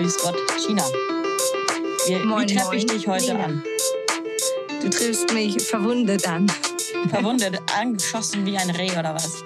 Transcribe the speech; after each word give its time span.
Grüß 0.00 0.16
Gott, 0.22 0.36
China. 0.56 0.82
Wie, 2.06 2.14
Moin, 2.24 2.48
wie 2.48 2.54
treffe 2.54 2.74
ich 2.74 2.86
dich 2.86 3.06
heute 3.06 3.34
Nina. 3.34 3.44
an? 3.44 3.62
Du 4.80 4.88
triffst 4.88 5.30
mich 5.34 5.60
verwundet 5.60 6.26
an. 6.26 6.50
Verwundet, 7.10 7.60
angeschossen 7.78 8.46
wie 8.46 8.56
ein 8.56 8.70
Reh 8.70 8.92
oder 8.92 9.14
was? 9.14 9.44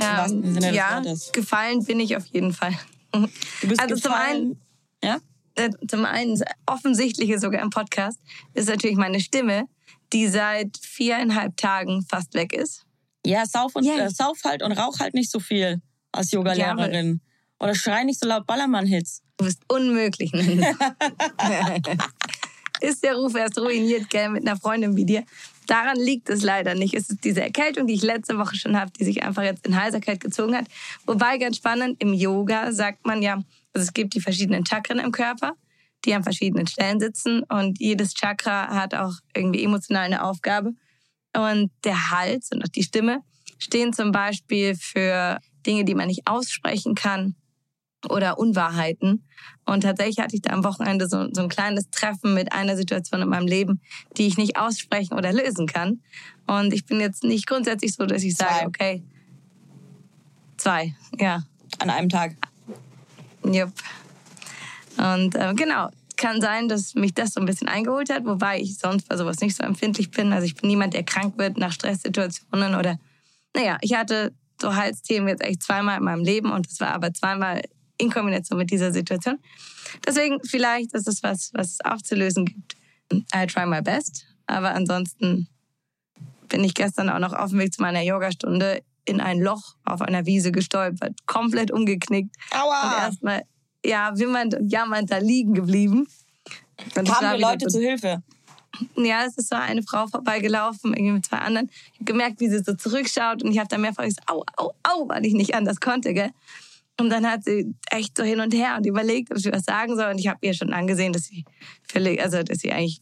Ähm, 0.00 0.74
ja, 0.74 1.00
gefallen 1.32 1.84
bin 1.84 2.00
ich 2.00 2.16
auf 2.16 2.26
jeden 2.26 2.52
Fall. 2.52 2.76
Du 3.12 3.28
bist 3.68 3.80
Also 3.80 3.94
zum 3.94 4.10
gefallen. 4.10 4.60
Ja? 5.00 5.18
Äh, 5.54 5.70
Zum 5.86 6.06
einen, 6.06 6.36
das 6.36 6.48
Offensichtliche 6.66 7.38
sogar 7.38 7.62
im 7.62 7.70
Podcast, 7.70 8.18
ist 8.54 8.68
natürlich 8.68 8.96
meine 8.96 9.20
Stimme, 9.20 9.68
die 10.12 10.26
seit 10.26 10.76
viereinhalb 10.76 11.56
Tagen 11.56 12.04
fast 12.10 12.34
weg 12.34 12.52
ist. 12.52 12.84
Ja, 13.24 13.46
sauf, 13.46 13.76
und, 13.76 13.84
Yay. 13.84 14.00
äh, 14.00 14.10
sauf 14.10 14.38
halt 14.44 14.64
und 14.64 14.72
rauch 14.72 14.98
halt 14.98 15.14
nicht 15.14 15.30
so 15.30 15.38
viel 15.38 15.80
als 16.10 16.32
Yoga-Lehrerin. 16.32 17.20
Oder 17.62 17.74
schrei 17.76 18.02
nicht 18.02 18.18
so 18.18 18.26
laut 18.26 18.44
Ballermann-Hits. 18.46 19.22
Du 19.36 19.44
bist 19.44 19.62
unmöglich. 19.68 20.32
Ist 22.80 23.04
der 23.04 23.14
Ruf 23.14 23.36
erst 23.36 23.56
ruiniert, 23.56 24.10
gell, 24.10 24.30
mit 24.30 24.44
einer 24.44 24.56
Freundin 24.56 24.96
wie 24.96 25.04
dir. 25.04 25.22
Daran 25.68 25.96
liegt 25.96 26.28
es 26.28 26.42
leider 26.42 26.74
nicht. 26.74 26.94
Es 26.94 27.08
ist 27.08 27.22
diese 27.22 27.40
Erkältung, 27.40 27.86
die 27.86 27.94
ich 27.94 28.02
letzte 28.02 28.36
Woche 28.36 28.56
schon 28.56 28.76
habe, 28.76 28.90
die 28.90 29.04
sich 29.04 29.22
einfach 29.22 29.44
jetzt 29.44 29.64
in 29.64 29.80
Heiserkeit 29.80 30.18
gezogen 30.18 30.56
hat. 30.56 30.66
Wobei 31.06 31.38
ganz 31.38 31.58
spannend, 31.58 32.02
im 32.02 32.12
Yoga 32.12 32.72
sagt 32.72 33.06
man 33.06 33.22
ja, 33.22 33.34
also 33.72 33.86
es 33.86 33.92
gibt 33.92 34.14
die 34.14 34.20
verschiedenen 34.20 34.66
Chakren 34.66 34.98
im 34.98 35.12
Körper, 35.12 35.52
die 36.04 36.14
an 36.14 36.24
verschiedenen 36.24 36.66
Stellen 36.66 36.98
sitzen 36.98 37.44
und 37.44 37.78
jedes 37.78 38.14
Chakra 38.14 38.74
hat 38.74 38.94
auch 38.94 39.14
irgendwie 39.36 39.62
emotional 39.62 40.06
eine 40.06 40.24
Aufgabe. 40.24 40.74
Und 41.36 41.70
der 41.84 42.10
Hals 42.10 42.50
und 42.52 42.64
auch 42.64 42.68
die 42.68 42.82
Stimme 42.82 43.20
stehen 43.58 43.92
zum 43.92 44.10
Beispiel 44.10 44.74
für 44.74 45.38
Dinge, 45.64 45.84
die 45.84 45.94
man 45.94 46.08
nicht 46.08 46.26
aussprechen 46.26 46.96
kann 46.96 47.36
oder 48.10 48.38
Unwahrheiten. 48.38 49.24
Und 49.64 49.82
tatsächlich 49.82 50.18
hatte 50.18 50.34
ich 50.34 50.42
da 50.42 50.52
am 50.52 50.64
Wochenende 50.64 51.08
so, 51.08 51.28
so 51.32 51.42
ein 51.42 51.48
kleines 51.48 51.90
Treffen 51.90 52.34
mit 52.34 52.52
einer 52.52 52.76
Situation 52.76 53.22
in 53.22 53.28
meinem 53.28 53.46
Leben, 53.46 53.80
die 54.16 54.26
ich 54.26 54.36
nicht 54.36 54.56
aussprechen 54.56 55.14
oder 55.14 55.32
lösen 55.32 55.66
kann. 55.66 56.00
Und 56.46 56.72
ich 56.72 56.84
bin 56.84 57.00
jetzt 57.00 57.24
nicht 57.24 57.46
grundsätzlich 57.46 57.94
so, 57.94 58.06
dass 58.06 58.22
ich 58.22 58.36
sage, 58.36 58.54
Zwei. 58.54 58.66
okay, 58.66 59.02
zwei, 60.56 60.94
ja, 61.18 61.42
An 61.78 61.90
einem 61.90 62.08
Tag. 62.08 62.34
jupp. 63.44 63.72
Und 64.98 65.34
äh, 65.34 65.54
genau, 65.54 65.88
kann 66.16 66.40
sein, 66.40 66.68
dass 66.68 66.94
mich 66.94 67.14
das 67.14 67.32
so 67.34 67.40
ein 67.40 67.46
bisschen 67.46 67.68
eingeholt 67.68 68.10
hat, 68.10 68.24
wobei 68.24 68.60
ich 68.60 68.78
sonst 68.78 69.08
bei 69.08 69.16
sowas 69.16 69.40
nicht 69.40 69.56
so 69.56 69.64
empfindlich 69.64 70.10
bin. 70.10 70.32
Also 70.32 70.46
ich 70.46 70.54
bin 70.54 70.68
niemand, 70.68 70.94
der 70.94 71.02
krank 71.02 71.36
wird 71.38 71.56
nach 71.56 71.72
Stresssituationen 71.72 72.74
oder, 72.76 72.98
naja, 73.56 73.78
ich 73.80 73.94
hatte 73.94 74.32
so 74.60 74.76
Halsthemen 74.76 75.28
jetzt 75.28 75.42
echt 75.42 75.62
zweimal 75.62 75.98
in 75.98 76.04
meinem 76.04 76.22
Leben 76.24 76.52
und 76.52 76.68
es 76.68 76.78
war 76.78 76.94
aber 76.94 77.12
zweimal 77.12 77.62
in 78.02 78.10
Kombination 78.10 78.58
mit 78.58 78.70
dieser 78.70 78.92
Situation. 78.92 79.38
Deswegen 80.06 80.38
vielleicht 80.44 80.92
ist 80.94 81.06
es 81.06 81.22
was, 81.22 81.50
was 81.54 81.72
es 81.72 81.80
aufzulösen 81.84 82.46
gibt. 82.46 82.76
I 83.34 83.46
try 83.46 83.66
my 83.66 83.80
best, 83.80 84.26
aber 84.46 84.74
ansonsten 84.74 85.48
bin 86.48 86.64
ich 86.64 86.74
gestern 86.74 87.08
auch 87.08 87.18
noch 87.18 87.32
auf 87.32 87.50
dem 87.50 87.60
Weg 87.60 87.72
zu 87.72 87.80
meiner 87.80 88.02
Yogastunde 88.02 88.82
in 89.04 89.20
ein 89.20 89.40
Loch 89.40 89.76
auf 89.84 90.02
einer 90.02 90.26
Wiese 90.26 90.52
gestolpert, 90.52 91.14
komplett 91.26 91.70
umgeknickt 91.70 92.34
und 92.52 92.60
Aua! 92.60 93.04
erstmal 93.04 93.42
ja 93.84 94.12
wimmernd 94.16 94.54
und 94.54 94.68
jammernd 94.68 95.10
da 95.10 95.18
liegen 95.18 95.54
geblieben. 95.54 96.06
Und 96.96 97.08
Kamen 97.08 97.34
dir 97.34 97.38
Leute 97.38 97.66
zu 97.66 97.80
Hilfe? 97.80 98.22
ja, 98.96 99.24
es 99.26 99.36
ist 99.36 99.50
so 99.50 99.56
eine 99.56 99.82
Frau 99.82 100.06
vorbeigelaufen, 100.06 100.94
irgendwie 100.94 101.12
mit 101.12 101.26
zwei 101.26 101.38
anderen. 101.38 101.70
Ich 101.70 102.00
habe 102.00 102.04
gemerkt, 102.04 102.40
wie 102.40 102.48
sie 102.48 102.58
so 102.58 102.74
zurückschaut 102.74 103.42
und 103.42 103.52
ich 103.52 103.58
habe 103.58 103.68
dann 103.68 103.80
mehrfach 103.80 104.04
gesagt, 104.04 104.28
au, 104.30 104.44
au, 104.56 104.72
au, 104.82 105.08
weil 105.08 105.24
ich 105.26 105.34
nicht 105.34 105.54
anders 105.54 105.80
konnte, 105.80 106.14
gell. 106.14 106.30
Und 107.02 107.10
dann 107.10 107.28
hat 107.28 107.42
sie 107.42 107.74
echt 107.90 108.16
so 108.16 108.22
hin 108.22 108.38
und 108.38 108.54
her 108.54 108.76
und 108.76 108.86
überlegt, 108.86 109.32
ob 109.32 109.38
sie 109.38 109.50
was 109.50 109.64
sagen 109.64 109.96
soll. 109.96 110.12
Und 110.12 110.18
ich 110.18 110.28
habe 110.28 110.38
ihr 110.42 110.54
schon 110.54 110.72
angesehen, 110.72 111.12
dass 111.12 111.24
sie 111.24 111.44
völlig, 111.88 112.22
also 112.22 112.44
dass 112.44 112.58
sie 112.58 112.70
eigentlich 112.70 113.00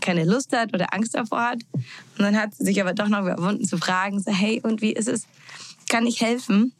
keine 0.00 0.24
Lust 0.24 0.56
hat 0.56 0.72
oder 0.72 0.94
Angst 0.94 1.14
davor 1.14 1.42
hat. 1.42 1.58
Und 1.74 2.20
dann 2.20 2.34
hat 2.34 2.54
sie 2.54 2.64
sich 2.64 2.80
aber 2.80 2.94
doch 2.94 3.08
noch 3.08 3.20
überwunden 3.20 3.66
zu 3.66 3.76
fragen, 3.76 4.20
so, 4.20 4.32
hey, 4.32 4.62
und 4.62 4.80
wie 4.80 4.92
ist 4.92 5.06
es? 5.06 5.26
Kann 5.90 6.06
ich 6.06 6.22
helfen? 6.22 6.72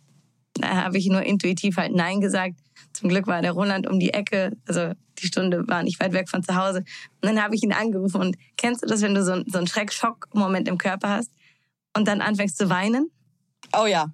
Da 0.54 0.84
habe 0.84 0.96
ich 0.96 1.08
nur 1.08 1.22
intuitiv 1.22 1.76
halt 1.76 1.94
Nein 1.94 2.22
gesagt. 2.22 2.54
Zum 2.94 3.10
Glück 3.10 3.26
war 3.26 3.42
der 3.42 3.52
Roland 3.52 3.86
um 3.86 4.00
die 4.00 4.14
Ecke, 4.14 4.56
also 4.66 4.92
die 5.18 5.26
Stunde 5.26 5.68
war 5.68 5.82
nicht 5.82 6.00
weit 6.00 6.14
weg 6.14 6.30
von 6.30 6.42
zu 6.42 6.56
Hause. 6.56 6.78
Und 7.20 7.28
dann 7.28 7.42
habe 7.42 7.54
ich 7.54 7.62
ihn 7.62 7.74
angerufen 7.74 8.18
und 8.18 8.38
kennst 8.56 8.82
du 8.82 8.86
das, 8.86 9.02
wenn 9.02 9.14
du 9.14 9.22
so, 9.22 9.42
so 9.46 9.58
einen 9.58 9.66
Schreck-Schock-Moment 9.66 10.68
im 10.68 10.78
Körper 10.78 11.10
hast 11.10 11.30
und 11.94 12.08
dann 12.08 12.22
anfängst 12.22 12.56
zu 12.56 12.70
weinen? 12.70 13.10
Oh 13.78 13.84
ja. 13.84 14.06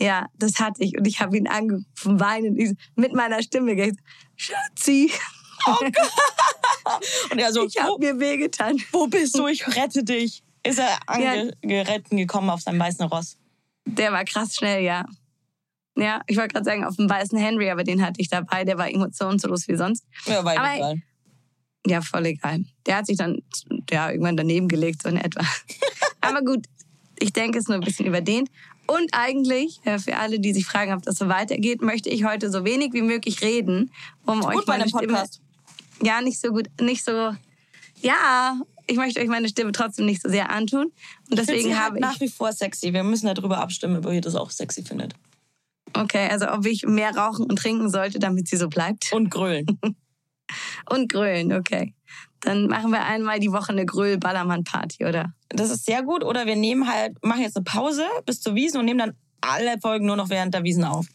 Ja, 0.00 0.26
das 0.38 0.60
hatte 0.60 0.84
ich 0.84 0.96
und 0.96 1.06
ich 1.06 1.20
habe 1.20 1.36
ihn 1.36 1.48
angerufen, 1.48 2.20
weinen, 2.20 2.56
Ich 2.58 2.68
so- 2.70 2.74
mit 2.94 3.12
meiner 3.14 3.42
Stimme 3.42 3.74
gesagt, 3.74 3.98
Schatzi, 4.36 5.10
Und 7.30 7.38
er 7.38 7.52
so, 7.52 7.66
ich 7.66 7.76
habe 7.80 7.96
mir 7.98 8.18
wehgetan. 8.18 8.78
wo 8.92 9.06
bist 9.06 9.36
du? 9.36 9.46
Ich 9.48 9.66
rette 9.76 10.04
dich. 10.04 10.42
Ist 10.62 10.78
er 10.78 10.98
angeritten 11.06 12.16
gekommen 12.16 12.50
auf 12.50 12.60
seinem 12.60 12.78
weißen 12.80 13.04
Ross? 13.06 13.36
Der 13.86 14.12
war 14.12 14.24
krass 14.24 14.54
schnell, 14.54 14.82
ja. 14.84 15.04
Ja, 15.96 16.22
ich 16.26 16.36
wollte 16.36 16.52
gerade 16.54 16.64
sagen, 16.64 16.84
auf 16.84 16.96
dem 16.96 17.10
weißen 17.10 17.36
Henry, 17.38 17.70
aber 17.70 17.82
den 17.84 18.02
hatte 18.04 18.20
ich 18.20 18.28
dabei, 18.28 18.64
der 18.64 18.78
war 18.78 18.88
emotionslos 18.88 19.66
wie 19.68 19.76
sonst. 19.76 20.04
Ja, 20.26 20.44
war 20.44 20.56
Aber- 20.58 20.74
egal. 20.76 21.02
Ja, 21.86 22.02
voll 22.02 22.26
egal. 22.26 22.64
Der 22.86 22.96
hat 22.98 23.06
sich 23.06 23.16
dann 23.16 23.40
ja, 23.90 24.10
irgendwann 24.10 24.36
daneben 24.36 24.68
gelegt, 24.68 25.02
so 25.02 25.08
in 25.08 25.16
etwa. 25.16 25.40
Aber 26.20 26.42
gut, 26.42 26.66
ich 27.18 27.32
denke, 27.32 27.58
es 27.58 27.64
ist 27.64 27.68
nur 27.68 27.78
ein 27.78 27.84
bisschen 27.84 28.06
überdehnt. 28.06 28.50
Und 28.90 29.10
eigentlich, 29.12 29.80
äh, 29.84 29.98
für 29.98 30.16
alle, 30.16 30.40
die 30.40 30.54
sich 30.54 30.64
fragen, 30.64 30.94
ob 30.94 31.02
das 31.02 31.16
so 31.16 31.28
weitergeht, 31.28 31.82
möchte 31.82 32.08
ich 32.08 32.24
heute 32.24 32.50
so 32.50 32.64
wenig 32.64 32.94
wie 32.94 33.02
möglich 33.02 33.42
reden, 33.42 33.92
um 34.24 34.42
euch 34.42 34.56
Gut 34.56 34.66
bei 34.66 34.72
meine 34.72 34.84
einem 34.84 34.88
Stimme... 34.88 35.12
Podcast. 35.12 35.42
Ja, 36.02 36.22
nicht 36.22 36.40
so 36.40 36.52
gut, 36.52 36.68
nicht 36.80 37.04
so... 37.04 37.34
Ja, 38.00 38.58
ich 38.86 38.96
möchte 38.96 39.20
euch 39.20 39.28
meine 39.28 39.48
Stimme 39.48 39.72
trotzdem 39.72 40.06
nicht 40.06 40.22
so 40.22 40.30
sehr 40.30 40.48
antun. 40.48 40.90
Und 41.30 41.38
deswegen 41.38 41.74
halt 41.76 41.84
habe 41.84 42.00
nach 42.00 42.14
ich... 42.14 42.20
wie 42.20 42.28
vor 42.28 42.52
sexy. 42.52 42.94
Wir 42.94 43.02
müssen 43.02 43.26
darüber 43.26 43.58
abstimmen, 43.58 44.04
ob 44.04 44.10
ihr 44.10 44.22
das 44.22 44.34
auch 44.34 44.50
sexy 44.50 44.82
findet. 44.82 45.14
Okay, 45.92 46.28
also 46.30 46.48
ob 46.50 46.64
ich 46.64 46.86
mehr 46.86 47.14
rauchen 47.14 47.44
und 47.44 47.56
trinken 47.56 47.90
sollte, 47.90 48.18
damit 48.18 48.48
sie 48.48 48.56
so 48.56 48.68
bleibt. 48.68 49.12
Und 49.12 49.30
grölen. 49.30 49.66
Und 50.88 51.12
grölen, 51.12 51.52
okay. 51.52 51.92
Dann 52.42 52.66
machen 52.68 52.90
wir 52.92 53.04
einmal 53.04 53.40
die 53.40 53.50
Woche 53.52 53.70
eine 53.72 53.84
Gröll-Ballermann-Party, 53.84 55.04
oder? 55.06 55.32
Das 55.48 55.70
ist 55.70 55.84
sehr 55.86 56.02
gut. 56.02 56.22
Oder 56.24 56.46
wir 56.46 56.56
nehmen 56.56 56.86
halt, 56.88 57.22
machen 57.24 57.42
jetzt 57.42 57.56
eine 57.56 57.64
Pause 57.64 58.04
bis 58.26 58.40
zur 58.40 58.54
Wiesen 58.54 58.78
und 58.78 58.84
nehmen 58.86 58.98
dann 59.00 59.16
alle 59.40 59.78
Folgen 59.80 60.06
nur 60.06 60.16
noch 60.16 60.28
während 60.30 60.54
der 60.54 60.62
Wiesen 60.62 60.84
auf. 60.84 61.06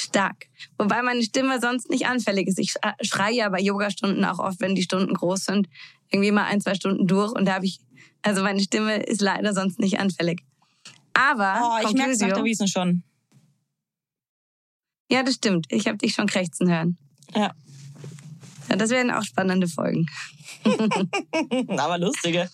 Stark. 0.00 0.46
Wobei 0.78 1.02
meine 1.02 1.22
Stimme 1.22 1.60
sonst 1.60 1.90
nicht 1.90 2.06
anfällig 2.06 2.46
ist. 2.48 2.58
Ich 2.58 2.70
sch- 2.70 2.94
schreie 3.04 3.34
ja 3.34 3.48
bei 3.48 3.60
Yogastunden 3.60 4.24
auch 4.24 4.38
oft, 4.38 4.60
wenn 4.60 4.74
die 4.74 4.82
Stunden 4.82 5.12
groß 5.12 5.44
sind, 5.44 5.68
irgendwie 6.10 6.30
mal 6.30 6.44
ein, 6.44 6.60
zwei 6.60 6.74
Stunden 6.74 7.06
durch. 7.06 7.32
Und 7.32 7.46
da 7.46 7.54
habe 7.54 7.66
ich, 7.66 7.80
also 8.22 8.42
meine 8.42 8.60
Stimme 8.60 9.02
ist 9.02 9.20
leider 9.20 9.52
sonst 9.52 9.78
nicht 9.80 9.98
anfällig. 9.98 10.42
Aber, 11.14 11.60
Oh, 11.62 11.86
ich 11.88 11.94
merke 11.94 12.12
es 12.12 12.20
nach 12.20 12.28
der 12.32 12.44
Wiesen 12.44 12.68
schon. 12.68 13.02
ja, 15.10 15.22
das 15.22 15.34
stimmt. 15.34 15.66
Ich 15.70 15.86
habe 15.88 15.98
dich 15.98 16.14
schon 16.14 16.26
krächzen 16.26 16.70
hören. 16.70 16.96
Ja. 17.34 17.52
Ja, 18.68 18.76
das 18.76 18.90
werden 18.90 19.10
auch 19.10 19.22
spannende 19.22 19.68
Folgen. 19.68 20.06
Aber 21.78 21.98
lustige. 21.98 22.48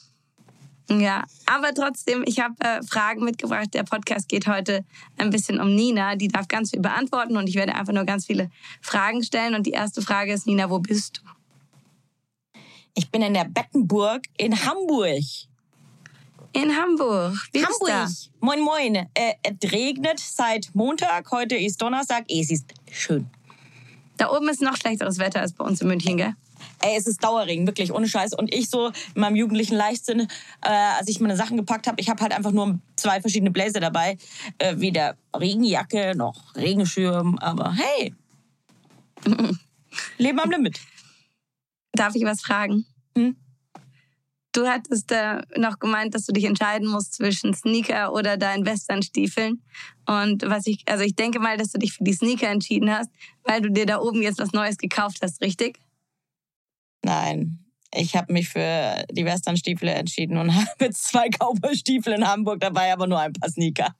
Ja, 0.91 1.25
aber 1.47 1.73
trotzdem, 1.73 2.25
ich 2.27 2.41
habe 2.41 2.55
äh, 2.61 2.83
Fragen 2.83 3.25
mitgebracht. 3.25 3.73
Der 3.73 3.85
Podcast 3.85 4.29
geht 4.29 4.47
heute 4.47 4.85
ein 5.17 5.31
bisschen 5.31 5.59
um 5.59 5.75
Nina. 5.75 6.15
Die 6.15 6.29
darf 6.29 6.47
ganz 6.47 6.71
viel 6.71 6.81
beantworten 6.81 7.39
und 7.39 7.49
ich 7.49 7.55
werde 7.55 7.75
einfach 7.75 7.95
nur 7.95 8.05
ganz 8.05 8.27
viele 8.27 8.51
Fragen 8.83 9.23
stellen. 9.23 9.55
Und 9.55 9.67
die 9.67 9.71
erste 9.71 10.03
Frage 10.03 10.35
ist, 10.35 10.47
Nina, 10.47 10.69
wo 10.69 10.81
bist 10.81 11.23
du? 11.23 12.61
Ich 12.95 13.11
bin 13.11 13.23
in 13.23 13.33
der 13.35 13.45
Bettenburg 13.45 14.25
in 14.37 14.65
Hamburg. 14.65 15.25
In 16.53 16.77
Hamburg. 16.77 17.35
Wie 17.53 17.59
ist 17.59 17.67
Hamburg. 17.67 17.89
da? 17.89 18.09
Moin, 18.41 18.61
moin. 18.61 18.95
Äh, 18.95 19.35
es 19.43 19.73
regnet 19.73 20.21
seit 20.21 20.71
Montag. 20.75 21.31
Heute 21.33 21.57
ist 21.57 21.81
Donnerstag. 21.81 22.27
Es 22.29 22.51
ist 22.51 22.67
schön. 22.93 23.29
Da 24.17 24.31
oben 24.31 24.49
ist 24.49 24.63
noch 24.63 24.77
schlechteres 24.77 25.19
Wetter 25.19 25.41
als 25.41 25.53
bei 25.53 25.65
uns 25.65 25.81
in 25.81 25.89
München, 25.89 26.17
gell? 26.17 26.35
Ey, 26.81 26.97
es 26.97 27.07
ist 27.07 27.23
Dauerregen, 27.23 27.67
wirklich, 27.67 27.93
ohne 27.93 28.09
Scheiß. 28.09 28.35
Und 28.35 28.53
ich 28.55 28.71
so 28.71 28.89
in 29.15 29.21
meinem 29.21 29.37
jugendlichen 29.37 29.75
Leichtsinn, 29.75 30.21
äh, 30.21 30.69
als 30.99 31.09
ich 31.09 31.21
meine 31.21 31.37
Sachen 31.37 31.57
gepackt 31.57 31.87
habe, 31.87 32.01
ich 32.01 32.09
habe 32.09 32.23
halt 32.23 32.33
einfach 32.33 32.53
nur 32.53 32.79
zwei 32.97 33.21
verschiedene 33.21 33.51
Blazer 33.51 33.81
dabei. 33.81 34.17
Äh, 34.59 34.77
weder 34.79 35.17
Regenjacke 35.37 36.15
noch 36.17 36.55
Regenschirm. 36.55 37.39
Aber 37.39 37.73
hey, 37.73 38.15
Leben 40.19 40.41
am 40.41 40.51
Limit. 40.51 40.81
Darf 41.93 42.15
ich 42.15 42.25
was 42.25 42.41
fragen? 42.41 42.87
Hm? 43.17 43.37
Du 44.55 44.69
hattest 44.69 45.11
äh, 45.11 45.43
noch 45.57 45.81
gemeint, 45.81 46.15
dass 46.15 46.27
du 46.27 46.33
dich 46.33 46.45
entscheiden 46.45 46.87
musst 46.87 47.15
zwischen 47.15 47.55
Sneaker 47.55 48.13
oder 48.13 48.37
deinen 48.37 48.65
Westernstiefeln. 48.65 49.61
Und 50.07 50.49
was 50.49 50.69
ich, 50.69 50.85
also 50.87 51.03
ich 51.03 51.17
denke 51.17 51.41
mal, 51.41 51.57
dass 51.57 51.73
du 51.73 51.79
dich 51.79 51.93
für 51.93 52.05
die 52.05 52.13
Sneaker 52.13 52.49
entschieden 52.49 52.89
hast, 52.89 53.11
weil 53.43 53.61
du 53.63 53.71
dir 53.73 53.85
da 53.85 54.01
oben 54.01 54.23
jetzt 54.23 54.39
was 54.39 54.53
Neues 54.53 54.79
gekauft 54.79 55.19
hast, 55.23 55.41
richtig? 55.41 55.81
Nein, 57.05 57.65
ich 57.93 58.15
habe 58.15 58.33
mich 58.33 58.49
für 58.49 59.05
die 59.11 59.25
Westernstiefel 59.25 59.89
entschieden 59.89 60.37
und 60.39 60.55
habe 60.55 60.85
jetzt 60.85 61.03
zwei 61.03 61.29
Cowboy-Stiefel 61.31 62.13
in 62.13 62.25
Hamburg 62.25 62.61
dabei, 62.61 62.93
aber 62.93 63.09
nur 63.09 63.19
ein 63.19 63.33
paar 63.33 63.51
Sneaker. 63.51 63.93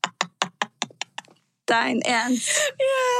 Dein 1.67 2.01
Ernst? 2.03 2.73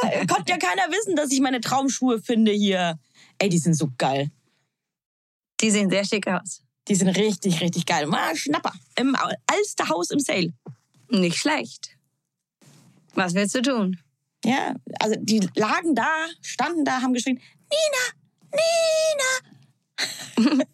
Ja, 0.05 0.25
konnte 0.27 0.53
ja 0.53 0.59
keiner 0.59 0.87
wissen, 0.93 1.17
dass 1.17 1.33
ich 1.33 1.41
meine 1.41 1.61
Traumschuhe 1.61 2.23
finde 2.23 2.53
hier. 2.53 3.01
Ey, 3.39 3.49
die 3.49 3.59
sind 3.59 3.75
so 3.75 3.91
geil. 3.99 4.31
Die 5.61 5.71
sehen 5.73 5.91
sehr 5.91 6.05
schick 6.05 6.29
aus. 6.29 6.64
Die 6.89 6.95
sind 6.95 7.09
richtig, 7.09 7.61
richtig 7.61 7.85
geil. 7.87 8.07
Mal 8.07 8.37
Schnapper. 8.37 8.73
Im 8.99 9.17
Alsterhaus 9.47 10.11
im 10.11 10.21
Sale. 10.21 10.53
Nicht 11.09 11.39
schlecht. 11.39 11.97
Was 13.15 13.35
willst 13.35 13.55
du 13.55 13.63
tun? 13.63 13.99
Ja, 14.45 14.75
also 15.01 15.17
die 15.19 15.41
lagen 15.55 15.95
da, 15.95 16.27
standen 16.43 16.85
da, 16.85 17.01
haben 17.01 17.15
geschrien, 17.15 17.41
Nina, 17.71 18.13
Nina. 18.53 18.65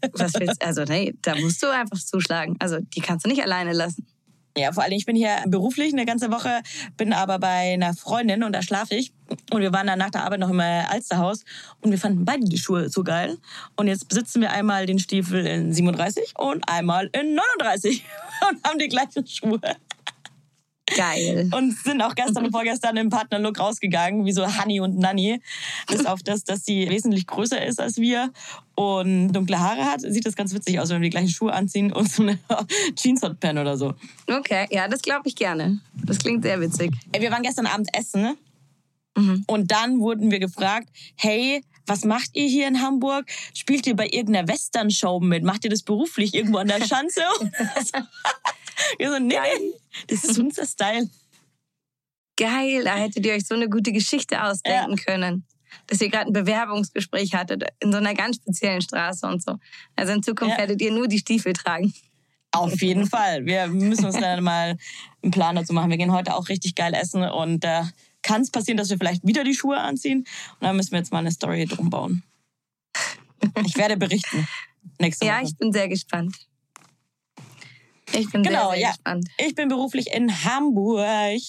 Was 0.13 0.35
willst 0.35 0.61
du? 0.61 0.67
Also, 0.67 0.83
nee, 0.85 1.15
da 1.23 1.37
musst 1.37 1.63
du 1.63 1.69
einfach 1.69 1.99
zuschlagen. 1.99 2.57
Also, 2.59 2.81
die 2.81 3.01
kannst 3.01 3.27
du 3.27 3.29
nicht 3.29 3.43
alleine 3.43 3.73
lassen. 3.73 4.09
Ja, 4.57 4.73
vor 4.73 4.83
allem, 4.83 4.95
ich 4.95 5.07
bin 5.07 5.15
hier 5.15 5.45
beruflich 5.47 5.93
eine 5.93 6.05
ganze 6.05 6.33
Woche, 6.33 6.63
bin 6.97 7.13
aber 7.13 7.39
bei 7.39 7.75
einer 7.75 7.95
Freundin 7.95 8.43
und 8.43 8.53
da 8.53 8.63
schlafe 8.63 8.97
ich. 8.97 9.13
Und 9.51 9.61
wir 9.61 9.73
waren 9.73 9.87
dann 9.87 9.99
nach 9.99 10.11
der 10.11 10.25
Arbeit 10.25 10.41
noch 10.41 10.51
im 10.51 10.61
Alsterhaus 10.61 11.45
und 11.81 11.91
wir 11.91 11.99
fanden 11.99 12.25
beide 12.25 12.45
die 12.45 12.59
Schuhe 12.59 12.89
so 12.89 13.05
geil. 13.05 13.39
Und 13.77 13.87
jetzt 13.87 14.09
besitzen 14.09 14.41
wir 14.41 14.51
einmal 14.51 14.87
den 14.87 14.99
Stiefel 14.99 15.47
in 15.47 15.73
37 15.73 16.35
und 16.39 16.69
einmal 16.69 17.11
in 17.13 17.35
39 17.35 18.05
und 18.51 18.65
haben 18.65 18.79
die 18.79 18.89
gleichen 18.89 19.27
Schuhe. 19.27 19.61
Geil. 20.97 21.49
Und 21.57 21.77
sind 21.79 22.03
auch 22.03 22.15
gestern 22.15 22.47
und 22.47 22.53
vorgestern 22.53 22.97
im 22.97 23.11
Partnerlook 23.11 23.59
rausgegangen, 23.59 24.25
wie 24.25 24.33
so 24.33 24.45
Honey 24.47 24.81
und 24.81 24.99
Nanny. 24.99 25.41
Bis 25.87 26.05
auf 26.05 26.23
das, 26.23 26.45
dass 26.45 26.65
sie 26.65 26.89
wesentlich 26.89 27.27
größer 27.27 27.65
ist 27.65 27.81
als 27.81 27.99
wir 27.99 28.33
und 28.75 29.33
dunkle 29.33 29.59
Haare 29.59 29.85
hat, 29.85 30.01
sieht 30.01 30.27
das 30.27 30.35
ganz 30.35 30.55
witzig 30.55 30.81
aus, 30.81 30.89
wenn 30.89 31.01
wir 31.01 31.07
die 31.07 31.11
gleichen 31.11 31.29
Schuhe 31.29 31.53
anziehen 31.53 31.93
und 31.93 32.11
so 32.11 32.23
eine 32.23 32.39
Jeans-Hotpan 32.97 33.59
oder 33.59 33.77
so. 33.77 33.95
Okay, 34.29 34.67
ja, 34.71 34.89
das 34.89 35.03
glaube 35.03 35.29
ich 35.29 35.37
gerne. 35.37 35.81
Das 35.95 36.19
klingt 36.19 36.43
sehr 36.43 36.61
witzig. 36.61 36.93
Wir 37.17 37.31
waren 37.31 37.43
gestern 37.43 37.67
Abend 37.67 37.89
essen 37.93 38.37
ne? 39.17 39.43
und 39.47 39.71
dann 39.71 40.01
wurden 40.01 40.31
wir 40.31 40.39
gefragt, 40.39 40.89
hey, 41.17 41.63
was 41.87 42.05
macht 42.05 42.31
ihr 42.35 42.47
hier 42.47 42.69
in 42.69 42.81
Hamburg? 42.81 43.27
Spielt 43.55 43.87
ihr 43.87 43.97
bei 43.97 44.07
irgendeiner 44.07 44.47
Western-Show 44.49 45.21
mit? 45.21 45.43
Macht 45.43 45.65
ihr 45.65 45.71
das 45.71 45.83
beruflich 45.83 46.35
irgendwo 46.35 46.59
an 46.59 46.69
der 46.69 46.85
Schanze? 46.85 47.21
wir 48.99 49.11
so, 49.11 49.19
nee, 49.19 49.35
nee, 49.35 49.73
das 50.07 50.25
ist 50.25 50.39
unser 50.39 50.67
Style. 50.67 51.09
Geil, 52.37 52.85
da 52.85 52.97
hättet 52.97 53.27
ihr 53.27 53.35
euch 53.35 53.47
so 53.47 53.55
eine 53.55 53.69
gute 53.69 53.93
Geschichte 53.93 54.43
ausdenken 54.43 54.97
können. 54.97 55.45
Dass 55.87 56.01
ihr 56.01 56.09
gerade 56.09 56.27
ein 56.27 56.33
Bewerbungsgespräch 56.33 57.35
hattet 57.35 57.65
in 57.81 57.93
so 57.93 57.99
einer 57.99 58.15
ganz 58.15 58.37
speziellen 58.37 58.81
Straße 58.81 59.27
und 59.27 59.43
so. 59.43 59.59
Also 59.95 60.13
in 60.13 60.23
Zukunft 60.23 60.53
Ja. 60.53 60.59
werdet 60.59 60.81
ihr 60.81 60.91
nur 60.91 61.07
die 61.07 61.19
Stiefel 61.19 61.53
tragen. 61.53 61.93
Auf 62.53 62.81
jeden 62.83 63.07
Fall. 63.07 63.47
Wir 63.47 63.69
müssen 63.69 64.07
uns 64.07 64.19
dann 64.19 64.43
mal 64.45 64.77
einen 65.23 65.31
Plan 65.31 65.57
dazu 65.57 65.73
machen. 65.73 65.91
Wir 65.91 65.97
gehen 65.99 66.13
heute 66.13 66.35
auch 66.35 66.49
richtig 66.49 66.75
geil 66.75 66.95
essen 66.95 67.23
und 67.23 67.63
da 67.63 67.89
kann 68.23 68.43
es 68.43 68.51
passieren, 68.51 68.77
dass 68.77 68.91
wir 68.91 68.99
vielleicht 68.99 69.27
wieder 69.27 69.45
die 69.45 69.55
Schuhe 69.55 69.79
anziehen. 69.79 70.21
Und 70.21 70.63
dann 70.67 70.77
müssen 70.77 70.93
wir 70.93 70.99
jetzt 70.99 71.13
mal 71.13 71.19
eine 71.19 71.31
Story 71.33 71.67
drum 71.67 71.91
bauen. 71.91 72.23
Ich 73.65 73.77
werde 73.77 73.97
berichten. 73.97 74.47
Nächste 74.99 75.27
Ja, 75.27 75.37
Woche. 75.37 75.45
ich 75.45 75.57
bin 75.57 75.73
sehr 75.73 75.89
gespannt. 75.89 76.37
Ich 78.13 78.31
bin 78.31 78.43
Genau, 78.43 78.71
sehr, 78.71 78.79
sehr 78.79 78.81
ja. 78.81 78.89
gespannt. 78.91 79.29
Ich 79.39 79.55
bin 79.55 79.69
beruflich 79.69 80.13
in 80.13 80.45
Hamburg 80.45 81.41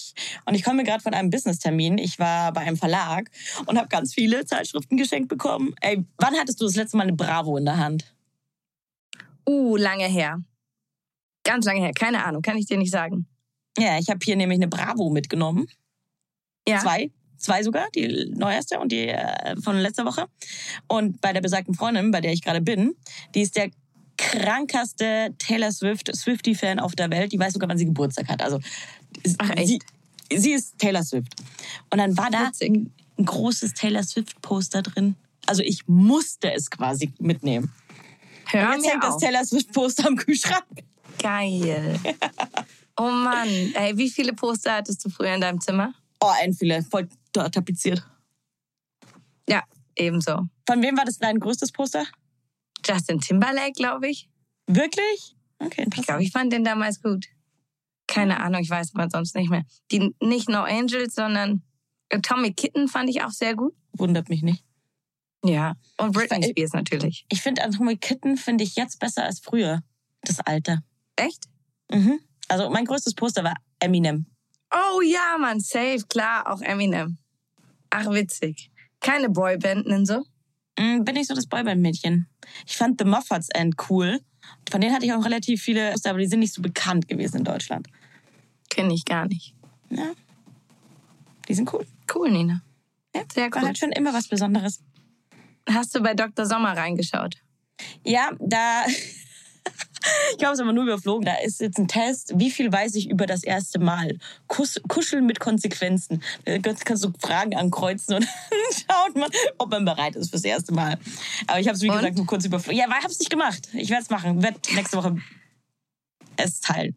und 0.44 0.54
ich 0.54 0.62
komme 0.62 0.84
gerade 0.84 1.02
von 1.02 1.12
einem 1.12 1.28
Business-Termin. 1.30 1.98
Ich 1.98 2.18
war 2.18 2.52
bei 2.52 2.60
einem 2.60 2.76
Verlag 2.76 3.30
und 3.66 3.78
habe 3.78 3.88
ganz 3.88 4.14
viele 4.14 4.44
Zeitschriften 4.44 4.96
geschenkt 4.96 5.28
bekommen. 5.28 5.74
Ey, 5.80 6.04
wann 6.18 6.34
hattest 6.36 6.60
du 6.60 6.64
das 6.66 6.76
letzte 6.76 6.96
Mal 6.96 7.04
eine 7.04 7.14
Bravo 7.14 7.56
in 7.56 7.64
der 7.64 7.78
Hand? 7.78 8.14
Uh, 9.48 9.76
lange 9.76 10.06
her. 10.06 10.40
Ganz 11.44 11.66
lange 11.66 11.80
her. 11.80 11.92
Keine 11.94 12.24
Ahnung, 12.24 12.42
kann 12.42 12.56
ich 12.56 12.66
dir 12.66 12.78
nicht 12.78 12.92
sagen. 12.92 13.26
Ja, 13.76 13.98
ich 13.98 14.08
habe 14.08 14.20
hier 14.22 14.36
nämlich 14.36 14.58
eine 14.58 14.68
Bravo 14.68 15.10
mitgenommen. 15.10 15.66
Ja. 16.68 16.78
Zwei. 16.80 17.10
Zwei 17.38 17.62
sogar, 17.64 17.88
die 17.94 18.30
neueste 18.36 18.78
und 18.78 18.92
die 18.92 19.08
äh, 19.08 19.56
von 19.60 19.76
letzter 19.76 20.04
Woche. 20.04 20.26
Und 20.86 21.20
bei 21.20 21.32
der 21.32 21.40
besagten 21.40 21.74
Freundin, 21.74 22.12
bei 22.12 22.20
der 22.20 22.32
ich 22.32 22.42
gerade 22.42 22.60
bin, 22.60 22.94
die 23.34 23.40
ist 23.40 23.56
der 23.56 23.70
krankeste 24.16 25.34
Taylor 25.38 25.72
Swift, 25.72 26.14
Swifty-Fan 26.14 26.78
auf 26.78 26.94
der 26.94 27.10
Welt. 27.10 27.32
Die 27.32 27.38
weiß 27.40 27.54
sogar, 27.54 27.68
wann 27.68 27.78
sie 27.78 27.86
Geburtstag 27.86 28.28
hat. 28.28 28.42
Also 28.42 28.60
Ach, 29.38 29.50
sie, 29.64 29.80
sie 30.32 30.52
ist 30.52 30.78
Taylor 30.78 31.02
Swift. 31.02 31.34
Und 31.90 31.98
dann 31.98 32.16
war 32.16 32.30
da 32.30 32.46
Witzig. 32.48 32.70
ein, 32.70 33.24
großes 33.24 33.74
Taylor 33.74 34.02
Swift-Poster 34.02 34.82
drin. 34.82 35.16
Also 35.46 35.62
ich 35.62 35.86
musste 35.88 36.52
es 36.52 36.70
quasi 36.70 37.12
mitnehmen. 37.18 37.72
Hör 38.46 38.68
Und 38.68 38.76
jetzt 38.76 38.90
hängt 38.90 39.04
das 39.04 39.14
auf. 39.14 39.20
Taylor 39.20 39.44
Swift-Poster 39.44 40.06
am 40.06 40.16
Kühlschrank. 40.16 40.64
Geil. 41.20 41.98
Oh 42.94 43.08
Mann. 43.10 43.48
Ey, 43.48 43.96
wie 43.96 44.10
viele 44.10 44.34
Poster 44.34 44.74
hattest 44.74 45.02
du 45.02 45.08
früher 45.08 45.34
in 45.34 45.40
deinem 45.40 45.60
Zimmer? 45.62 45.94
Oh, 46.22 46.32
ein 46.40 46.52
viele, 46.54 46.82
voll 46.82 47.08
ta- 47.32 47.48
tapeziert. 47.48 48.06
Ja, 49.48 49.62
ebenso. 49.96 50.48
Von 50.66 50.82
wem 50.82 50.96
war 50.96 51.04
das 51.04 51.18
dein 51.18 51.38
größtes 51.40 51.72
Poster? 51.72 52.04
Justin 52.86 53.20
Timberlake, 53.20 53.72
glaube 53.72 54.08
ich. 54.08 54.28
Wirklich? 54.66 55.36
Okay, 55.58 55.86
Ich 55.94 56.06
glaube, 56.06 56.22
ich 56.22 56.30
fand 56.32 56.52
den 56.52 56.64
damals 56.64 57.02
gut. 57.02 57.26
Keine 58.06 58.40
Ahnung, 58.40 58.60
ich 58.62 58.70
weiß 58.70 58.94
aber 58.94 59.08
sonst 59.10 59.34
nicht 59.34 59.50
mehr. 59.50 59.64
Die 59.90 60.14
nicht 60.20 60.48
No 60.48 60.62
Angels, 60.62 61.14
sondern 61.14 61.62
Atomic 62.12 62.56
Kitten 62.56 62.88
fand 62.88 63.08
ich 63.10 63.22
auch 63.22 63.30
sehr 63.30 63.54
gut. 63.54 63.74
Wundert 63.92 64.28
mich 64.28 64.42
nicht. 64.42 64.64
Ja. 65.44 65.74
Und 65.98 66.12
Britney 66.12 66.38
Ich- 66.40 66.50
Spears 66.50 66.72
natürlich. 66.72 67.24
Ich 67.30 67.40
finde 67.42 67.64
Atomic 67.64 68.00
Kitten 68.00 68.36
finde 68.36 68.64
ich 68.64 68.76
jetzt 68.76 68.98
besser 68.98 69.24
als 69.24 69.40
früher. 69.40 69.82
Das 70.22 70.40
Alter. 70.40 70.82
Echt? 71.16 71.46
Mhm. 71.90 72.20
Also 72.48 72.70
mein 72.70 72.84
größtes 72.84 73.14
Poster 73.14 73.42
war 73.44 73.54
Eminem. 73.80 74.26
Oh 74.72 75.00
ja, 75.02 75.36
Mann, 75.38 75.60
safe, 75.60 76.04
klar, 76.08 76.50
auch 76.50 76.60
Eminem. 76.62 77.18
Ach, 77.90 78.10
witzig. 78.10 78.70
Keine 79.00 79.28
Boybanden 79.28 79.92
und 79.92 80.06
so? 80.06 80.24
Mm, 80.78 81.04
Bin 81.04 81.16
ich 81.16 81.26
so 81.26 81.34
das 81.34 81.46
Boyband-Mädchen. 81.46 82.26
Ich 82.66 82.76
fand 82.76 82.98
The 82.98 83.04
Moffats 83.04 83.48
End 83.50 83.74
cool. 83.90 84.20
Von 84.70 84.80
denen 84.80 84.94
hatte 84.94 85.04
ich 85.04 85.12
auch 85.12 85.24
relativ 85.24 85.62
viele 85.62 85.94
aber 86.04 86.18
die 86.18 86.26
sind 86.26 86.40
nicht 86.40 86.54
so 86.54 86.62
bekannt 86.62 87.06
gewesen 87.08 87.38
in 87.38 87.44
Deutschland. 87.44 87.88
Kenne 88.70 88.94
ich 88.94 89.04
gar 89.04 89.26
nicht. 89.26 89.54
Ja. 89.90 90.12
Die 91.48 91.54
sind 91.54 91.72
cool. 91.72 91.86
Cool, 92.14 92.30
Nina. 92.30 92.62
Ja, 93.14 93.22
Sehr 93.32 93.50
War 93.52 93.60
cool. 93.60 93.66
halt 93.68 93.78
schon 93.78 93.92
immer 93.92 94.12
was 94.14 94.28
Besonderes. 94.28 94.80
Hast 95.68 95.94
du 95.94 96.00
bei 96.00 96.14
Dr. 96.14 96.46
Sommer 96.46 96.76
reingeschaut? 96.76 97.36
Ja, 98.04 98.30
da. 98.40 98.84
Ich 100.38 100.44
habe 100.44 100.54
es 100.54 100.60
aber 100.60 100.72
nur 100.72 100.84
überflogen. 100.84 101.24
Da 101.24 101.34
ist 101.44 101.60
jetzt 101.60 101.78
ein 101.78 101.88
Test. 101.88 102.32
Wie 102.36 102.50
viel 102.50 102.72
weiß 102.72 102.94
ich 102.94 103.08
über 103.10 103.26
das 103.26 103.44
erste 103.44 103.78
Mal? 103.78 104.18
Kuss, 104.46 104.80
kuscheln 104.88 105.26
mit 105.26 105.40
Konsequenzen. 105.40 106.22
Da 106.44 106.58
kannst 106.58 107.04
du 107.04 107.12
Fragen 107.20 107.54
ankreuzen 107.54 108.16
und 108.16 108.24
schaut 108.72 109.14
man, 109.14 109.30
ob 109.58 109.70
man 109.70 109.84
bereit 109.84 110.16
ist 110.16 110.30
fürs 110.30 110.44
erste 110.44 110.72
Mal. 110.72 110.98
Aber 111.46 111.60
ich 111.60 111.68
habe 111.68 111.76
es, 111.76 111.82
wie 111.82 111.90
Und? 111.90 111.96
gesagt, 111.96 112.16
nur 112.16 112.26
kurz 112.26 112.44
überflogen. 112.44 112.78
Ja, 112.78 112.86
weil 112.88 112.98
ich 112.98 113.04
habe 113.04 113.12
es 113.12 113.18
nicht 113.18 113.30
gemacht. 113.30 113.68
Ich 113.74 113.90
werde 113.90 114.02
es 114.02 114.10
machen. 114.10 114.42
Werde 114.42 114.58
nächste 114.74 114.96
Woche 114.96 115.16
es 116.36 116.60
teilen. 116.60 116.96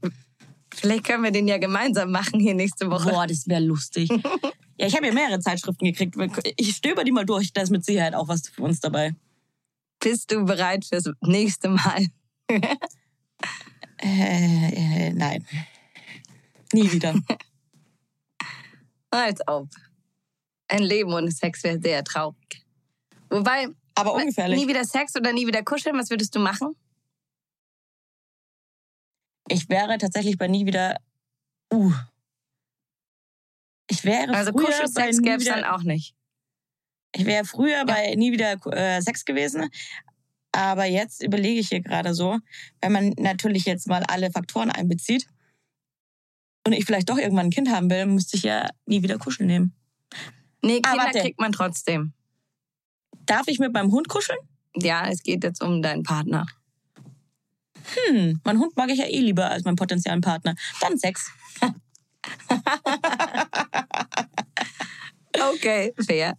Vielleicht 0.73 1.05
können 1.05 1.23
wir 1.23 1.31
den 1.31 1.47
ja 1.47 1.57
gemeinsam 1.57 2.11
machen 2.11 2.39
hier 2.39 2.53
nächste 2.53 2.89
Woche. 2.89 3.09
Boah, 3.09 3.27
das 3.27 3.47
wäre 3.47 3.61
lustig. 3.61 4.09
Ja, 4.77 4.87
ich 4.87 4.95
habe 4.97 5.07
ja 5.07 5.13
mehrere 5.13 5.39
Zeitschriften 5.39 5.85
gekriegt. 5.85 6.17
Ich 6.57 6.75
stöber 6.75 7.05
die 7.05 7.13
mal 7.13 7.25
durch. 7.25 7.53
Da 7.53 7.61
ist 7.61 7.69
mit 7.69 7.85
Sicherheit 7.85 8.13
auch 8.13 8.27
was 8.27 8.49
für 8.49 8.61
uns 8.61 8.81
dabei. 8.81 9.15
Bist 10.01 10.33
du 10.33 10.43
bereit 10.43 10.83
fürs 10.83 11.09
nächste 11.21 11.69
Mal? 11.69 12.07
Äh, 14.01 15.07
äh, 15.07 15.13
nein. 15.13 15.45
Nie 16.73 16.91
wieder. 16.91 17.15
Als 19.09 19.39
ob. 19.47 19.69
Ein 20.67 20.83
Leben 20.83 21.13
ohne 21.13 21.31
Sex 21.31 21.63
wäre 21.63 21.79
sehr 21.79 22.03
traurig. 22.03 22.65
Wobei, 23.29 23.67
Aber 23.95 24.13
ungefährlich. 24.13 24.59
nie 24.59 24.67
wieder 24.67 24.83
Sex 24.83 25.15
oder 25.15 25.31
nie 25.31 25.47
wieder 25.47 25.63
kuscheln, 25.63 25.97
was 25.97 26.09
würdest 26.09 26.35
du 26.35 26.39
machen? 26.39 26.75
Ich 29.47 29.69
wäre 29.69 29.97
tatsächlich 29.97 30.37
bei 30.37 30.47
nie 30.47 30.65
wieder. 30.65 30.97
Uh. 31.71 31.93
Ich 33.89 34.03
wäre 34.03 34.33
Also 34.33 34.51
früher 34.51 34.65
Kuschelsex 34.65 35.21
gäbe 35.21 35.37
es 35.37 35.45
dann 35.45 35.63
auch 35.63 35.83
nicht. 35.83 36.15
Ich 37.15 37.25
wäre 37.25 37.45
früher 37.45 37.85
bei 37.85 38.15
nie 38.15 38.31
wieder 38.31 38.57
äh, 38.73 39.01
Sex 39.01 39.23
gewesen. 39.23 39.69
Aber 40.55 40.85
jetzt 40.85 41.21
überlege 41.21 41.59
ich 41.59 41.67
hier 41.67 41.81
gerade 41.81 42.13
so, 42.13 42.39
wenn 42.79 42.93
man 42.93 43.13
natürlich 43.19 43.65
jetzt 43.65 43.87
mal 43.87 44.03
alle 44.03 44.31
Faktoren 44.31 44.69
einbezieht 44.71 45.27
und 46.65 46.71
ich 46.71 46.85
vielleicht 46.85 47.09
doch 47.09 47.17
irgendwann 47.17 47.47
ein 47.47 47.51
Kind 47.51 47.69
haben 47.69 47.89
will, 47.89 48.05
müsste 48.05 48.37
ich 48.37 48.43
ja 48.43 48.69
nie 48.85 49.03
wieder 49.03 49.17
kuscheln 49.17 49.47
nehmen. 49.47 49.75
Nee, 50.61 50.79
Ah, 50.83 50.91
Kinder 50.91 51.05
warte. 51.07 51.19
kriegt 51.19 51.41
man 51.41 51.51
trotzdem. 51.51 52.13
Darf 53.25 53.47
ich 53.47 53.59
mit 53.59 53.73
meinem 53.73 53.91
Hund 53.91 54.07
kuscheln? 54.07 54.39
Ja, 54.77 55.09
es 55.09 55.23
geht 55.23 55.43
jetzt 55.43 55.61
um 55.61 55.81
deinen 55.81 56.03
Partner. 56.03 56.45
Hm, 58.07 58.39
mein 58.45 58.57
Hund 58.59 58.77
mag 58.77 58.89
ich 58.89 58.99
ja 58.99 59.07
eh 59.07 59.19
lieber 59.19 59.49
als 59.51 59.65
meinen 59.65 59.75
potenziellen 59.75 60.21
Partner. 60.21 60.55
Dann 60.79 60.97
Sex. 60.97 61.29
Okay, 65.53 65.93
fair. 66.07 66.37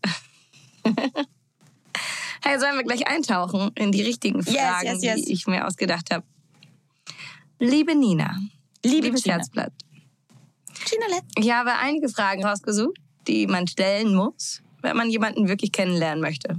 Hey, 2.46 2.60
sollen 2.60 2.76
wir 2.76 2.84
gleich 2.84 3.06
eintauchen 3.08 3.70
in 3.74 3.92
die 3.92 4.02
richtigen 4.02 4.40
Yes, 4.40 4.54
Fragen, 4.54 4.86
yes, 4.86 5.02
yes. 5.02 5.24
die 5.24 5.32
ich 5.32 5.46
mir 5.46 5.66
ausgedacht 5.66 6.12
habe? 6.12 6.24
Liebe 7.58 7.94
Nina, 7.94 8.36
Liebe 8.84 9.06
liebes 9.06 9.22
Gina. 9.22 9.36
Herzblatt, 9.36 9.72
Gina 10.88 11.06
Letz. 11.08 11.24
ich 11.36 11.50
habe 11.50 11.72
einige 11.74 12.08
Fragen 12.08 12.44
rausgesucht, 12.44 12.98
die 13.26 13.46
man 13.46 13.66
stellen 13.66 14.14
muss, 14.14 14.62
wenn 14.82 14.96
man 14.96 15.10
jemanden 15.10 15.48
wirklich 15.48 15.72
kennenlernen 15.72 16.20
möchte. 16.20 16.58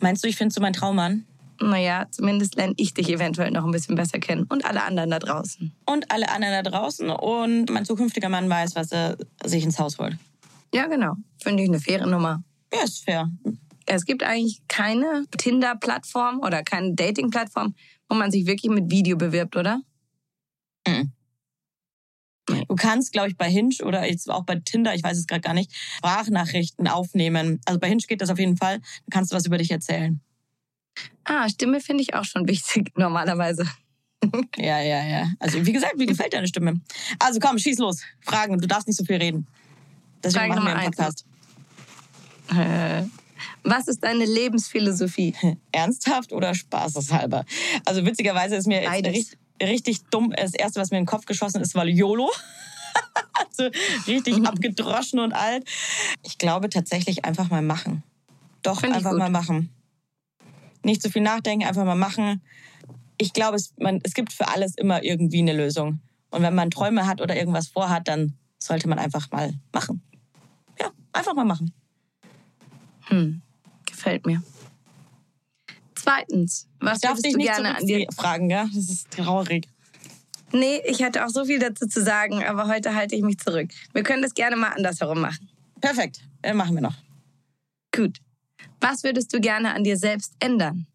Meinst 0.00 0.22
du, 0.22 0.28
ich 0.28 0.36
finde 0.36 0.54
so 0.54 0.60
mein 0.60 0.74
Traummann? 0.74 1.24
Naja, 1.60 2.06
zumindest 2.10 2.54
lerne 2.54 2.74
ich 2.76 2.94
dich 2.94 3.08
eventuell 3.08 3.50
noch 3.50 3.64
ein 3.64 3.72
bisschen 3.72 3.96
besser 3.96 4.20
kennen 4.20 4.44
und 4.48 4.64
alle 4.64 4.84
anderen 4.84 5.10
da 5.10 5.18
draußen. 5.18 5.72
Und 5.86 6.08
alle 6.12 6.28
anderen 6.28 6.62
da 6.62 6.70
draußen 6.70 7.10
und 7.10 7.70
mein 7.70 7.84
zukünftiger 7.84 8.28
Mann 8.28 8.48
weiß, 8.48 8.76
was 8.76 8.92
er 8.92 9.16
sich 9.44 9.64
ins 9.64 9.80
Haus 9.80 9.98
holt. 9.98 10.16
Ja, 10.72 10.86
genau. 10.86 11.14
Finde 11.42 11.64
ich 11.64 11.68
eine 11.68 11.80
faire 11.80 12.06
Nummer. 12.06 12.44
Ja, 12.72 12.84
ist 12.84 13.04
fair. 13.04 13.28
Es 13.90 14.04
gibt 14.04 14.22
eigentlich 14.22 14.60
keine 14.68 15.24
Tinder-Plattform 15.36 16.40
oder 16.40 16.62
keine 16.62 16.94
Dating-Plattform, 16.94 17.74
wo 18.08 18.14
man 18.16 18.30
sich 18.30 18.46
wirklich 18.46 18.70
mit 18.70 18.90
Video 18.90 19.16
bewirbt, 19.16 19.56
oder? 19.56 19.80
Du 22.46 22.74
kannst, 22.76 23.12
glaube 23.12 23.28
ich, 23.28 23.36
bei 23.36 23.50
Hinge 23.50 23.76
oder 23.82 24.08
jetzt 24.08 24.30
auch 24.30 24.44
bei 24.44 24.56
Tinder, 24.56 24.94
ich 24.94 25.02
weiß 25.02 25.18
es 25.18 25.26
gerade 25.26 25.40
gar 25.40 25.54
nicht, 25.54 25.72
Sprachnachrichten 25.98 26.88
aufnehmen. 26.88 27.60
Also 27.66 27.78
bei 27.78 27.88
Hinge 27.88 28.02
geht 28.06 28.20
das 28.20 28.30
auf 28.30 28.38
jeden 28.38 28.56
Fall. 28.56 28.78
Dann 28.78 29.10
kannst 29.10 29.32
du 29.32 29.36
was 29.36 29.46
über 29.46 29.58
dich 29.58 29.70
erzählen. 29.70 30.20
Ah, 31.24 31.48
Stimme 31.48 31.80
finde 31.80 32.02
ich 32.02 32.14
auch 32.14 32.24
schon 32.24 32.48
wichtig, 32.48 32.92
normalerweise. 32.96 33.66
Ja, 34.56 34.80
ja, 34.80 35.04
ja. 35.04 35.30
Also 35.38 35.64
wie 35.64 35.72
gesagt, 35.72 35.96
mir 35.96 36.06
gefällt 36.06 36.32
deine 36.32 36.48
Stimme. 36.48 36.80
Also 37.18 37.38
komm, 37.38 37.58
schieß 37.58 37.78
los. 37.78 38.02
Fragen. 38.20 38.58
Du 38.58 38.66
darfst 38.66 38.88
nicht 38.88 38.96
so 38.96 39.04
viel 39.04 39.16
reden. 39.16 39.46
Deswegen 40.22 40.52
Frage 40.52 40.60
machen 40.60 40.66
wir 40.66 40.76
einen. 40.76 40.90
Podcast. 40.90 41.24
Äh, 42.50 43.04
was 43.62 43.88
ist 43.88 44.02
deine 44.02 44.24
Lebensphilosophie? 44.24 45.34
Ernsthaft 45.72 46.32
oder 46.32 46.54
spaßeshalber? 46.54 47.44
Also 47.84 48.04
witzigerweise 48.04 48.56
ist 48.56 48.66
mir 48.66 48.90
richtig, 48.90 49.38
richtig 49.62 50.02
dumm. 50.10 50.32
Das 50.36 50.54
erste, 50.54 50.80
was 50.80 50.90
mir 50.90 50.98
in 50.98 51.04
den 51.04 51.08
Kopf 51.08 51.26
geschossen 51.26 51.60
ist, 51.60 51.74
war 51.74 51.86
YOLO. 51.86 52.30
also 53.50 53.70
richtig 54.06 54.46
abgedroschen 54.46 55.18
und 55.18 55.32
alt. 55.32 55.68
Ich 56.22 56.38
glaube 56.38 56.68
tatsächlich 56.68 57.24
einfach 57.24 57.50
mal 57.50 57.62
machen. 57.62 58.02
Doch, 58.62 58.80
Find 58.80 58.94
einfach 58.94 59.12
mal 59.12 59.30
machen. 59.30 59.70
Nicht 60.82 61.02
zu 61.02 61.10
viel 61.10 61.22
nachdenken, 61.22 61.66
einfach 61.66 61.84
mal 61.84 61.94
machen. 61.94 62.42
Ich 63.18 63.32
glaube, 63.32 63.56
es, 63.56 63.74
man, 63.78 64.00
es 64.04 64.14
gibt 64.14 64.32
für 64.32 64.48
alles 64.48 64.76
immer 64.76 65.02
irgendwie 65.02 65.40
eine 65.40 65.52
Lösung. 65.52 66.00
Und 66.30 66.42
wenn 66.42 66.54
man 66.54 66.70
Träume 66.70 67.06
hat 67.06 67.20
oder 67.20 67.36
irgendwas 67.36 67.68
vorhat, 67.68 68.06
dann 68.08 68.36
sollte 68.58 68.88
man 68.88 68.98
einfach 68.98 69.30
mal 69.30 69.54
machen. 69.72 70.02
Ja, 70.80 70.90
einfach 71.12 71.34
mal 71.34 71.44
machen. 71.44 71.72
Hm, 73.08 73.42
gefällt 73.86 74.26
mir. 74.26 74.42
Zweitens, 75.94 76.68
was 76.80 76.96
Ich 76.96 77.00
darf 77.02 77.20
dich 77.20 77.32
du 77.32 77.38
nicht 77.38 77.48
gerne 77.48 77.76
an 77.76 77.86
dir... 77.86 78.06
fragen, 78.14 78.50
ja? 78.50 78.64
Das 78.72 78.88
ist 78.88 79.10
traurig. 79.10 79.68
Nee, 80.52 80.80
ich 80.86 81.00
hätte 81.00 81.26
auch 81.26 81.28
so 81.28 81.44
viel 81.44 81.58
dazu 81.58 81.86
zu 81.86 82.02
sagen, 82.02 82.42
aber 82.44 82.68
heute 82.68 82.94
halte 82.94 83.14
ich 83.14 83.22
mich 83.22 83.38
zurück. 83.38 83.70
Wir 83.92 84.02
können 84.02 84.22
das 84.22 84.32
gerne 84.34 84.56
mal 84.56 84.70
andersherum 84.70 85.20
machen. 85.20 85.48
Perfekt, 85.80 86.22
äh, 86.42 86.54
machen 86.54 86.74
wir 86.74 86.82
noch. 86.82 86.96
Gut. 87.94 88.18
Was 88.80 89.04
würdest 89.04 89.34
du 89.34 89.40
gerne 89.40 89.74
an 89.74 89.84
dir 89.84 89.96
selbst 89.96 90.34
ändern? 90.38 90.86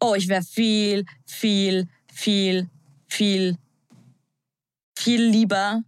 Oh, 0.00 0.14
ich 0.14 0.28
wäre 0.28 0.42
viel, 0.42 1.04
viel, 1.26 1.88
viel, 2.12 2.68
viel, 3.08 3.56
viel 4.96 5.22
lieber 5.22 5.82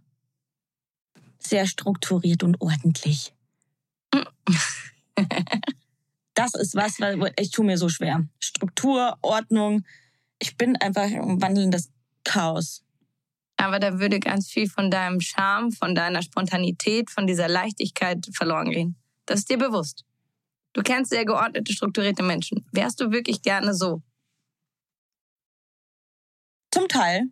sehr 1.39 1.65
strukturiert 1.65 2.43
und 2.43 2.61
ordentlich. 2.61 3.33
Das 6.33 6.53
ist 6.55 6.75
was, 6.75 6.99
was 6.99 7.31
ich 7.37 7.51
tue 7.51 7.65
mir 7.65 7.77
so 7.77 7.89
schwer. 7.89 8.25
Struktur, 8.39 9.17
Ordnung. 9.21 9.83
Ich 10.39 10.57
bin 10.57 10.75
einfach 10.77 11.03
ein 11.03 11.41
wandelndes 11.41 11.91
Chaos. 12.23 12.83
Aber 13.57 13.79
da 13.79 13.99
würde 13.99 14.19
ganz 14.19 14.49
viel 14.49 14.69
von 14.69 14.89
deinem 14.89 15.19
Charme, 15.19 15.71
von 15.71 15.93
deiner 15.93 16.21
Spontanität, 16.21 17.11
von 17.11 17.27
dieser 17.27 17.47
Leichtigkeit 17.47 18.25
verloren 18.33 18.71
gehen. 18.71 18.95
Das 19.25 19.39
ist 19.39 19.49
dir 19.49 19.57
bewusst. 19.57 20.03
Du 20.73 20.81
kennst 20.81 21.11
sehr 21.11 21.25
geordnete, 21.25 21.73
strukturierte 21.73 22.23
Menschen. 22.23 22.65
Wärst 22.71 23.01
du 23.01 23.11
wirklich 23.11 23.41
gerne 23.41 23.73
so? 23.73 24.01
Zum 26.71 26.87
Teil. 26.87 27.25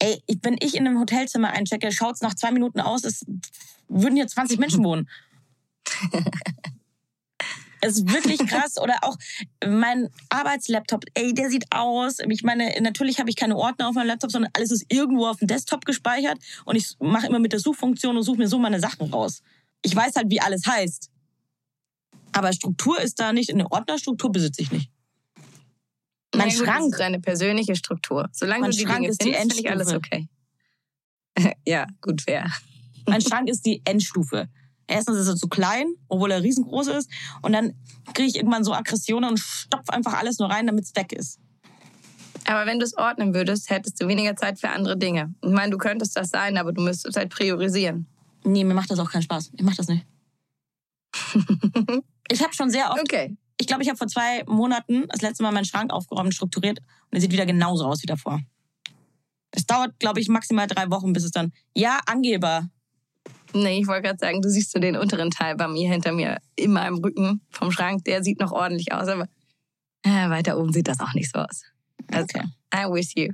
Ey, 0.00 0.22
wenn 0.42 0.56
ich 0.60 0.74
in 0.74 0.86
einem 0.86 0.98
Hotelzimmer 0.98 1.50
einchecke, 1.50 1.92
schaut's 1.92 2.20
nach 2.20 2.34
zwei 2.34 2.50
Minuten 2.50 2.80
aus, 2.80 3.04
es 3.04 3.24
würden 3.88 4.16
hier 4.16 4.26
20 4.26 4.58
Menschen 4.58 4.82
wohnen. 4.84 5.08
Es 7.80 7.96
ist 7.96 8.12
wirklich 8.12 8.38
krass. 8.46 8.76
Oder 8.78 8.98
auch 9.02 9.16
mein 9.66 10.08
Arbeitslaptop, 10.28 11.04
ey, 11.14 11.32
der 11.32 11.50
sieht 11.50 11.64
aus. 11.70 12.18
Ich 12.28 12.42
meine, 12.42 12.74
natürlich 12.80 13.18
habe 13.18 13.30
ich 13.30 13.36
keine 13.36 13.56
Ordner 13.56 13.88
auf 13.88 13.94
meinem 13.94 14.08
Laptop, 14.08 14.30
sondern 14.30 14.50
alles 14.54 14.70
ist 14.70 14.84
irgendwo 14.88 15.26
auf 15.26 15.38
dem 15.38 15.48
Desktop 15.48 15.84
gespeichert. 15.84 16.38
Und 16.64 16.76
ich 16.76 16.96
mache 17.00 17.26
immer 17.26 17.38
mit 17.38 17.52
der 17.52 17.60
Suchfunktion 17.60 18.16
und 18.16 18.22
suche 18.22 18.38
mir 18.38 18.48
so 18.48 18.58
meine 18.58 18.80
Sachen 18.80 19.10
raus. 19.12 19.42
Ich 19.82 19.96
weiß 19.96 20.16
halt, 20.16 20.30
wie 20.30 20.40
alles 20.40 20.66
heißt. 20.66 21.10
Aber 22.32 22.52
Struktur 22.52 23.00
ist 23.00 23.18
da 23.18 23.32
nicht. 23.32 23.50
Eine 23.50 23.70
Ordnerstruktur 23.72 24.30
besitze 24.30 24.62
ich 24.62 24.70
nicht. 24.70 24.90
Mein 26.34 26.48
gut, 26.50 26.58
Schrank. 26.58 26.78
Das 26.78 26.86
ist 26.92 27.00
deine 27.00 27.20
persönliche 27.20 27.74
Struktur. 27.76 28.28
Solange 28.32 28.60
Mein 28.60 28.70
du 28.70 28.76
die 28.76 28.82
Schrank 28.84 28.98
Dinge 28.98 29.08
ist 29.08 29.20
die 29.22 29.32
findest, 29.32 29.52
finde 29.52 29.60
ich 29.60 29.70
alles 29.70 29.90
Endstufe. 29.90 30.28
okay. 31.36 31.56
ja, 31.66 31.86
gut, 32.00 32.22
fair. 32.22 32.50
Mein 33.06 33.20
Schrank 33.20 33.48
ist 33.48 33.64
die 33.64 33.80
Endstufe. 33.84 34.48
Erstens 34.90 35.18
ist 35.18 35.28
er 35.28 35.36
zu 35.36 35.48
klein, 35.48 35.94
obwohl 36.08 36.30
er 36.32 36.42
riesengroß 36.42 36.88
ist. 36.88 37.08
Und 37.42 37.52
dann 37.52 37.74
kriege 38.12 38.28
ich 38.28 38.36
irgendwann 38.36 38.64
so 38.64 38.74
Aggressionen 38.74 39.30
und 39.30 39.38
stopf 39.38 39.88
einfach 39.90 40.14
alles 40.14 40.38
nur 40.38 40.50
rein, 40.50 40.66
damit 40.66 40.84
es 40.84 40.96
weg 40.96 41.12
ist. 41.12 41.38
Aber 42.46 42.66
wenn 42.66 42.78
du 42.80 42.84
es 42.84 42.96
ordnen 42.96 43.32
würdest, 43.34 43.70
hättest 43.70 44.00
du 44.02 44.08
weniger 44.08 44.34
Zeit 44.34 44.58
für 44.58 44.70
andere 44.70 44.96
Dinge. 44.96 45.32
Ich 45.42 45.50
meine, 45.50 45.70
du 45.70 45.78
könntest 45.78 46.16
das 46.16 46.30
sein, 46.30 46.58
aber 46.58 46.72
du 46.72 46.82
müsstest 46.82 47.16
halt 47.16 47.30
priorisieren. 47.30 48.06
Nee, 48.44 48.64
mir 48.64 48.74
macht 48.74 48.90
das 48.90 48.98
auch 48.98 49.10
keinen 49.10 49.22
Spaß. 49.22 49.52
Ich 49.56 49.62
mach 49.62 49.76
das 49.76 49.86
nicht. 49.88 50.04
ich 52.30 52.42
habe 52.42 52.54
schon 52.54 52.70
sehr 52.70 52.90
oft, 52.90 53.00
Okay. 53.02 53.36
ich 53.60 53.66
glaube, 53.66 53.82
ich 53.82 53.88
habe 53.88 53.98
vor 53.98 54.08
zwei 54.08 54.42
Monaten 54.46 55.06
das 55.08 55.20
letzte 55.22 55.42
Mal 55.42 55.52
meinen 55.52 55.64
Schrank 55.64 55.92
aufgeräumt 55.92 56.26
und 56.26 56.34
strukturiert 56.34 56.78
und 56.78 57.16
er 57.16 57.20
sieht 57.20 57.32
wieder 57.32 57.46
genauso 57.46 57.84
aus 57.84 58.02
wie 58.02 58.06
davor. 58.06 58.40
Es 59.52 59.66
dauert, 59.66 59.98
glaube 59.98 60.20
ich, 60.20 60.28
maximal 60.28 60.66
drei 60.66 60.90
Wochen, 60.90 61.12
bis 61.12 61.24
es 61.24 61.32
dann, 61.32 61.52
ja, 61.74 62.00
Angeber. 62.06 62.68
Nee, 63.52 63.80
ich 63.80 63.86
wollte 63.86 64.02
gerade 64.02 64.18
sagen, 64.18 64.42
du 64.42 64.48
siehst 64.48 64.72
so 64.72 64.78
den 64.78 64.96
unteren 64.96 65.30
Teil 65.30 65.56
bei 65.56 65.66
mir 65.68 65.90
hinter 65.90 66.12
mir 66.12 66.38
in 66.56 66.72
meinem 66.72 66.98
Rücken 66.98 67.40
vom 67.50 67.72
Schrank. 67.72 68.04
Der 68.04 68.22
sieht 68.22 68.40
noch 68.40 68.52
ordentlich 68.52 68.92
aus, 68.92 69.08
aber 69.08 69.26
äh, 70.02 70.30
weiter 70.30 70.58
oben 70.58 70.72
sieht 70.72 70.88
das 70.88 71.00
auch 71.00 71.12
nicht 71.14 71.30
so 71.32 71.40
aus. 71.40 71.64
Also, 72.10 72.26
Okay. 72.34 72.46
I 72.74 72.86
wish 72.86 73.12
you. 73.16 73.32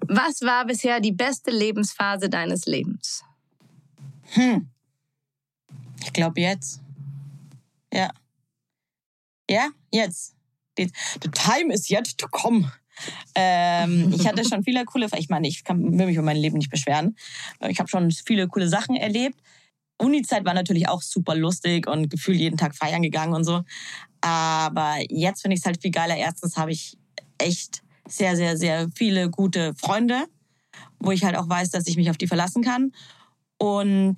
Was 0.00 0.40
war 0.42 0.66
bisher 0.66 1.00
die 1.00 1.12
beste 1.12 1.50
Lebensphase 1.50 2.28
deines 2.28 2.66
Lebens? 2.66 3.22
Hm. 4.30 4.68
Ich 6.02 6.12
glaube 6.12 6.40
jetzt. 6.40 6.80
Ja. 7.92 8.10
Ja, 9.48 9.68
jetzt. 9.92 10.34
The 10.76 10.90
the 11.22 11.30
time 11.30 11.72
is 11.72 11.88
yet 11.88 12.18
to 12.18 12.28
come. 12.28 12.70
Ähm, 13.34 14.12
ich 14.16 14.26
hatte 14.26 14.44
schon 14.44 14.62
viele 14.62 14.84
coole, 14.84 15.08
ich 15.16 15.28
meine, 15.28 15.48
ich 15.48 15.64
kann, 15.64 15.98
will 15.98 16.06
mich 16.06 16.16
über 16.16 16.24
mein 16.24 16.36
Leben 16.36 16.58
nicht 16.58 16.70
beschweren. 16.70 17.16
Ich 17.68 17.78
habe 17.78 17.88
schon 17.88 18.10
viele 18.10 18.48
coole 18.48 18.68
Sachen 18.68 18.96
erlebt. 18.96 19.38
Uni-Zeit 19.98 20.44
war 20.44 20.54
natürlich 20.54 20.88
auch 20.88 21.02
super 21.02 21.34
lustig 21.34 21.86
und 21.86 22.10
gefühlt 22.10 22.38
jeden 22.38 22.56
Tag 22.58 22.74
feiern 22.74 23.02
gegangen 23.02 23.34
und 23.34 23.44
so. 23.44 23.62
Aber 24.20 24.98
jetzt 25.08 25.42
finde 25.42 25.54
ich 25.54 25.60
es 25.60 25.66
halt 25.66 25.80
viel 25.80 25.90
geiler. 25.90 26.16
Erstens 26.16 26.56
habe 26.56 26.72
ich 26.72 26.98
echt 27.38 27.82
sehr, 28.06 28.36
sehr, 28.36 28.56
sehr 28.56 28.88
viele 28.94 29.30
gute 29.30 29.74
Freunde, 29.74 30.24
wo 30.98 31.10
ich 31.10 31.24
halt 31.24 31.36
auch 31.36 31.48
weiß, 31.48 31.70
dass 31.70 31.86
ich 31.86 31.96
mich 31.96 32.10
auf 32.10 32.18
die 32.18 32.26
verlassen 32.26 32.62
kann. 32.62 32.92
Und 33.58 34.16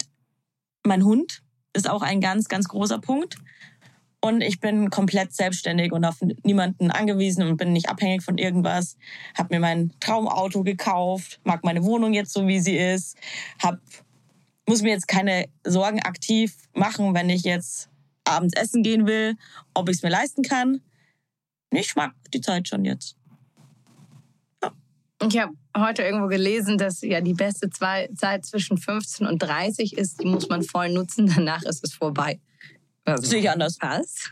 mein 0.85 1.05
Hund 1.05 1.43
ist 1.73 1.89
auch 1.89 2.03
ein 2.03 2.21
ganz, 2.21 2.49
ganz 2.49 2.69
großer 2.69 2.99
Punkt. 2.99 3.37
Und 4.21 4.41
ich 4.41 4.59
bin 4.59 4.91
komplett 4.91 5.33
selbstständig 5.33 5.93
und 5.93 6.05
auf 6.05 6.17
niemanden 6.43 6.91
angewiesen 6.91 7.47
und 7.47 7.57
bin 7.57 7.73
nicht 7.73 7.89
abhängig 7.89 8.23
von 8.23 8.37
irgendwas. 8.37 8.97
Hab 9.37 9.51
mir 9.51 9.61
mein 9.61 9.93
Traumauto 10.01 10.65
gekauft, 10.65 11.41
mag 11.45 11.63
meine 11.63 11.85
Wohnung 11.85 12.15
jetzt 12.15 12.33
so, 12.33 12.47
wie 12.49 12.59
sie 12.59 12.77
ist. 12.77 13.17
Hab, 13.63 13.79
muss 14.67 14.83
mir 14.83 14.91
jetzt 14.91 15.07
keine 15.07 15.47
Sorgen 15.65 16.03
aktiv 16.03 16.57
machen, 16.75 17.15
wenn 17.15 17.31
ich 17.31 17.45
jetzt 17.45 17.89
abends 18.25 18.55
essen 18.57 18.83
gehen 18.83 19.07
will, 19.07 19.37
ob 19.73 19.89
ich 19.89 19.97
es 19.99 20.03
mir 20.03 20.11
leisten 20.11 20.43
kann. 20.43 20.81
Ich 21.71 21.95
mag 21.95 22.13
die 22.35 22.41
Zeit 22.41 22.67
schon 22.69 22.85
jetzt. 22.85 23.17
Ich 25.27 25.37
habe 25.37 25.53
heute 25.77 26.03
irgendwo 26.03 26.29
gelesen, 26.29 26.79
dass 26.79 27.01
ja 27.03 27.21
die 27.21 27.35
beste 27.35 27.71
Zeit 27.71 28.47
zwischen 28.47 28.79
15 28.79 29.27
und 29.27 29.39
30 29.39 29.97
ist. 29.97 30.23
Die 30.23 30.27
muss 30.27 30.49
man 30.49 30.63
voll 30.63 30.91
nutzen, 30.91 31.27
danach 31.35 31.63
ist 31.63 31.85
es 31.85 31.95
vorbei. 31.95 32.41
Also, 33.13 33.29
Sehe 33.29 33.41
ich 33.41 33.51
anders. 33.51 33.77
Was? 33.81 34.31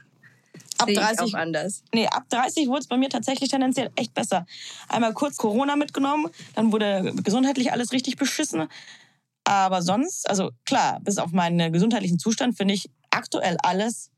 Ab 0.79 0.89
Sehe 0.89 0.95
ich 0.95 1.01
30 1.01 1.35
auch 1.35 1.39
anders. 1.39 1.83
Nee, 1.95 2.07
ab 2.07 2.25
30 2.29 2.69
wurde 2.69 2.81
es 2.81 2.87
bei 2.87 2.97
mir 2.97 3.09
tatsächlich 3.09 3.51
tendenziell 3.51 3.91
echt 3.97 4.15
besser. 4.15 4.47
Einmal 4.89 5.15
kurz 5.15 5.37
Corona 5.37 5.77
mitgenommen, 5.77 6.29
dann 6.55 6.73
wurde 6.73 7.13
gesundheitlich 7.23 7.73
alles 7.73 7.93
richtig 7.93 8.17
beschissen. 8.17 8.69
Aber 9.45 9.81
sonst, 9.81 10.29
also 10.29 10.51
klar, 10.65 10.99
bis 11.01 11.19
auf 11.19 11.33
meinen 11.33 11.73
gesundheitlichen 11.73 12.19
Zustand 12.19 12.57
finde 12.57 12.75
ich 12.75 12.91
aktuell 13.11 13.57
alles 13.63 14.11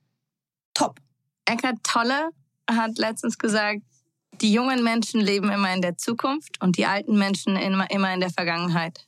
top. 0.74 1.00
Eckhart 1.44 1.76
Tolle 1.82 2.30
hat 2.68 2.98
letztens 2.98 3.38
gesagt, 3.38 3.82
die 4.40 4.52
jungen 4.52 4.82
Menschen 4.82 5.20
leben 5.20 5.50
immer 5.50 5.72
in 5.74 5.82
der 5.82 5.96
Zukunft 5.96 6.62
und 6.62 6.76
die 6.76 6.86
alten 6.86 7.18
Menschen 7.18 7.56
immer, 7.56 7.90
immer 7.90 8.12
in 8.14 8.20
der 8.20 8.30
Vergangenheit. 8.30 9.06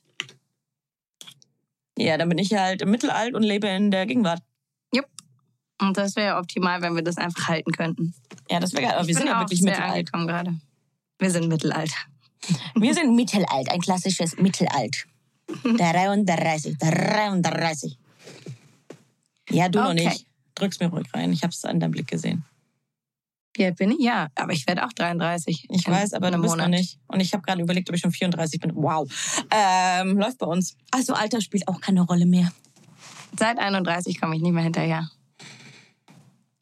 Ja, 1.97 2.17
dann 2.17 2.29
bin 2.29 2.37
ich 2.37 2.49
ja 2.49 2.61
halt 2.61 2.81
im 2.81 2.91
Mittelalter 2.91 3.35
und 3.35 3.43
lebe 3.43 3.67
in 3.67 3.91
der 3.91 4.05
Gegenwart. 4.05 4.41
Und 5.81 5.97
das 5.97 6.15
wäre 6.15 6.37
optimal, 6.37 6.81
wenn 6.81 6.95
wir 6.95 7.03
das 7.03 7.17
einfach 7.17 7.47
halten 7.49 7.71
könnten. 7.71 8.13
Ja, 8.49 8.59
das 8.59 8.71
wäre 8.73 8.83
geil. 8.83 8.93
Aber 8.93 9.07
wir 9.07 9.11
Ich 9.11 9.17
sind 9.17 9.25
bin 9.25 9.33
ja 9.33 9.39
wirklich 9.39 9.61
mittelalt. 9.61 10.11
gerade. 10.11 10.55
Wir 11.19 11.31
sind 11.31 11.47
Mittelalter. 11.49 11.97
Wir 12.75 12.93
sind 12.93 13.15
mittelalt, 13.15 13.69
ein 13.69 13.81
klassisches 13.81 14.37
Mittelalt. 14.37 15.05
33, 15.63 16.77
33. 16.79 17.97
Ja, 19.49 19.69
du 19.69 19.79
noch 19.79 19.89
Okay. 19.91 20.05
nicht. 20.07 20.25
Drück's 20.55 20.79
mir 20.79 20.87
ruhig 20.87 21.07
rein. 21.13 21.31
Ich 21.33 21.43
habe 21.43 21.51
es 21.51 21.63
an 21.65 21.79
deinem 21.79 21.91
Blick 21.91 22.07
gesehen. 22.07 22.43
Wie 23.55 23.65
alt 23.65 23.75
bin 23.77 23.91
ich? 23.91 23.99
Ja, 23.99 24.29
aber 24.35 24.53
ich 24.53 24.65
werde 24.65 24.85
auch 24.85 24.93
33. 24.93 25.67
Ich 25.69 25.87
weiß, 25.87 26.13
aber 26.13 26.31
du 26.31 26.37
bist 26.41 26.55
noch 26.55 26.65
Monat. 26.65 26.79
nicht. 26.79 26.99
Und 27.07 27.19
ich 27.19 27.33
habe 27.33 27.43
gerade 27.43 27.61
überlegt, 27.61 27.89
ob 27.89 27.95
ich 27.95 28.01
schon 28.01 28.11
34 28.11 28.59
bin. 28.61 28.71
Wow. 28.75 29.09
Ähm, 29.51 30.17
läuft 30.17 30.37
bei 30.37 30.45
uns. 30.45 30.77
Also 30.91 31.13
Alter 31.13 31.41
spielt 31.41 31.67
auch 31.67 31.81
keine 31.81 32.01
Rolle 32.01 32.25
mehr. 32.25 32.51
Seit 33.37 33.59
31 33.59 34.19
komme 34.21 34.35
ich 34.35 34.41
nicht 34.41 34.53
mehr 34.53 34.63
hinterher. 34.63 35.09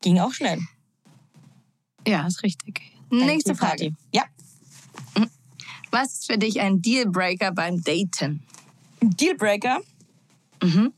Ging 0.02 0.20
auch 0.20 0.34
schnell. 0.34 0.60
Ja, 2.08 2.26
ist 2.28 2.44
richtig. 2.44 2.82
Eine 3.12 3.26
Nächste 3.26 3.56
Party. 3.56 3.92
Frage. 3.92 3.96
Ja. 4.14 4.24
Was 5.92 6.14
ist 6.14 6.32
für 6.32 6.38
dich 6.38 6.62
ein 6.62 6.82
Dealbreaker 6.82 7.52
beim 7.52 7.82
Daten? 7.82 8.44
Dealbreaker. 9.02 9.80
Mhm. 10.62 10.94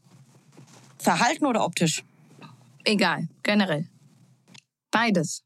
Verhalten 0.98 1.46
oder 1.46 1.66
optisch? 1.66 2.04
Egal, 2.84 3.28
generell. 3.44 3.88
Beides. 4.92 5.44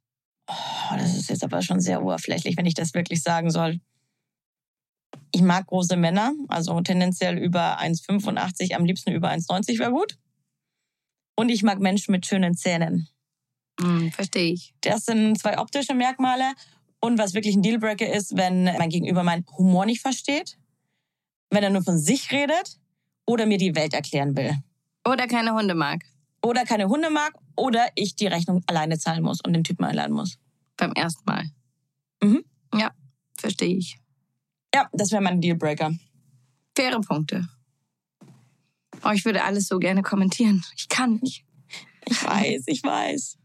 Oh, 0.48 0.96
das 0.98 1.16
ist 1.16 1.30
jetzt 1.30 1.44
aber 1.44 1.62
schon 1.62 1.80
sehr 1.80 2.02
oberflächlich, 2.02 2.58
wenn 2.58 2.66
ich 2.66 2.74
das 2.74 2.94
wirklich 2.94 3.22
sagen 3.22 3.52
soll. 3.52 3.80
Ich 5.32 5.42
mag 5.42 5.68
große 5.68 5.98
Männer, 5.98 6.34
also 6.48 6.80
tendenziell 6.82 7.38
über 7.38 7.80
1,85, 7.80 8.74
am 8.74 8.86
liebsten 8.86 9.12
über 9.12 9.30
1,90 9.30 9.80
wäre 9.80 9.92
gut. 9.92 10.18
Und 11.36 11.50
ich 11.50 11.62
mag 11.64 11.80
Menschen 11.80 12.12
mit 12.12 12.26
schönen 12.26 12.56
Zähnen. 12.56 13.10
Hm, 13.80 14.12
verstehe 14.12 14.54
ich. 14.54 14.74
Das 14.82 15.06
sind 15.06 15.38
zwei 15.40 15.58
optische 15.58 15.94
Merkmale. 15.94 16.54
Und 17.00 17.20
was 17.20 17.34
wirklich 17.34 17.56
ein 17.56 17.62
Dealbreaker 17.62 18.12
ist, 18.12 18.36
wenn 18.36 18.64
mein 18.64 18.90
Gegenüber 18.90 19.24
meinen 19.24 19.46
Humor 19.58 19.86
nicht 19.86 20.02
versteht, 20.02 20.58
wenn 21.52 21.64
er 21.64 21.70
nur 21.70 21.84
von 21.84 21.98
sich 22.00 22.32
redet 22.32 22.80
oder 23.26 23.46
mir 23.46 23.58
die 23.58 23.76
Welt 23.76 23.94
erklären 23.94 24.36
will. 24.36 24.56
Oder 25.06 25.28
keine 25.28 25.54
Hunde 25.54 25.76
mag. 25.76 26.04
Oder 26.42 26.64
keine 26.64 26.88
Hunde 26.88 27.10
mag 27.10 27.34
oder 27.56 27.88
ich 27.96 28.16
die 28.16 28.28
Rechnung 28.28 28.64
alleine 28.68 28.98
zahlen 28.98 29.24
muss 29.24 29.42
und 29.42 29.54
den 29.54 29.64
Typen 29.64 29.84
einladen 29.84 30.14
muss. 30.16 30.38
Beim 30.78 30.92
ersten 30.94 31.24
Mal. 31.26 31.46
Mhm. 32.22 32.44
Ja, 32.74 32.92
verstehe 33.38 33.76
ich. 33.76 33.98
Ja, 34.74 34.90
das 34.92 35.12
wäre 35.12 35.22
mein 35.22 35.42
Dealbreaker. 35.42 35.92
Faire 36.76 37.00
Punkte. 37.02 37.48
Oh, 39.04 39.12
ich 39.12 39.24
würde 39.26 39.44
alles 39.44 39.68
so 39.68 39.80
gerne 39.80 40.02
kommentieren. 40.02 40.64
Ich 40.76 40.90
kann 40.90 41.20
nicht. 41.22 41.46
Ich 42.08 42.24
weiß, 42.24 42.64
ich 42.68 42.84
weiß. 42.84 43.38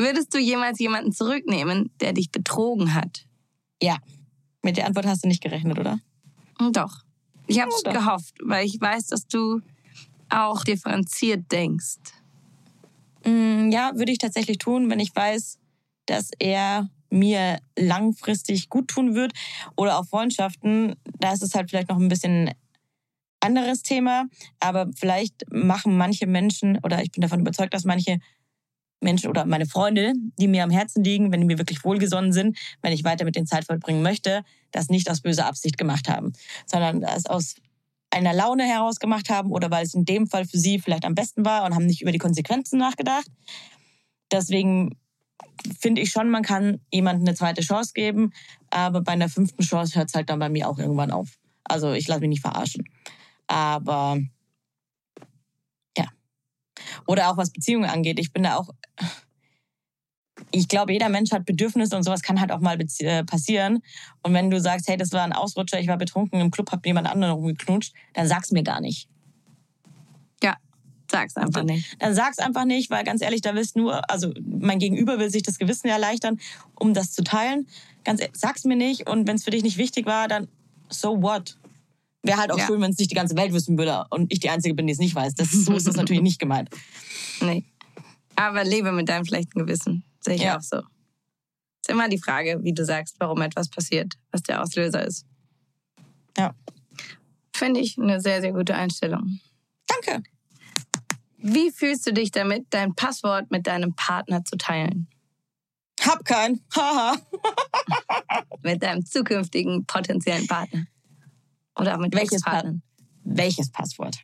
Würdest 0.00 0.32
du 0.32 0.38
jemals 0.38 0.78
jemanden 0.78 1.12
zurücknehmen, 1.12 1.90
der 2.00 2.14
dich 2.14 2.30
betrogen 2.30 2.94
hat? 2.94 3.26
Ja. 3.82 3.98
Mit 4.62 4.78
der 4.78 4.86
Antwort 4.86 5.04
hast 5.04 5.24
du 5.24 5.28
nicht 5.28 5.42
gerechnet, 5.42 5.78
oder? 5.78 6.00
Hm, 6.58 6.72
Doch. 6.72 7.04
Ich 7.46 7.60
habe 7.60 7.70
es 7.70 7.82
doch. 7.82 7.92
gehofft, 7.92 8.34
weil 8.42 8.64
ich 8.64 8.80
weiß, 8.80 9.08
dass 9.08 9.26
du 9.26 9.60
auch 10.30 10.64
differenziert 10.64 11.52
denkst. 11.52 11.98
Mm, 13.26 13.70
ja, 13.70 13.92
würde 13.94 14.12
ich 14.12 14.18
tatsächlich 14.18 14.56
tun, 14.56 14.88
wenn 14.88 15.00
ich 15.00 15.14
weiß, 15.14 15.58
dass 16.06 16.30
er 16.38 16.88
mir 17.10 17.58
langfristig 17.78 18.70
gut 18.70 18.88
tun 18.88 19.14
wird. 19.14 19.32
Oder 19.76 19.98
auch 19.98 20.06
Freundschaften. 20.06 20.94
Da 21.18 21.32
ist 21.34 21.42
es 21.42 21.54
halt 21.54 21.68
vielleicht 21.68 21.90
noch 21.90 21.98
ein 21.98 22.08
bisschen 22.08 22.50
anderes 23.40 23.82
Thema. 23.82 24.24
Aber 24.60 24.88
vielleicht 24.96 25.44
machen 25.50 25.98
manche 25.98 26.26
Menschen, 26.26 26.78
oder 26.84 27.02
ich 27.02 27.10
bin 27.10 27.20
davon 27.20 27.40
überzeugt, 27.40 27.74
dass 27.74 27.84
manche 27.84 28.18
Menschen 29.00 29.28
oder 29.30 29.44
meine 29.46 29.66
Freunde, 29.66 30.12
die 30.38 30.48
mir 30.48 30.62
am 30.62 30.70
Herzen 30.70 31.02
liegen, 31.02 31.32
wenn 31.32 31.40
die 31.40 31.46
mir 31.46 31.58
wirklich 31.58 31.84
wohlgesonnen 31.84 32.32
sind, 32.32 32.58
wenn 32.82 32.92
ich 32.92 33.04
weiter 33.04 33.24
mit 33.24 33.36
den 33.36 33.46
Zeit 33.46 33.64
verbringen 33.64 34.02
möchte, 34.02 34.42
das 34.72 34.88
nicht 34.88 35.10
aus 35.10 35.20
böser 35.20 35.46
Absicht 35.46 35.78
gemacht 35.78 36.08
haben, 36.08 36.32
sondern 36.66 37.00
das 37.00 37.26
aus 37.26 37.54
einer 38.10 38.34
Laune 38.34 38.64
heraus 38.64 38.98
gemacht 38.98 39.30
haben 39.30 39.52
oder 39.52 39.70
weil 39.70 39.84
es 39.84 39.94
in 39.94 40.04
dem 40.04 40.26
Fall 40.26 40.44
für 40.44 40.58
sie 40.58 40.78
vielleicht 40.78 41.04
am 41.04 41.14
besten 41.14 41.44
war 41.44 41.64
und 41.64 41.74
haben 41.74 41.86
nicht 41.86 42.02
über 42.02 42.12
die 42.12 42.18
Konsequenzen 42.18 42.78
nachgedacht. 42.78 43.26
Deswegen 44.32 44.96
finde 45.78 46.02
ich 46.02 46.10
schon, 46.10 46.30
man 46.30 46.42
kann 46.42 46.80
jemandem 46.92 47.26
eine 47.26 47.36
zweite 47.36 47.62
Chance 47.62 47.92
geben, 47.94 48.32
aber 48.70 49.00
bei 49.02 49.12
einer 49.12 49.28
fünften 49.28 49.62
Chance 49.62 49.98
hört 49.98 50.08
es 50.08 50.14
halt 50.14 50.30
dann 50.30 50.38
bei 50.38 50.48
mir 50.48 50.68
auch 50.68 50.78
irgendwann 50.78 51.10
auf. 51.10 51.38
Also 51.64 51.92
ich 51.92 52.08
lasse 52.08 52.20
mich 52.20 52.30
nicht 52.30 52.42
verarschen. 52.42 52.84
Aber 53.46 54.18
ja. 55.96 56.06
Oder 57.06 57.30
auch 57.30 57.36
was 57.36 57.52
Beziehungen 57.52 57.88
angeht. 57.88 58.18
Ich 58.18 58.32
bin 58.32 58.42
da 58.42 58.56
auch. 58.56 58.70
Ich 60.52 60.68
glaube, 60.68 60.92
jeder 60.92 61.08
Mensch 61.08 61.30
hat 61.30 61.44
Bedürfnisse 61.46 61.96
und 61.96 62.02
sowas 62.02 62.22
kann 62.22 62.40
halt 62.40 62.50
auch 62.52 62.60
mal 62.60 62.78
äh, 63.00 63.24
passieren. 63.24 63.82
Und 64.22 64.34
wenn 64.34 64.50
du 64.50 64.60
sagst, 64.60 64.88
hey, 64.88 64.96
das 64.96 65.12
war 65.12 65.22
ein 65.22 65.32
Ausrutscher, 65.32 65.80
ich 65.80 65.86
war 65.86 65.96
betrunken 65.96 66.40
im 66.40 66.50
Club, 66.50 66.70
hab 66.72 66.84
jemand 66.84 67.08
anderen 67.08 67.34
rumgeknutscht, 67.34 67.92
dann 68.14 68.26
sag's 68.26 68.50
mir 68.50 68.62
gar 68.62 68.80
nicht. 68.80 69.08
Ja, 70.42 70.56
sag's 71.10 71.36
einfach 71.36 71.62
nicht. 71.62 71.96
Dann 72.00 72.14
sag's 72.14 72.38
einfach 72.38 72.64
nicht, 72.64 72.90
weil 72.90 73.04
ganz 73.04 73.22
ehrlich, 73.22 73.42
da 73.42 73.54
willst 73.54 73.76
nur, 73.76 74.10
also 74.10 74.32
mein 74.44 74.78
Gegenüber 74.78 75.18
will 75.18 75.30
sich 75.30 75.42
das 75.42 75.58
Gewissen 75.58 75.88
erleichtern, 75.88 76.40
um 76.74 76.94
das 76.94 77.12
zu 77.12 77.22
teilen. 77.22 77.68
Ganz 78.04 78.20
ehrlich, 78.20 78.36
sag's 78.36 78.64
mir 78.64 78.76
nicht 78.76 79.08
und 79.08 79.28
wenn 79.28 79.36
es 79.36 79.44
für 79.44 79.50
dich 79.50 79.62
nicht 79.62 79.76
wichtig 79.78 80.06
war, 80.06 80.26
dann 80.28 80.48
so 80.88 81.22
what? 81.22 81.56
Wäre 82.22 82.38
halt 82.38 82.50
auch 82.52 82.58
Ja. 82.58 82.66
schön, 82.66 82.80
wenn 82.80 82.90
es 82.90 82.98
nicht 82.98 83.10
die 83.10 83.14
ganze 83.14 83.36
Welt 83.36 83.52
wissen 83.52 83.78
würde 83.78 84.04
und 84.10 84.32
ich 84.32 84.40
die 84.40 84.50
Einzige 84.50 84.74
bin, 84.74 84.86
die 84.86 84.92
es 84.92 84.98
nicht 84.98 85.14
weiß. 85.14 85.34
Das, 85.34 85.50
so 85.50 85.74
ist 85.74 85.86
das 85.86 85.96
natürlich 85.96 86.22
nicht 86.22 86.38
gemeint. 86.38 86.68
Nee. 87.40 87.64
Aber 88.36 88.64
lebe 88.64 88.92
mit 88.92 89.08
deinem 89.08 89.24
schlechten 89.24 89.58
Gewissen. 89.58 90.02
Sehe 90.20 90.34
ich 90.34 90.42
Ja. 90.42 90.56
auch 90.58 90.62
so. 90.62 90.78
Ist 90.78 91.88
immer 91.88 92.08
die 92.08 92.18
Frage, 92.18 92.58
wie 92.62 92.72
du 92.74 92.84
sagst, 92.84 93.16
warum 93.18 93.40
etwas 93.42 93.68
passiert, 93.70 94.14
was 94.30 94.42
der 94.42 94.62
Auslöser 94.62 95.04
ist. 95.06 95.26
Ja. 96.36 96.54
Finde 97.54 97.80
ich 97.80 97.98
eine 97.98 98.20
sehr, 98.20 98.40
sehr 98.40 98.52
gute 98.52 98.74
Einstellung. 98.74 99.40
Danke. 99.86 100.22
Wie 101.38 101.70
fühlst 101.70 102.06
du 102.06 102.12
dich 102.12 102.30
damit, 102.30 102.66
dein 102.70 102.94
Passwort 102.94 103.50
mit 103.50 103.66
deinem 103.66 103.94
Partner 103.94 104.44
zu 104.44 104.56
teilen? 104.56 105.08
Hab 106.02 106.24
keinen. 106.24 106.64
Haha. 106.74 107.16
Mit 108.62 108.82
deinem 108.82 109.04
zukünftigen 109.04 109.84
potenziellen 109.86 110.46
Partner? 110.46 110.86
Oder 111.78 111.94
auch 111.94 111.98
mit 112.00 112.14
Welches 112.14 112.38
Ex-Partnern? 112.42 112.82
Welches 113.24 113.70
Passwort? 113.70 114.18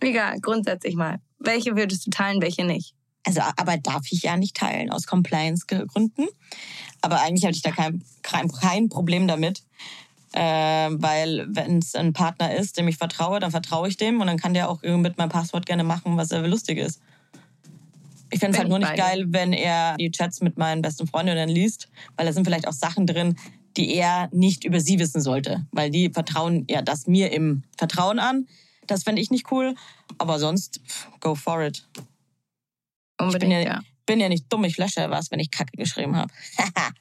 Egal, 0.00 0.40
grundsätzlich 0.40 0.94
mal. 0.96 1.20
Welche 1.38 1.76
würdest 1.76 2.06
du 2.06 2.10
teilen, 2.10 2.40
welche 2.42 2.64
nicht? 2.64 2.94
Also, 3.26 3.40
aber 3.56 3.76
darf 3.76 4.10
ich 4.10 4.22
ja 4.22 4.36
nicht 4.36 4.56
teilen 4.56 4.90
aus 4.90 5.06
Compliance-Gründen. 5.06 6.26
Aber 7.02 7.20
eigentlich 7.20 7.44
hatte 7.44 7.56
ich 7.56 7.62
da 7.62 7.70
kein, 7.70 8.02
kein, 8.22 8.50
kein 8.50 8.88
Problem 8.88 9.28
damit. 9.28 9.62
Äh, 10.32 10.40
weil 10.40 11.46
wenn 11.48 11.78
es 11.78 11.94
ein 11.94 12.12
Partner 12.12 12.54
ist, 12.54 12.78
dem 12.78 12.88
ich 12.88 12.96
vertraue, 12.96 13.40
dann 13.40 13.50
vertraue 13.50 13.88
ich 13.88 13.96
dem 13.96 14.20
und 14.20 14.28
dann 14.28 14.38
kann 14.38 14.54
der 14.54 14.70
auch 14.70 14.82
mit 14.82 15.18
meinem 15.18 15.28
Passwort 15.28 15.66
gerne 15.66 15.82
machen, 15.82 16.16
was 16.16 16.30
er 16.30 16.46
lustig 16.46 16.78
ist. 16.78 17.00
Ich 18.30 18.38
fände 18.38 18.52
es 18.52 18.58
halt 18.58 18.68
nur 18.68 18.78
ich 18.78 18.84
nicht 18.84 18.96
geil, 18.96 19.24
wenn 19.28 19.52
er 19.52 19.96
die 19.96 20.10
Chats 20.12 20.40
mit 20.40 20.56
meinen 20.56 20.82
besten 20.82 21.08
Freundinnen 21.08 21.48
liest, 21.48 21.88
weil 22.16 22.26
da 22.26 22.32
sind 22.32 22.44
vielleicht 22.44 22.68
auch 22.68 22.72
Sachen 22.72 23.06
drin, 23.06 23.36
die 23.76 23.94
er 23.96 24.28
nicht 24.32 24.64
über 24.64 24.80
sie 24.80 25.00
wissen 25.00 25.20
sollte. 25.20 25.66
Weil 25.72 25.90
die 25.90 26.10
vertrauen 26.10 26.64
ja 26.70 26.80
das 26.80 27.08
mir 27.08 27.32
im 27.32 27.64
Vertrauen 27.76 28.20
an. 28.20 28.46
Das 28.86 29.02
fände 29.02 29.20
ich 29.20 29.30
nicht 29.30 29.50
cool. 29.50 29.74
Aber 30.18 30.38
sonst, 30.38 30.80
go 31.20 31.34
for 31.34 31.62
it. 31.62 31.84
Unbedingt, 33.20 33.52
Ich 33.52 33.58
bin 33.58 33.66
ja, 33.66 33.74
ja. 33.74 33.80
bin 34.06 34.20
ja 34.20 34.28
nicht 34.28 34.52
dumm, 34.52 34.64
ich 34.64 34.76
lösche 34.78 35.08
was, 35.10 35.30
wenn 35.30 35.40
ich 35.40 35.50
Kacke 35.50 35.76
geschrieben 35.76 36.16
habe. 36.16 36.32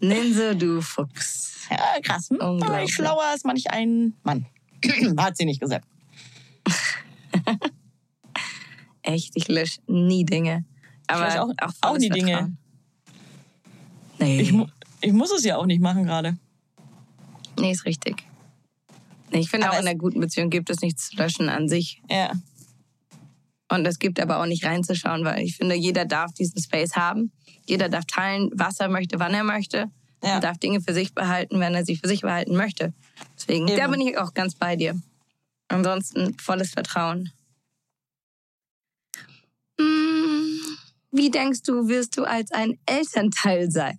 Ninse, 0.00 0.56
du 0.56 0.80
Fuchs. 0.80 1.66
ja, 1.70 2.00
krass. 2.02 2.28
Hm? 2.30 2.62
Ich 2.84 2.94
schlauer 2.94 3.24
als 3.24 3.44
manch 3.44 3.70
ein 3.70 4.14
Mann. 4.22 4.46
Hat 5.18 5.36
sie 5.36 5.44
nicht 5.44 5.60
gesagt. 5.60 5.86
Echt, 9.02 9.32
ich 9.34 9.48
lösche 9.48 9.80
nie 9.86 10.24
Dinge. 10.24 10.64
Aber 11.06 11.22
weiß 11.22 11.36
auch, 11.38 11.50
auch, 11.60 11.72
auch 11.82 11.98
die 11.98 12.08
Dinge. 12.08 12.56
Nee. 14.18 14.40
Ich, 14.40 14.54
ich 15.00 15.12
muss 15.12 15.30
es 15.30 15.44
ja 15.44 15.56
auch 15.56 15.66
nicht 15.66 15.80
machen 15.80 16.04
gerade. 16.04 16.36
nee, 17.58 17.70
ist 17.70 17.84
richtig. 17.84 18.24
Ich 19.30 19.50
finde 19.50 19.66
Aber 19.66 19.76
auch 19.76 19.80
in 19.80 19.86
einer 19.86 19.98
guten 19.98 20.20
Beziehung 20.20 20.50
gibt 20.50 20.70
es 20.70 20.80
nichts 20.80 21.10
zu 21.10 21.16
löschen 21.16 21.48
an 21.48 21.68
sich. 21.68 22.02
Ja. 22.10 22.32
Und 23.68 23.86
es 23.86 23.98
gibt 23.98 24.20
aber 24.20 24.40
auch 24.40 24.46
nicht 24.46 24.64
reinzuschauen, 24.64 25.24
weil 25.24 25.42
ich 25.42 25.56
finde, 25.56 25.74
jeder 25.74 26.04
darf 26.04 26.32
diesen 26.32 26.62
Space 26.62 26.94
haben. 26.94 27.32
Jeder 27.66 27.88
darf 27.88 28.04
teilen, 28.04 28.50
was 28.54 28.78
er 28.78 28.88
möchte, 28.88 29.18
wann 29.18 29.34
er 29.34 29.44
möchte. 29.44 29.90
Ja. 30.22 30.36
Und 30.36 30.44
darf 30.44 30.58
Dinge 30.58 30.80
für 30.80 30.94
sich 30.94 31.14
behalten, 31.14 31.58
wenn 31.60 31.74
er 31.74 31.84
sie 31.84 31.96
für 31.96 32.08
sich 32.08 32.22
behalten 32.22 32.56
möchte. 32.56 32.94
Deswegen, 33.36 33.66
da 33.66 33.74
Eben. 33.74 33.92
bin 33.92 34.00
ich 34.00 34.18
auch 34.18 34.34
ganz 34.34 34.54
bei 34.54 34.76
dir. 34.76 35.00
Ansonsten 35.68 36.38
volles 36.38 36.70
Vertrauen. 36.70 37.32
Hm, 39.80 40.60
Wie 41.10 41.30
denkst 41.30 41.62
du, 41.62 41.88
wirst 41.88 42.16
du 42.16 42.24
als 42.24 42.52
ein 42.52 42.78
Elternteil 42.86 43.70
sein? 43.70 43.98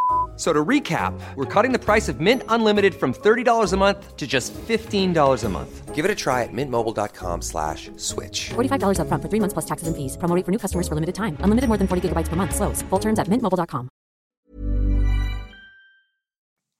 So 0.41 0.51
to 0.51 0.65
recap, 0.65 1.13
we're 1.35 1.45
cutting 1.45 1.71
the 1.71 1.77
price 1.77 2.09
of 2.09 2.19
Mint 2.19 2.41
Unlimited 2.49 2.95
from 2.95 3.13
$30 3.13 3.73
a 3.73 3.77
month 3.77 4.17
to 4.17 4.25
just 4.25 4.55
$15 4.55 5.43
a 5.43 5.49
month. 5.49 5.93
Give 5.93 6.03
it 6.03 6.09
a 6.09 6.15
try 6.15 6.41
at 6.41 6.49
mintmobile.com 6.51 7.43
slash 7.43 7.91
switch. 7.97 8.49
$45 8.49 8.97
upfront 8.97 9.21
for 9.21 9.29
three 9.29 9.39
months 9.39 9.53
plus 9.53 9.67
taxes 9.69 9.87
and 9.87 9.95
fees. 9.95 10.17
Promo 10.17 10.33
for 10.43 10.51
new 10.51 10.57
customers 10.57 10.87
for 10.87 10.95
limited 10.95 11.13
time. 11.13 11.37
Unlimited 11.45 11.67
more 11.69 11.77
than 11.77 11.87
40 11.87 12.01
gigabytes 12.09 12.27
per 12.27 12.35
month. 12.35 12.55
Slows. 12.55 12.81
Full 12.89 12.99
terms 12.99 13.19
at 13.19 13.27
mintmobile.com. 13.27 13.87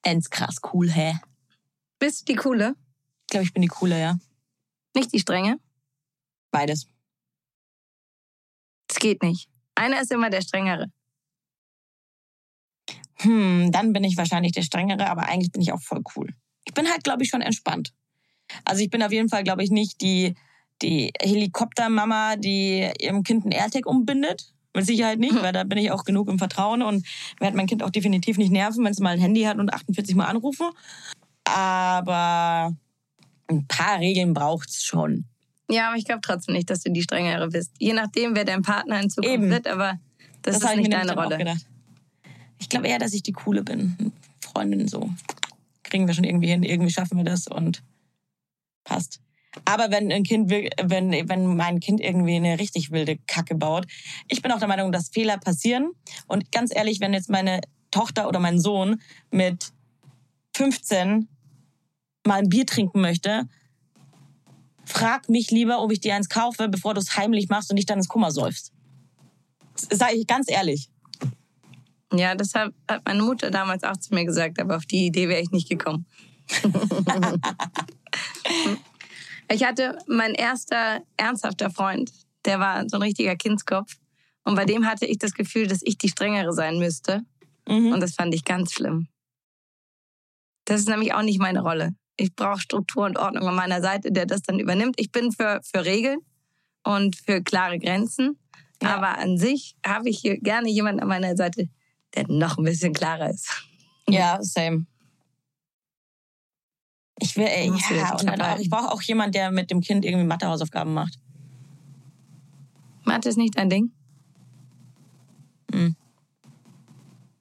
Ends 0.03 0.27
krass 0.27 0.57
cool, 0.57 0.89
hä? 0.89 1.19
Bist 1.99 2.21
du 2.21 2.33
die 2.33 2.35
Coole? 2.35 2.73
Ich 2.73 3.27
glaube, 3.29 3.43
ich 3.43 3.53
bin 3.53 3.61
die 3.61 3.67
coole, 3.69 3.99
ja. 3.99 4.17
Nicht 4.95 5.13
die 5.13 5.19
Strenge? 5.19 5.59
Beides. 6.51 6.87
Es 8.89 8.97
geht 8.97 9.21
nicht. 9.21 9.47
Einer 9.75 10.01
ist 10.01 10.11
immer 10.11 10.31
der 10.31 10.41
Strengere. 10.41 10.87
Hm, 13.21 13.71
dann 13.71 13.93
bin 13.93 14.03
ich 14.03 14.17
wahrscheinlich 14.17 14.51
der 14.51 14.63
Strengere, 14.63 15.09
aber 15.09 15.27
eigentlich 15.27 15.51
bin 15.51 15.61
ich 15.61 15.71
auch 15.71 15.81
voll 15.81 16.01
cool. 16.15 16.29
Ich 16.65 16.73
bin 16.73 16.89
halt, 16.89 17.03
glaube 17.03 17.23
ich, 17.23 17.29
schon 17.29 17.41
entspannt. 17.41 17.93
Also 18.65 18.83
ich 18.83 18.89
bin 18.89 19.03
auf 19.03 19.11
jeden 19.11 19.29
Fall, 19.29 19.43
glaube 19.43 19.63
ich, 19.63 19.71
nicht 19.71 20.01
die, 20.01 20.35
die 20.81 21.11
Helikoptermama, 21.21 22.35
die 22.35 22.89
ihrem 22.99 23.23
Kind 23.23 23.45
ein 23.45 23.51
AirTag 23.51 23.85
umbindet. 23.85 24.53
Mit 24.73 24.85
Sicherheit 24.85 25.19
nicht, 25.19 25.35
weil 25.41 25.51
da 25.51 25.65
bin 25.65 25.77
ich 25.77 25.91
auch 25.91 26.05
genug 26.05 26.29
im 26.29 26.37
Vertrauen 26.37 26.81
und 26.81 27.05
werde 27.39 27.57
mein 27.57 27.67
Kind 27.67 27.83
auch 27.83 27.89
definitiv 27.89 28.37
nicht 28.37 28.51
nerven, 28.51 28.85
wenn 28.85 28.93
es 28.93 28.99
mal 28.99 29.13
ein 29.13 29.19
Handy 29.19 29.41
hat 29.41 29.57
und 29.57 29.73
48 29.73 30.15
Mal 30.15 30.25
anrufe. 30.25 30.71
Aber 31.43 32.73
ein 33.47 33.67
paar 33.67 33.99
Regeln 33.99 34.33
braucht's 34.33 34.85
schon. 34.85 35.25
Ja, 35.69 35.89
aber 35.89 35.97
ich 35.97 36.05
glaube 36.05 36.21
trotzdem 36.21 36.55
nicht, 36.55 36.69
dass 36.69 36.83
du 36.83 36.91
die 36.91 37.01
Strengere 37.01 37.49
bist. 37.49 37.71
Je 37.79 37.93
nachdem, 37.93 38.35
wer 38.35 38.45
dein 38.45 38.61
Partner 38.61 39.01
in 39.01 39.09
Zukunft 39.09 39.35
Eben. 39.35 39.49
wird, 39.49 39.67
aber 39.67 39.99
das, 40.41 40.57
ist 40.57 40.63
habe 40.63 40.75
ich 40.75 40.87
nicht 40.87 40.93
deine 40.93 41.07
dann 41.07 41.17
auch 41.17 41.25
Rolle. 41.25 41.37
gedacht. 41.37 41.65
Ich 42.61 42.69
glaube 42.69 42.87
eher, 42.87 42.99
dass 42.99 43.13
ich 43.13 43.23
die 43.23 43.33
Coole 43.33 43.63
bin. 43.63 44.13
Freundin 44.39 44.87
so. 44.87 45.09
Kriegen 45.83 46.07
wir 46.07 46.13
schon 46.13 46.23
irgendwie 46.23 46.47
hin, 46.47 46.63
irgendwie 46.63 46.91
schaffen 46.91 47.17
wir 47.17 47.25
das 47.25 47.47
und 47.47 47.83
passt. 48.83 49.19
Aber 49.65 49.91
wenn 49.91 50.11
ein 50.11 50.23
Kind, 50.23 50.49
wenn, 50.49 51.11
wenn 51.27 51.55
mein 51.57 51.79
Kind 51.79 51.99
irgendwie 51.99 52.35
eine 52.35 52.59
richtig 52.59 52.91
wilde 52.91 53.17
Kacke 53.27 53.55
baut, 53.55 53.85
ich 54.29 54.41
bin 54.41 54.51
auch 54.51 54.59
der 54.59 54.67
Meinung, 54.67 54.91
dass 54.91 55.09
Fehler 55.09 55.37
passieren. 55.37 55.91
Und 56.27 56.51
ganz 56.51 56.73
ehrlich, 56.73 57.01
wenn 57.01 57.13
jetzt 57.13 57.29
meine 57.29 57.59
Tochter 57.89 58.29
oder 58.29 58.39
mein 58.39 58.59
Sohn 58.59 59.01
mit 59.31 59.73
15 60.55 61.27
mal 62.25 62.39
ein 62.39 62.49
Bier 62.49 62.65
trinken 62.65 63.01
möchte, 63.01 63.49
frag 64.85 65.27
mich 65.29 65.51
lieber, 65.51 65.81
ob 65.81 65.91
ich 65.91 65.99
dir 65.99 66.15
eins 66.15 66.29
kaufe, 66.29 66.69
bevor 66.69 66.93
du 66.93 67.01
es 67.01 67.17
heimlich 67.17 67.49
machst 67.49 67.69
und 67.71 67.77
dich 67.77 67.85
dann 67.85 67.97
ins 67.97 68.07
Kummer 68.07 68.31
säufst. 68.31 68.71
Sag 69.75 70.13
ich 70.13 70.27
ganz 70.27 70.49
ehrlich. 70.49 70.89
Ja, 72.13 72.35
das 72.35 72.53
hat, 72.53 72.73
hat 72.87 73.05
meine 73.05 73.23
Mutter 73.23 73.51
damals 73.51 73.83
auch 73.83 73.97
zu 73.97 74.13
mir 74.13 74.25
gesagt, 74.25 74.59
aber 74.59 74.75
auf 74.77 74.85
die 74.85 75.05
Idee 75.05 75.29
wäre 75.29 75.41
ich 75.41 75.51
nicht 75.51 75.69
gekommen. 75.69 76.05
ich 79.49 79.63
hatte 79.63 79.97
mein 80.07 80.33
erster 80.33 81.01
ernsthafter 81.15 81.69
Freund, 81.69 82.11
der 82.45 82.59
war 82.59 82.87
so 82.89 82.97
ein 82.97 83.03
richtiger 83.03 83.35
Kindskopf. 83.35 83.95
Und 84.43 84.55
bei 84.55 84.65
dem 84.65 84.85
hatte 84.87 85.05
ich 85.05 85.19
das 85.19 85.33
Gefühl, 85.33 85.67
dass 85.67 85.81
ich 85.83 85.97
die 85.97 86.09
Strengere 86.09 86.51
sein 86.51 86.79
müsste. 86.79 87.21
Mhm. 87.67 87.93
Und 87.93 88.01
das 88.01 88.15
fand 88.15 88.33
ich 88.33 88.43
ganz 88.43 88.73
schlimm. 88.73 89.07
Das 90.65 90.79
ist 90.79 90.89
nämlich 90.89 91.13
auch 91.13 91.21
nicht 91.21 91.39
meine 91.39 91.61
Rolle. 91.61 91.95
Ich 92.17 92.35
brauche 92.35 92.59
Struktur 92.59 93.05
und 93.05 93.17
Ordnung 93.17 93.47
an 93.47 93.55
meiner 93.55 93.81
Seite, 93.81 94.11
der 94.11 94.25
das 94.25 94.41
dann 94.41 94.59
übernimmt. 94.59 94.95
Ich 94.99 95.11
bin 95.11 95.31
für, 95.31 95.61
für 95.63 95.85
Regeln 95.85 96.19
und 96.83 97.15
für 97.15 97.41
klare 97.41 97.79
Grenzen. 97.79 98.37
Ja. 98.81 98.95
Aber 98.95 99.17
an 99.19 99.37
sich 99.37 99.75
habe 99.85 100.09
ich 100.09 100.19
hier 100.19 100.39
gerne 100.39 100.69
jemanden 100.69 101.01
an 101.01 101.07
meiner 101.07 101.35
Seite, 101.35 101.69
der 102.15 102.27
noch 102.27 102.57
ein 102.57 102.63
bisschen 102.63 102.93
klarer 102.93 103.29
ist. 103.29 103.49
Ja, 104.07 104.39
same. 104.41 104.85
Ich 107.19 107.37
will, 107.37 107.45
ey, 107.45 107.71
ja, 107.95 108.13
und 108.13 108.25
dann 108.25 108.41
auch, 108.41 108.57
ich 108.57 108.69
brauche 108.69 108.91
auch 108.91 109.01
jemand, 109.03 109.35
der 109.35 109.51
mit 109.51 109.69
dem 109.69 109.81
Kind 109.81 110.05
irgendwie 110.05 110.25
Mathehausaufgaben 110.25 110.93
macht. 110.93 111.19
Mathe 113.03 113.29
ist 113.29 113.37
nicht 113.37 113.57
dein 113.57 113.69
Ding? 113.69 113.91
Mhm. 115.71 115.95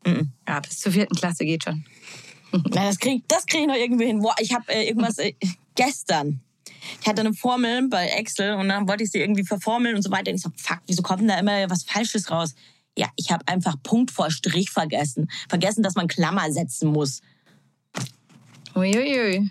Mhm. 0.06 0.32
Ja, 0.46 0.60
bis 0.60 0.80
zur 0.80 0.92
vierten 0.92 1.14
Klasse 1.14 1.44
geht 1.44 1.64
schon. 1.64 1.84
Na, 2.52 2.86
das 2.86 2.98
krieg, 2.98 3.22
das 3.28 3.46
krieg 3.46 3.62
ich 3.62 3.66
noch 3.66 3.74
irgendwie 3.74 4.06
hin. 4.06 4.20
Boah, 4.20 4.34
ich 4.38 4.52
habe 4.52 4.70
äh, 4.72 4.88
irgendwas 4.88 5.18
äh, 5.18 5.32
gestern. 5.74 6.40
Ich 7.00 7.08
hatte 7.08 7.20
eine 7.20 7.34
Formel 7.34 7.88
bei 7.88 8.06
Excel 8.06 8.54
und 8.54 8.68
dann 8.68 8.88
wollte 8.88 9.04
ich 9.04 9.10
sie 9.10 9.18
irgendwie 9.18 9.44
verformeln 9.44 9.96
und 9.96 10.02
so 10.02 10.10
weiter. 10.10 10.30
Und 10.30 10.36
ich 10.36 10.42
so, 10.42 10.50
fuck, 10.56 10.80
wieso 10.86 11.02
kommt 11.02 11.20
denn 11.20 11.28
da 11.28 11.38
immer 11.38 11.70
was 11.70 11.84
Falsches 11.84 12.30
raus? 12.30 12.54
Ja, 13.00 13.08
ich 13.16 13.32
habe 13.32 13.48
einfach 13.48 13.76
Punkt 13.82 14.10
vor 14.10 14.30
Strich 14.30 14.68
vergessen. 14.68 15.30
Vergessen, 15.48 15.82
dass 15.82 15.94
man 15.94 16.06
Klammer 16.06 16.52
setzen 16.52 16.90
muss. 16.90 17.22
Uiuiui. 18.74 19.50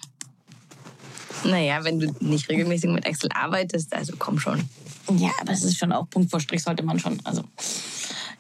Naja, 1.46 1.84
wenn 1.84 2.00
du 2.00 2.14
nicht 2.20 2.48
regelmäßig 2.48 2.92
mit 2.92 3.08
Excel 3.08 3.32
arbeitest, 3.34 3.92
also 3.92 4.14
komm 4.20 4.40
schon. 4.40 4.70
Ja, 5.18 5.32
aber 5.42 5.52
es 5.52 5.64
ist 5.64 5.80
schon 5.80 5.92
auch 5.92 6.08
Punkt 6.12 6.30
vor 6.30 6.40
Strich, 6.40 6.62
sollte 6.62 6.84
man 6.84 7.00
schon. 7.00 7.20
Also, 7.24 7.44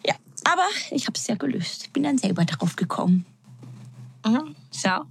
ja. 0.05 0.13
Aber 0.43 0.67
ich 0.91 1.07
habe 1.07 1.17
es 1.17 1.25
ja 1.25 1.33
gelöst. 1.33 1.91
Bin 1.91 2.03
dann 2.03 2.19
selber 2.19 2.45
drauf 2.45 2.75
gekommen. 2.75 3.25
Mhm. 4.23 4.55
Schau. 4.71 5.05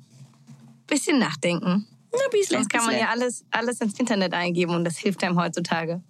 Bisschen 0.86 1.18
nachdenken. 1.18 1.88
Na, 2.12 2.18
bisschen. 2.30 2.58
Sonst 2.58 2.70
kann 2.70 2.86
man 2.86 2.96
ja 2.96 3.08
alles, 3.08 3.44
alles 3.50 3.80
ins 3.80 3.98
Internet 3.98 4.32
eingeben 4.32 4.76
und 4.76 4.84
das 4.84 4.96
hilft 4.96 5.24
einem 5.24 5.40
heutzutage. 5.40 6.00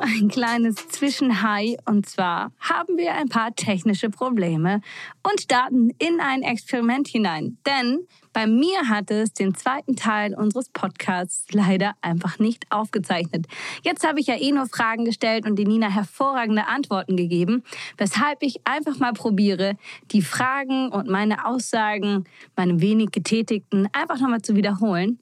Ein 0.00 0.28
kleines 0.28 0.76
Zwischenhai. 0.88 1.76
Und 1.84 2.08
zwar 2.08 2.52
haben 2.58 2.96
wir 2.96 3.14
ein 3.14 3.28
paar 3.28 3.54
technische 3.54 4.08
Probleme 4.08 4.80
und 5.22 5.40
starten 5.42 5.90
in 5.98 6.20
ein 6.20 6.42
Experiment 6.42 7.06
hinein. 7.06 7.58
Denn 7.66 8.06
bei 8.32 8.46
mir 8.46 8.88
hat 8.88 9.10
es 9.10 9.34
den 9.34 9.54
zweiten 9.54 9.94
Teil 9.94 10.34
unseres 10.34 10.70
Podcasts 10.70 11.52
leider 11.52 11.92
einfach 12.00 12.38
nicht 12.38 12.64
aufgezeichnet. 12.70 13.46
Jetzt 13.82 14.06
habe 14.08 14.20
ich 14.20 14.26
ja 14.26 14.36
eh 14.40 14.52
nur 14.52 14.66
Fragen 14.66 15.04
gestellt 15.04 15.44
und 15.44 15.56
die 15.56 15.66
Nina 15.66 15.90
hervorragende 15.90 16.66
Antworten 16.66 17.18
gegeben, 17.18 17.62
weshalb 17.98 18.42
ich 18.42 18.60
einfach 18.64 18.98
mal 18.98 19.12
probiere, 19.12 19.76
die 20.12 20.22
Fragen 20.22 20.88
und 20.90 21.08
meine 21.08 21.46
Aussagen, 21.46 22.24
meine 22.56 22.80
wenig 22.80 23.10
getätigten, 23.10 23.86
einfach 23.92 24.18
nochmal 24.18 24.40
zu 24.40 24.56
wiederholen 24.56 25.18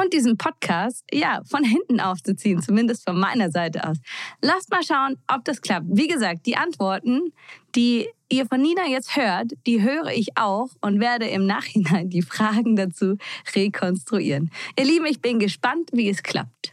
und 0.00 0.12
diesen 0.12 0.36
Podcast, 0.36 1.04
ja, 1.12 1.40
von 1.48 1.64
hinten 1.64 2.00
aufzuziehen, 2.00 2.62
zumindest 2.62 3.04
von 3.04 3.18
meiner 3.18 3.50
Seite 3.50 3.86
aus. 3.86 3.98
Lasst 4.42 4.70
mal 4.70 4.82
schauen, 4.82 5.16
ob 5.32 5.44
das 5.44 5.60
klappt. 5.60 5.86
Wie 5.88 6.08
gesagt, 6.08 6.46
die 6.46 6.56
Antworten, 6.56 7.32
die 7.74 8.08
ihr 8.28 8.46
von 8.46 8.60
Nina 8.60 8.86
jetzt 8.86 9.16
hört, 9.16 9.52
die 9.66 9.82
höre 9.82 10.08
ich 10.08 10.36
auch 10.36 10.68
und 10.80 11.00
werde 11.00 11.26
im 11.26 11.46
Nachhinein 11.46 12.08
die 12.10 12.22
Fragen 12.22 12.76
dazu 12.76 13.16
rekonstruieren. 13.54 14.50
Ihr 14.78 14.84
Lieben, 14.84 15.06
ich 15.06 15.20
bin 15.20 15.38
gespannt, 15.38 15.90
wie 15.92 16.08
es 16.08 16.22
klappt. 16.22 16.72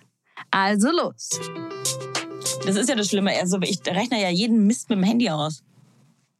Also 0.51 0.89
los. 0.91 1.29
Das 2.65 2.75
ist 2.75 2.89
ja 2.89 2.95
das 2.95 3.09
Schlimme. 3.09 3.31
Also 3.39 3.59
ich 3.61 3.79
rechne 3.85 4.21
ja 4.21 4.29
jeden 4.29 4.65
Mist 4.67 4.89
mit 4.89 4.99
dem 4.99 5.03
Handy 5.03 5.29
aus. 5.29 5.63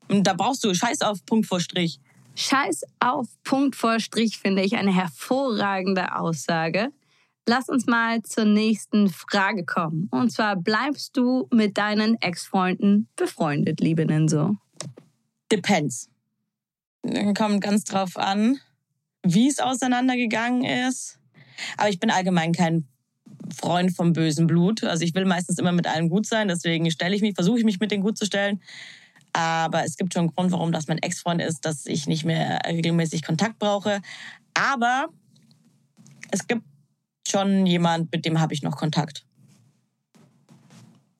Und 0.07 0.25
da 0.25 0.33
brauchst 0.33 0.63
du 0.63 0.73
Scheiß 0.73 1.01
auf 1.01 1.25
Punkt 1.25 1.47
vor 1.47 1.59
Strich. 1.59 1.99
Scheiß 2.39 2.83
auf 2.99 3.27
Punkt 3.43 3.75
vor 3.75 3.99
Strich 3.99 4.37
finde 4.37 4.61
ich 4.61 4.75
eine 4.75 4.93
hervorragende 4.93 6.15
Aussage. 6.15 6.89
Lass 7.47 7.67
uns 7.67 7.87
mal 7.87 8.21
zur 8.21 8.45
nächsten 8.45 9.09
Frage 9.09 9.65
kommen. 9.65 10.07
Und 10.11 10.31
zwar 10.31 10.55
bleibst 10.55 11.17
du 11.17 11.47
mit 11.51 11.79
deinen 11.79 12.21
Ex-Freunden 12.21 13.07
befreundet, 13.15 13.79
liebe 13.79 14.05
Nenso? 14.05 14.55
Depends. 15.51 16.11
Kommt 17.35 17.61
ganz 17.61 17.85
drauf 17.85 18.15
an, 18.17 18.59
wie 19.23 19.47
es 19.47 19.57
auseinandergegangen 19.57 20.63
ist. 20.63 21.17
Aber 21.75 21.89
ich 21.89 21.99
bin 21.99 22.11
allgemein 22.11 22.51
kein 22.51 22.87
Freund 23.51 23.95
vom 23.95 24.13
bösen 24.13 24.45
Blut. 24.45 24.83
Also 24.83 25.03
ich 25.03 25.15
will 25.15 25.25
meistens 25.25 25.57
immer 25.57 25.71
mit 25.71 25.87
allen 25.87 26.09
gut 26.09 26.27
sein, 26.27 26.49
deswegen 26.49 26.91
stelle 26.91 27.15
ich 27.15 27.23
mich, 27.23 27.33
versuche 27.33 27.57
ich 27.57 27.65
mich 27.65 27.79
mit 27.79 27.89
denen 27.89 28.03
gut 28.03 28.17
zu 28.19 28.25
stellen. 28.25 28.61
Aber 29.37 29.83
es 29.83 29.97
gibt 29.97 30.13
schon 30.15 30.21
einen 30.21 30.33
Grund, 30.33 30.51
warum 30.51 30.71
das 30.71 30.87
mein 30.87 30.97
Ex-Freund 30.97 31.43
ist, 31.43 31.63
dass 31.63 31.85
ich 31.85 32.07
nicht 32.07 32.25
mehr 32.25 32.59
regelmäßig 32.65 33.21
Kontakt 33.21 33.59
brauche. 33.59 34.01
Aber 34.55 35.09
es 36.31 36.47
gibt 36.47 36.63
schon 37.27 37.67
jemand, 37.67 38.11
mit 38.11 38.25
dem 38.25 38.39
habe 38.39 38.55
ich 38.55 38.63
noch 38.63 38.77
Kontakt. 38.77 39.27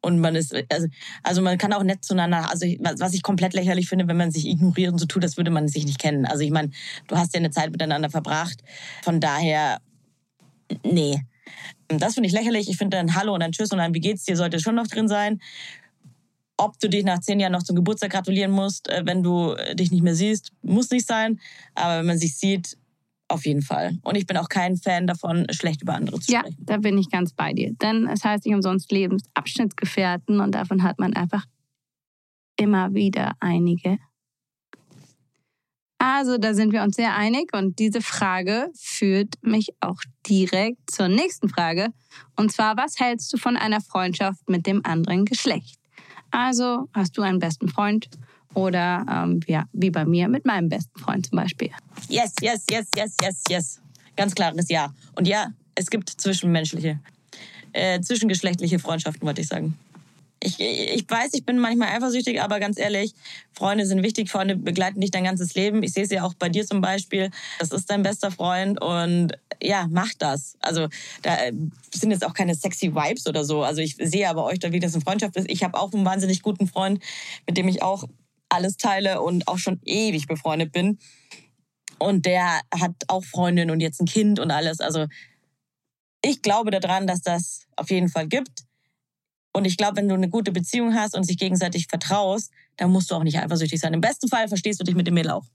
Und 0.01 0.19
man 0.19 0.36
ist, 0.36 0.56
also, 0.71 0.88
also 1.21 1.41
man 1.43 1.60
kann 1.60 1.73
auch 1.73 1.84
nett 1.84 2.03
zueinander, 2.03 2.49
also 2.49 2.65
was 2.65 3.13
ich 3.13 3.21
komplett 3.21 3.53
lächerlich 3.53 3.88
finde, 3.88 4.08
wenn 4.08 4.17
man 4.17 4.32
sich 4.32 4.47
ignoriert 4.47 4.93
und 4.93 4.97
so 4.97 5.06
tut, 5.06 5.23
als 5.23 5.38
würde 5.38 5.51
man 5.51 5.67
sich 5.67 5.86
nicht 5.86 5.99
kennen. 5.99 6.25
Also 6.25 6.43
ich 6.43 6.51
meine, 6.51 6.71
du 7.08 7.17
hast 7.17 7.36
ja 7.36 7.39
eine 7.39 7.51
Zeit 7.51 7.69
miteinander 7.69 8.10
verbracht. 8.10 8.63
Von 9.03 9.19
daher, 9.19 9.80
nee. 10.84 11.21
Das 11.88 12.15
finde 12.15 12.27
ich 12.27 12.34
lächerlich. 12.34 12.67
Ich 12.67 12.77
finde 12.77 12.97
ein 12.97 13.13
Hallo 13.13 13.36
und 13.36 13.43
ein 13.43 13.51
Tschüss 13.51 13.71
und 13.71 13.80
ein 13.80 13.93
Wie 13.93 13.99
geht's 13.99 14.23
dir 14.23 14.36
sollte 14.36 14.60
schon 14.60 14.73
noch 14.73 14.88
drin 14.88 15.08
sein. 15.08 15.39
Ob 16.58 16.80
du 16.80 16.89
dich 16.89 17.04
nach 17.06 17.20
zehn 17.20 17.39
Jahren 17.39 17.52
noch 17.52 17.63
zum 17.63 17.76
Geburtstag 17.76 18.12
gratulieren 18.12 18.52
musst, 18.52 18.89
äh, 18.89 19.04
wenn 19.06 19.24
du 19.24 19.52
äh, 19.52 19.76
dich 19.76 19.91
nicht 19.91 20.04
mehr 20.04 20.15
siehst, 20.15 20.52
muss 20.62 20.89
nicht 20.89 21.08
sein. 21.08 21.39
Aber 21.76 22.00
wenn 22.00 22.08
man 22.08 22.17
sich 22.17 22.36
sieht, 22.36 22.78
auf 23.28 23.46
jeden 23.46 23.62
Fall. 23.62 23.98
Und 24.04 24.15
ich 24.15 24.26
bin 24.26 24.38
auch 24.38 24.50
kein 24.50 24.78
Fan 24.78 25.06
davon, 25.06 25.46
schlecht 25.52 25.82
über 25.82 25.96
andere 25.96 26.20
zu 26.20 26.32
ja, 26.32 26.39
sprechen. 26.39 26.58
Ja, 26.60 26.65
da 26.65 26.78
bin 26.78 26.98
ich 26.98 27.10
ganz 27.10 27.34
bei 27.34 27.54
dir. 27.54 27.74
Denn 27.82 28.08
es 28.08 28.24
heißt 28.24 28.46
nicht 28.46 28.56
umsonst 28.56 28.91
Lebensabschnittsgefährten 28.91 30.39
und 30.39 30.54
davon 30.56 30.84
hat 30.84 30.98
man 30.98 31.13
einfach 31.13 31.46
immer 32.58 32.93
wieder 32.93 33.34
einige. 33.39 34.00
Also 36.00 36.38
da 36.38 36.54
sind 36.54 36.74
wir 36.74 36.84
uns 36.84 36.96
sehr 36.96 37.15
einig 37.15 37.54
und 37.54 37.80
diese 37.80 38.02
Frage 38.02 38.70
führt 38.76 39.34
mich 39.41 39.70
auch 39.80 40.00
direkt 40.28 40.91
zur 40.91 41.08
nächsten 41.08 41.50
Frage. 41.50 41.88
Und 42.36 42.52
zwar, 42.52 42.78
was 42.78 43.00
hältst 43.00 43.34
du 43.34 43.38
von 43.38 43.58
einer 43.58 43.82
Freundschaft 43.82 44.48
mit 44.48 44.67
dem 44.67 44.86
anderen 44.86 45.26
Geschlecht? 45.26 45.80
Also 46.32 46.88
hast 46.94 47.18
du 47.18 47.22
einen 47.22 47.40
besten 47.40 47.68
Freund 47.68 48.10
oder 48.54 49.06
ähm, 49.10 49.40
ja, 49.48 49.66
wie 49.74 49.92
bei 49.92 50.06
mir 50.06 50.28
mit 50.28 50.46
meinem 50.46 50.70
besten 50.70 50.98
Freund 51.00 51.28
zum 51.28 51.38
Beispiel. 51.38 51.70
Yes, 52.10 52.34
yes, 52.42 52.66
yes, 52.70 52.88
yes, 52.96 53.16
yes, 53.22 53.44
yes. 53.50 53.82
Ganz 54.16 54.34
klares 54.34 54.70
Ja. 54.70 54.94
Und 55.16 55.28
ja, 55.28 55.52
es 55.76 55.90
gibt 55.90 56.10
zwischenmenschliche, 56.10 57.00
äh, 57.74 58.02
zwischengeschlechtliche 58.02 58.80
Freundschaften, 58.80 59.26
wollte 59.28 59.42
ich 59.42 59.48
sagen. 59.48 59.78
Ich, 60.47 60.60
ich 60.60 61.10
weiß, 61.10 61.33
ich 61.33 61.45
bin 61.45 61.60
manchmal 61.60 61.89
eifersüchtig, 61.89 62.41
aber 62.41 62.60
ganz 62.60 62.79
ehrlich, 62.79 63.13
Freunde 63.51 63.86
sind 63.86 64.01
wichtig. 64.01 64.29
Freunde 64.29 64.55
begleiten 64.55 65.01
dich 65.01 65.12
dein 65.12 65.25
ganzes 65.25 65.55
Leben. 65.55 65.83
Ich 65.83 65.91
sehe 65.91 66.03
es 66.03 66.10
ja 66.10 66.23
auch 66.23 66.33
bei 66.33 66.47
dir 66.47 66.65
zum 66.65 66.79
Beispiel. 66.79 67.31
Das 67.60 67.71
ist 67.71 67.89
dein 67.89 68.01
bester 68.01 68.31
Freund 68.31 68.81
und 68.81 69.33
ja, 69.62 69.88
mach 69.89 70.13
das. 70.17 70.55
Also 70.60 70.88
da 71.21 71.38
sind 71.93 72.12
jetzt 72.12 72.25
auch 72.25 72.33
keine 72.33 72.55
sexy 72.55 72.95
Vibes 72.95 73.27
oder 73.27 73.43
so. 73.43 73.63
Also 73.63 73.81
ich 73.81 73.97
sehe 73.97 74.29
aber 74.29 74.45
euch 74.45 74.60
da, 74.60 74.71
wie 74.71 74.79
das 74.79 74.93
eine 74.93 75.03
Freundschaft 75.03 75.36
ist. 75.36 75.49
Ich 75.49 75.63
habe 75.63 75.77
auch 75.77 75.91
einen 75.93 76.05
wahnsinnig 76.05 76.41
guten 76.41 76.67
Freund, 76.67 77.03
mit 77.45 77.57
dem 77.57 77.67
ich 77.67 77.81
auch 77.81 78.05
alles 78.49 78.77
teile 78.77 79.21
und 79.21 79.47
auch 79.49 79.57
schon 79.57 79.81
ewig 79.83 80.27
befreundet 80.27 80.71
bin. 80.71 80.97
Und 81.99 82.25
der 82.25 82.62
hat 82.73 82.93
auch 83.07 83.25
Freundin 83.25 83.69
und 83.69 83.81
jetzt 83.81 83.99
ein 83.99 84.05
Kind 84.05 84.39
und 84.39 84.51
alles. 84.51 84.79
Also 84.79 85.07
ich 86.23 86.41
glaube 86.41 86.71
daran, 86.71 87.05
dass 87.05 87.21
das 87.21 87.67
auf 87.75 87.89
jeden 87.89 88.07
Fall 88.07 88.27
gibt. 88.27 88.66
Und 89.58 89.65
ich 89.65 89.76
glaube, 89.76 89.98
wenn 89.98 90.08
du 90.08 90.13
eine 90.13 90.30
gute 90.30 90.52
Beziehung 90.52 90.93
hast 90.93 91.15
und 91.17 91.24
sich 91.24 91.38
gegenseitig 91.38 91.88
vertraust, 91.88 92.52
dann 92.78 92.91
musst 92.91 93.10
du 93.10 93.15
auch 93.15 93.24
nicht 93.24 93.39
eifersüchtig 93.39 93.80
sein. 93.80 93.91
Im 93.91 94.02
besten 94.02 94.28
Fall 94.28 94.48
verstehst 94.48 94.80
du 94.80 94.84
dich 94.84 94.93
mit 94.93 95.08
dem 95.08 95.15
Mädel 95.15 95.32
auch. 95.32 95.46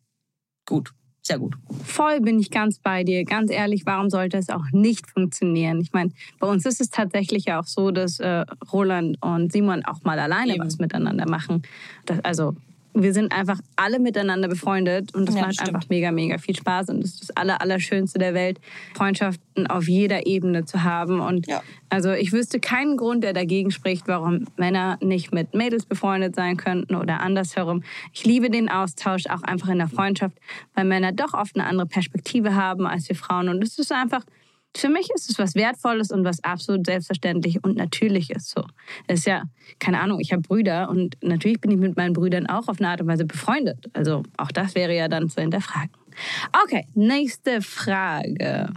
Gut. 0.66 0.92
Sehr 1.24 1.38
gut. 1.38 1.54
Voll 1.84 2.20
bin 2.20 2.40
ich 2.40 2.50
ganz 2.50 2.80
bei 2.80 3.04
dir. 3.04 3.24
Ganz 3.24 3.52
ehrlich, 3.52 3.86
warum 3.86 4.10
sollte 4.10 4.38
es 4.38 4.48
auch 4.48 4.64
nicht 4.72 5.08
funktionieren? 5.08 5.80
Ich 5.80 5.92
meine, 5.92 6.10
bei 6.40 6.48
uns 6.48 6.66
ist 6.66 6.80
es 6.80 6.90
tatsächlich 6.90 7.44
ja 7.44 7.60
auch 7.60 7.66
so, 7.68 7.92
dass 7.92 8.18
äh, 8.18 8.44
Roland 8.72 9.22
und 9.22 9.52
Simon 9.52 9.84
auch 9.84 10.02
mal 10.02 10.18
alleine 10.18 10.56
Eben. 10.56 10.64
was 10.64 10.78
miteinander 10.78 11.28
machen. 11.28 11.62
Das, 12.06 12.18
also 12.24 12.56
wir 12.94 13.14
sind 13.14 13.32
einfach 13.32 13.58
alle 13.76 13.98
miteinander 13.98 14.48
befreundet 14.48 15.14
und 15.14 15.26
das 15.26 15.34
ja, 15.34 15.42
macht 15.42 15.54
stimmt. 15.54 15.74
einfach 15.74 15.88
mega, 15.88 16.10
mega 16.10 16.38
viel 16.38 16.56
Spaß 16.56 16.90
und 16.90 17.02
das 17.02 17.12
ist 17.12 17.22
das 17.22 17.36
Aller, 17.36 17.60
Allerschönste 17.60 18.18
der 18.18 18.34
Welt, 18.34 18.60
Freundschaften 18.94 19.66
auf 19.66 19.88
jeder 19.88 20.26
Ebene 20.26 20.64
zu 20.64 20.82
haben. 20.82 21.20
Und 21.20 21.46
ja. 21.46 21.62
also 21.88 22.12
ich 22.12 22.32
wüsste 22.32 22.60
keinen 22.60 22.96
Grund, 22.96 23.24
der 23.24 23.32
dagegen 23.32 23.70
spricht, 23.70 24.08
warum 24.08 24.46
Männer 24.56 24.98
nicht 25.00 25.32
mit 25.32 25.54
Mädels 25.54 25.86
befreundet 25.86 26.34
sein 26.34 26.56
könnten 26.56 26.94
oder 26.94 27.20
andersherum. 27.20 27.82
Ich 28.12 28.24
liebe 28.24 28.50
den 28.50 28.68
Austausch 28.68 29.26
auch 29.26 29.42
einfach 29.42 29.68
in 29.68 29.78
der 29.78 29.88
Freundschaft, 29.88 30.36
weil 30.74 30.84
Männer 30.84 31.12
doch 31.12 31.34
oft 31.34 31.56
eine 31.56 31.66
andere 31.66 31.86
Perspektive 31.86 32.54
haben 32.54 32.86
als 32.86 33.08
wir 33.08 33.16
Frauen 33.16 33.48
und 33.48 33.62
es 33.62 33.78
ist 33.78 33.92
einfach 33.92 34.24
für 34.76 34.88
mich 34.88 35.10
ist 35.14 35.30
es 35.30 35.38
was 35.38 35.54
Wertvolles 35.54 36.10
und 36.10 36.24
was 36.24 36.42
absolut 36.42 36.86
selbstverständlich 36.86 37.62
und 37.62 37.76
natürlich 37.76 38.30
ist 38.30 38.50
so. 38.50 38.64
Es 39.06 39.20
ist 39.20 39.26
ja, 39.26 39.44
keine 39.78 40.00
Ahnung, 40.00 40.20
ich 40.20 40.32
habe 40.32 40.42
Brüder 40.42 40.88
und 40.88 41.16
natürlich 41.22 41.60
bin 41.60 41.70
ich 41.70 41.76
mit 41.76 41.96
meinen 41.96 42.14
Brüdern 42.14 42.46
auch 42.46 42.68
auf 42.68 42.80
eine 42.80 42.88
Art 42.88 43.00
und 43.00 43.06
Weise 43.06 43.24
befreundet. 43.24 43.90
Also 43.92 44.22
auch 44.36 44.50
das 44.50 44.74
wäre 44.74 44.94
ja 44.94 45.08
dann 45.08 45.28
zu 45.28 45.40
hinterfragen. 45.40 45.90
Okay, 46.64 46.86
nächste 46.94 47.62
Frage. 47.62 48.72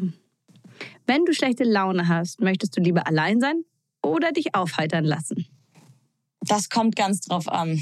Wenn 1.08 1.26
du 1.26 1.34
schlechte 1.34 1.64
Laune 1.64 2.08
hast, 2.08 2.42
möchtest 2.42 2.76
du 2.78 2.82
lieber 2.82 3.08
allein 3.08 3.40
sein 3.40 3.64
oder 4.02 4.32
dich 4.32 4.56
aufheitern 4.56 5.06
lassen? 5.06 5.46
Das 6.42 6.70
kommt 6.70 6.96
ganz 6.96 7.22
drauf 7.22 7.48
an. 7.48 7.82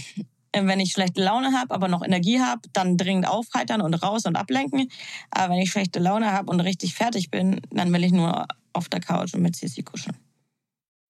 Äh, 0.53 0.65
wenn 0.65 0.79
ich 0.79 0.91
schlechte 0.93 1.21
Laune 1.21 1.51
habe, 1.51 1.73
aber 1.73 1.87
noch 1.87 2.03
Energie 2.03 2.39
habe, 2.39 2.61
dann 2.71 2.95
dringend 2.95 3.27
aufheitern 3.27 3.81
und 3.81 3.93
raus 3.95 4.25
und 4.25 4.35
ablenken. 4.35 4.89
Aber 5.31 5.53
wenn 5.53 5.61
ich 5.61 5.71
schlechte 5.71 5.99
Laune 5.99 6.31
habe 6.31 6.49
und 6.49 6.61
richtig 6.61 6.93
fertig 6.93 7.29
bin, 7.29 7.59
dann 7.71 7.91
will 7.91 8.03
ich 8.03 8.13
nur 8.13 8.45
auf 8.71 8.87
der 8.87 9.01
Couch 9.01 9.33
und 9.33 9.41
mit 9.41 9.55
Sissi 9.55 9.83
kuscheln. 9.83 10.15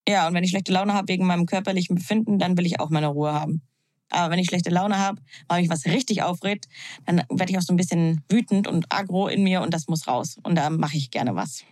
Ja, 0.08 0.26
und 0.26 0.34
wenn 0.34 0.44
ich 0.44 0.50
schlechte 0.50 0.72
Laune 0.72 0.92
habe 0.94 1.08
wegen 1.08 1.26
meinem 1.26 1.46
körperlichen 1.46 1.94
Befinden, 1.94 2.38
dann 2.38 2.58
will 2.58 2.66
ich 2.66 2.80
auch 2.80 2.90
meine 2.90 3.06
Ruhe 3.06 3.32
haben. 3.32 3.62
Aber 4.10 4.30
wenn 4.30 4.38
ich 4.38 4.46
schlechte 4.46 4.70
Laune 4.70 4.98
habe, 4.98 5.20
weil 5.48 5.62
mich 5.62 5.70
was 5.70 5.86
richtig 5.86 6.22
aufregt, 6.22 6.66
dann 7.06 7.22
werde 7.30 7.52
ich 7.52 7.58
auch 7.58 7.62
so 7.62 7.72
ein 7.72 7.76
bisschen 7.76 8.22
wütend 8.28 8.68
und 8.68 8.86
aggro 8.90 9.28
in 9.28 9.42
mir 9.42 9.62
und 9.62 9.72
das 9.72 9.88
muss 9.88 10.06
raus. 10.06 10.36
Und 10.42 10.56
da 10.56 10.70
mache 10.70 10.96
ich 10.96 11.10
gerne 11.10 11.34
was. 11.34 11.64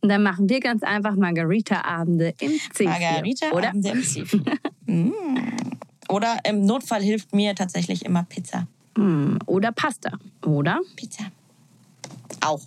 Und 0.00 0.08
dann 0.08 0.22
machen 0.22 0.48
wir 0.48 0.60
ganz 0.60 0.82
einfach 0.82 1.16
Margarita-Abende 1.16 2.34
im 2.40 2.52
Zifir. 2.72 2.88
Margarita-Abende 2.88 3.88
im 3.88 4.02
Zifir. 4.02 4.42
mm. 4.86 5.61
Oder 6.12 6.40
im 6.44 6.66
Notfall 6.66 7.02
hilft 7.02 7.32
mir 7.32 7.54
tatsächlich 7.54 8.04
immer 8.04 8.24
Pizza. 8.24 8.66
Mm, 8.98 9.38
oder 9.46 9.72
Pasta, 9.72 10.18
oder? 10.44 10.78
Pizza. 10.94 11.24
Auch. 12.42 12.60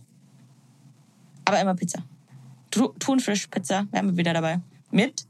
Aber 1.45 1.61
immer 1.61 1.75
Pizza. 1.75 1.99
Thunfischpizza 2.71 3.85
wären 3.91 4.07
wir 4.07 4.17
wieder 4.17 4.33
dabei. 4.33 4.61
Mit? 4.89 5.27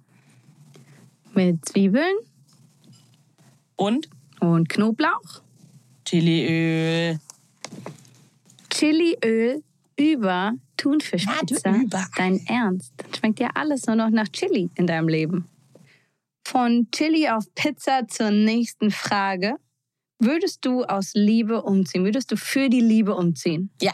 Mit 1.33 1.65
Zwiebeln. 1.65 2.15
Und? 3.75 4.07
Und 4.39 4.69
Knoblauch. 4.69 5.41
Chiliöl. 6.05 7.19
Chiliöl 8.69 9.61
über 9.97 10.53
Thunfischpizza. 10.77 11.73
Dein 12.15 12.45
Ernst? 12.47 12.93
Dann 12.95 13.13
schmeckt 13.13 13.41
ja 13.41 13.49
alles 13.55 13.85
nur 13.87 13.97
noch 13.97 14.09
nach 14.09 14.29
Chili 14.29 14.69
in 14.75 14.87
deinem 14.87 15.09
Leben. 15.09 15.49
Von 16.45 16.87
Chili 16.91 17.27
auf 17.27 17.45
Pizza 17.55 18.07
zur 18.07 18.29
nächsten 18.29 18.91
Frage. 18.91 19.55
Würdest 20.19 20.63
du 20.63 20.83
aus 20.83 21.11
Liebe 21.15 21.63
umziehen? 21.63 22.05
Würdest 22.05 22.31
du 22.31 22.37
für 22.37 22.69
die 22.69 22.81
Liebe 22.81 23.15
umziehen? 23.15 23.71
Ja. 23.81 23.93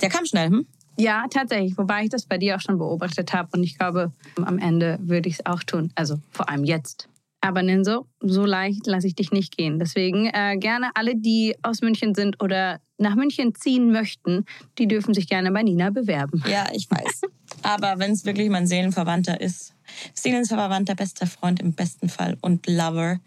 Der 0.00 0.08
kam 0.08 0.24
schnell, 0.24 0.48
hm? 0.48 0.66
Ja, 0.96 1.26
tatsächlich. 1.30 1.76
Wobei 1.76 2.04
ich 2.04 2.08
das 2.08 2.26
bei 2.26 2.38
dir 2.38 2.56
auch 2.56 2.60
schon 2.60 2.78
beobachtet 2.78 3.32
habe. 3.32 3.50
Und 3.52 3.62
ich 3.62 3.78
glaube, 3.78 4.12
am 4.36 4.58
Ende 4.58 4.98
würde 5.02 5.28
ich 5.28 5.36
es 5.36 5.46
auch 5.46 5.62
tun. 5.62 5.92
Also 5.94 6.16
vor 6.30 6.48
allem 6.48 6.64
jetzt. 6.64 7.08
Aber 7.42 7.62
Ninso, 7.62 8.06
so 8.20 8.44
leicht 8.44 8.86
lasse 8.86 9.06
ich 9.06 9.14
dich 9.14 9.32
nicht 9.32 9.56
gehen. 9.56 9.78
Deswegen 9.78 10.26
äh, 10.26 10.56
gerne 10.58 10.90
alle, 10.94 11.16
die 11.16 11.54
aus 11.62 11.80
München 11.80 12.14
sind 12.14 12.42
oder 12.42 12.80
nach 12.98 13.14
München 13.14 13.54
ziehen 13.54 13.90
möchten, 13.90 14.44
die 14.78 14.86
dürfen 14.86 15.14
sich 15.14 15.26
gerne 15.26 15.50
bei 15.50 15.62
Nina 15.62 15.88
bewerben. 15.88 16.42
Ja, 16.46 16.68
ich 16.72 16.90
weiß. 16.90 17.22
Aber 17.62 17.98
wenn 17.98 18.12
es 18.12 18.26
wirklich 18.26 18.50
mein 18.50 18.66
Seelenverwandter 18.66 19.40
ist, 19.40 19.74
Seelenverwandter, 20.14 20.94
bester 20.94 21.26
Freund 21.26 21.60
im 21.60 21.72
besten 21.72 22.08
Fall 22.08 22.36
und 22.40 22.66
Lover, 22.66 23.20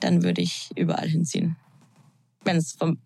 dann 0.00 0.22
würde 0.22 0.42
ich 0.42 0.70
überall 0.76 1.08
hinziehen. 1.08 1.56
Wenn 2.44 2.56
es 2.56 2.72
vom, 2.72 2.98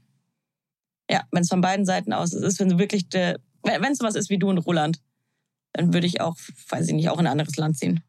ja, 1.10 1.22
wenn 1.30 1.42
es 1.42 1.48
von 1.48 1.60
beiden 1.60 1.84
Seiten 1.84 2.12
aus 2.12 2.32
ist, 2.32 2.58
wenn 2.58 2.70
es 2.70 2.78
wirklich, 2.78 3.06
wenn 3.12 3.92
es 3.92 4.00
was 4.00 4.14
ist 4.14 4.30
wie 4.30 4.38
du 4.38 4.48
und 4.48 4.58
Roland, 4.58 5.00
dann 5.72 5.92
würde 5.92 6.06
ich 6.06 6.20
auch, 6.20 6.36
weiß 6.70 6.88
ich 6.88 6.94
nicht, 6.94 7.10
auch 7.10 7.18
in 7.18 7.26
ein 7.26 7.32
anderes 7.32 7.56
Land 7.56 7.78
ziehen. 7.78 8.02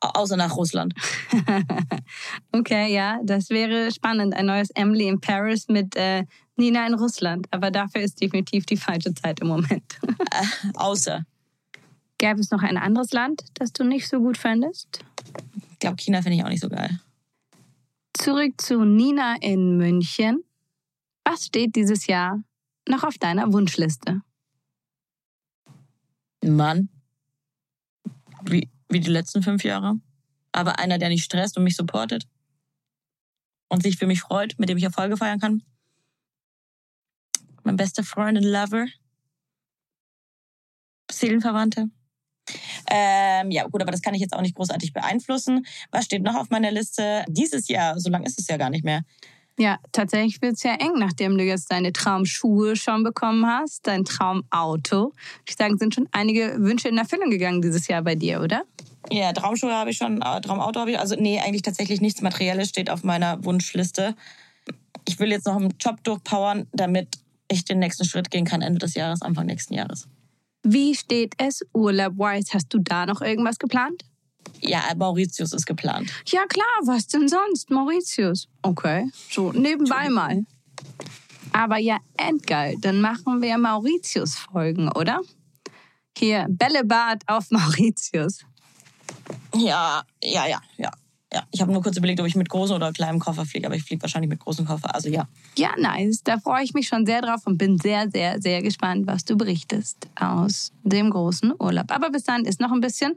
Außer 0.00 0.38
nach 0.38 0.56
Russland. 0.56 0.94
okay, 2.52 2.92
ja, 2.92 3.20
das 3.22 3.50
wäre 3.50 3.92
spannend. 3.92 4.34
Ein 4.34 4.46
neues 4.46 4.70
Emily 4.70 5.06
in 5.08 5.20
Paris 5.20 5.68
mit 5.68 5.94
äh, 5.94 6.24
Nina 6.56 6.86
in 6.86 6.94
Russland. 6.94 7.46
Aber 7.50 7.70
dafür 7.70 8.00
ist 8.00 8.18
definitiv 8.18 8.64
die 8.64 8.78
falsche 8.78 9.12
Zeit 9.12 9.40
im 9.40 9.48
Moment. 9.48 9.98
äh, 10.08 10.72
außer. 10.74 11.26
Gäbe 12.20 12.38
es 12.38 12.50
noch 12.50 12.62
ein 12.62 12.76
anderes 12.76 13.12
Land, 13.12 13.44
das 13.54 13.72
du 13.72 13.82
nicht 13.82 14.06
so 14.06 14.18
gut 14.18 14.36
fändest? 14.36 15.02
Ich 15.72 15.78
glaube, 15.78 15.96
China 15.96 16.20
finde 16.20 16.36
ich 16.36 16.44
auch 16.44 16.50
nicht 16.50 16.60
so 16.60 16.68
geil. 16.68 17.00
Zurück 18.12 18.60
zu 18.60 18.84
Nina 18.84 19.36
in 19.40 19.78
München. 19.78 20.44
Was 21.24 21.46
steht 21.46 21.76
dieses 21.76 22.06
Jahr 22.08 22.44
noch 22.86 23.04
auf 23.04 23.16
deiner 23.16 23.50
Wunschliste? 23.54 24.20
Ein 26.44 26.56
Mann. 26.56 26.88
Wie, 28.44 28.68
wie 28.90 29.00
die 29.00 29.08
letzten 29.10 29.42
fünf 29.42 29.64
Jahre. 29.64 29.98
Aber 30.52 30.78
einer, 30.78 30.98
der 30.98 31.08
nicht 31.08 31.24
stresst 31.24 31.56
und 31.56 31.64
mich 31.64 31.76
supportet. 31.76 32.28
Und 33.70 33.82
sich 33.82 33.96
für 33.96 34.06
mich 34.06 34.20
freut, 34.20 34.58
mit 34.58 34.68
dem 34.68 34.76
ich 34.76 34.84
Erfolge 34.84 35.16
feiern 35.16 35.40
kann. 35.40 35.62
Mein 37.62 37.76
bester 37.76 38.04
Freund 38.04 38.36
und 38.36 38.44
Lover. 38.44 38.88
Seelenverwandte. 41.10 41.88
Ähm, 42.90 43.50
ja, 43.50 43.64
gut, 43.64 43.82
aber 43.82 43.92
das 43.92 44.02
kann 44.02 44.14
ich 44.14 44.20
jetzt 44.20 44.34
auch 44.34 44.42
nicht 44.42 44.54
großartig 44.54 44.92
beeinflussen. 44.92 45.66
Was 45.90 46.04
steht 46.04 46.22
noch 46.22 46.34
auf 46.34 46.50
meiner 46.50 46.70
Liste? 46.70 47.24
Dieses 47.28 47.68
Jahr, 47.68 47.98
so 47.98 48.10
lange 48.10 48.26
ist 48.26 48.38
es 48.38 48.48
ja 48.48 48.56
gar 48.56 48.70
nicht 48.70 48.84
mehr. 48.84 49.02
Ja, 49.60 49.78
tatsächlich 49.92 50.40
wird 50.40 50.54
es 50.54 50.62
ja 50.62 50.74
eng, 50.76 50.94
nachdem 50.96 51.36
du 51.36 51.44
jetzt 51.44 51.70
deine 51.70 51.92
Traumschuhe 51.92 52.76
schon 52.76 53.02
bekommen 53.02 53.46
hast, 53.46 53.86
dein 53.86 54.06
Traumauto. 54.06 55.12
Ich 55.46 55.54
sage, 55.54 55.76
sind 55.76 55.94
schon 55.94 56.08
einige 56.12 56.56
Wünsche 56.60 56.88
in 56.88 56.96
Erfüllung 56.96 57.28
gegangen 57.28 57.60
dieses 57.60 57.86
Jahr 57.86 58.00
bei 58.00 58.14
dir, 58.14 58.40
oder? 58.40 58.62
Ja, 59.10 59.34
Traumschuhe 59.34 59.74
habe 59.74 59.90
ich 59.90 59.98
schon, 59.98 60.22
äh, 60.22 60.40
Traumauto 60.40 60.80
habe 60.80 60.92
ich. 60.92 60.98
Also 60.98 61.14
nee, 61.16 61.40
eigentlich 61.40 61.60
tatsächlich 61.60 62.00
nichts 62.00 62.22
Materielles 62.22 62.70
steht 62.70 62.88
auf 62.88 63.04
meiner 63.04 63.44
Wunschliste. 63.44 64.14
Ich 65.06 65.18
will 65.18 65.30
jetzt 65.30 65.46
noch 65.46 65.56
einen 65.56 65.74
Job 65.78 66.02
durchpowern, 66.04 66.66
damit 66.72 67.18
ich 67.48 67.64
den 67.64 67.80
nächsten 67.80 68.06
Schritt 68.06 68.30
gehen 68.30 68.46
kann 68.46 68.62
Ende 68.62 68.78
des 68.78 68.94
Jahres, 68.94 69.20
Anfang 69.20 69.44
nächsten 69.44 69.74
Jahres. 69.74 70.08
Wie 70.62 70.94
steht 70.94 71.34
es 71.38 71.64
urlaubwise? 71.72 72.52
Hast 72.52 72.72
du 72.72 72.78
da 72.78 73.06
noch 73.06 73.22
irgendwas 73.22 73.58
geplant? 73.58 74.04
Ja, 74.60 74.82
Mauritius 74.96 75.52
ist 75.52 75.66
geplant. 75.66 76.10
Ja 76.28 76.44
klar, 76.46 76.66
was 76.84 77.06
denn 77.06 77.28
sonst? 77.28 77.70
Mauritius. 77.70 78.48
Okay, 78.62 79.10
so 79.30 79.52
nebenbei 79.52 80.08
mal. 80.08 80.44
Aber 81.52 81.78
ja, 81.78 81.98
endgeil. 82.16 82.76
Dann 82.80 83.00
machen 83.00 83.42
wir 83.42 83.58
Mauritius-Folgen, 83.58 84.90
oder? 84.92 85.20
Hier, 86.16 86.46
Bällebad 86.48 87.22
auf 87.26 87.46
Mauritius. 87.50 88.40
Ja, 89.54 90.02
ja, 90.22 90.46
ja, 90.46 90.60
ja. 90.76 90.90
Ja, 91.32 91.44
ich 91.52 91.60
habe 91.60 91.72
nur 91.72 91.80
kurz 91.80 91.96
überlegt, 91.96 92.20
ob 92.20 92.26
ich 92.26 92.34
mit 92.34 92.48
großem 92.48 92.74
oder 92.74 92.92
kleinem 92.92 93.20
Koffer 93.20 93.46
fliege, 93.46 93.66
aber 93.66 93.76
ich 93.76 93.84
fliege 93.84 94.02
wahrscheinlich 94.02 94.28
mit 94.28 94.40
großem 94.40 94.66
Koffer. 94.66 94.92
Also 94.92 95.08
ja. 95.08 95.28
Ja, 95.56 95.70
nice. 95.78 96.24
Da 96.24 96.38
freue 96.38 96.64
ich 96.64 96.74
mich 96.74 96.88
schon 96.88 97.06
sehr 97.06 97.22
drauf 97.22 97.46
und 97.46 97.56
bin 97.56 97.78
sehr, 97.78 98.10
sehr, 98.10 98.42
sehr 98.42 98.62
gespannt, 98.62 99.06
was 99.06 99.24
du 99.24 99.36
berichtest 99.36 100.08
aus 100.16 100.72
dem 100.82 101.10
großen 101.10 101.52
Urlaub. 101.60 101.92
Aber 101.92 102.10
bis 102.10 102.24
dann 102.24 102.44
ist 102.44 102.60
noch 102.60 102.72
ein 102.72 102.80
bisschen. 102.80 103.14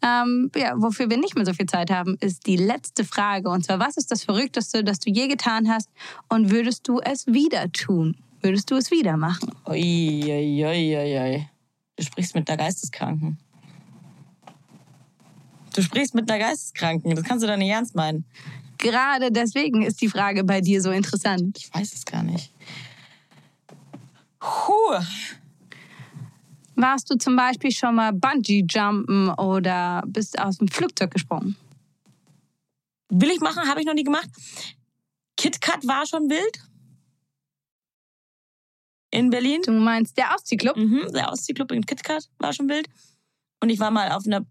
Ähm, 0.00 0.50
ja, 0.54 0.74
wofür 0.76 1.10
wir 1.10 1.16
nicht 1.16 1.34
mehr 1.34 1.44
so 1.44 1.54
viel 1.54 1.66
Zeit 1.66 1.90
haben, 1.90 2.16
ist 2.20 2.46
die 2.46 2.56
letzte 2.56 3.04
Frage. 3.04 3.50
Und 3.50 3.64
zwar, 3.64 3.80
was 3.80 3.96
ist 3.96 4.12
das 4.12 4.22
Verrückteste, 4.22 4.84
das 4.84 5.00
du 5.00 5.10
je 5.10 5.26
getan 5.26 5.68
hast 5.68 5.90
und 6.28 6.50
würdest 6.50 6.86
du 6.86 7.00
es 7.00 7.26
wieder 7.26 7.72
tun? 7.72 8.16
Würdest 8.42 8.70
du 8.70 8.76
es 8.76 8.92
wieder 8.92 9.16
machen? 9.16 9.50
Ui, 9.66 10.22
ui, 10.24 10.64
ui, 10.64 10.96
ui, 10.96 11.18
ui. 11.18 11.48
Du 11.96 12.04
sprichst 12.04 12.34
mit 12.36 12.46
der 12.46 12.56
Geisteskranken. 12.56 13.38
Du 15.76 15.82
sprichst 15.82 16.14
mit 16.14 16.30
einer 16.30 16.42
Geisteskranken. 16.42 17.14
Das 17.14 17.24
kannst 17.24 17.44
du 17.44 17.48
doch 17.48 17.56
nicht 17.58 17.68
ernst 17.68 17.94
meinen. 17.94 18.24
Gerade 18.78 19.30
deswegen 19.30 19.82
ist 19.82 20.00
die 20.00 20.08
Frage 20.08 20.42
bei 20.42 20.62
dir 20.62 20.80
so 20.80 20.90
interessant. 20.90 21.58
Ich 21.58 21.72
weiß 21.72 21.92
es 21.92 22.04
gar 22.06 22.22
nicht. 22.22 22.50
Puh. 24.40 24.98
Warst 26.76 27.10
du 27.10 27.18
zum 27.18 27.36
Beispiel 27.36 27.72
schon 27.72 27.94
mal 27.94 28.12
Bungee-Jumpen 28.12 29.30
oder 29.30 30.02
bist 30.06 30.38
aus 30.38 30.58
dem 30.58 30.68
Flugzeug 30.68 31.10
gesprungen? 31.10 31.56
Will 33.10 33.30
ich 33.30 33.40
machen, 33.40 33.68
habe 33.68 33.80
ich 33.80 33.86
noch 33.86 33.94
nie 33.94 34.04
gemacht. 34.04 34.28
KitKat 35.36 35.86
war 35.86 36.06
schon 36.06 36.30
wild. 36.30 36.58
In 39.10 39.28
Berlin. 39.28 39.60
Du 39.62 39.72
meinst 39.72 40.16
der 40.16 40.34
Ausziehclub? 40.34 40.76
Mhm, 40.76 41.12
der 41.12 41.30
Ausziehclub 41.30 41.70
in 41.72 41.84
KitKat 41.84 42.30
war 42.38 42.54
schon 42.54 42.68
wild. 42.68 42.88
Und 43.62 43.68
ich 43.68 43.78
war 43.78 43.90
mal 43.90 44.10
auf 44.12 44.26
einer. 44.26 44.46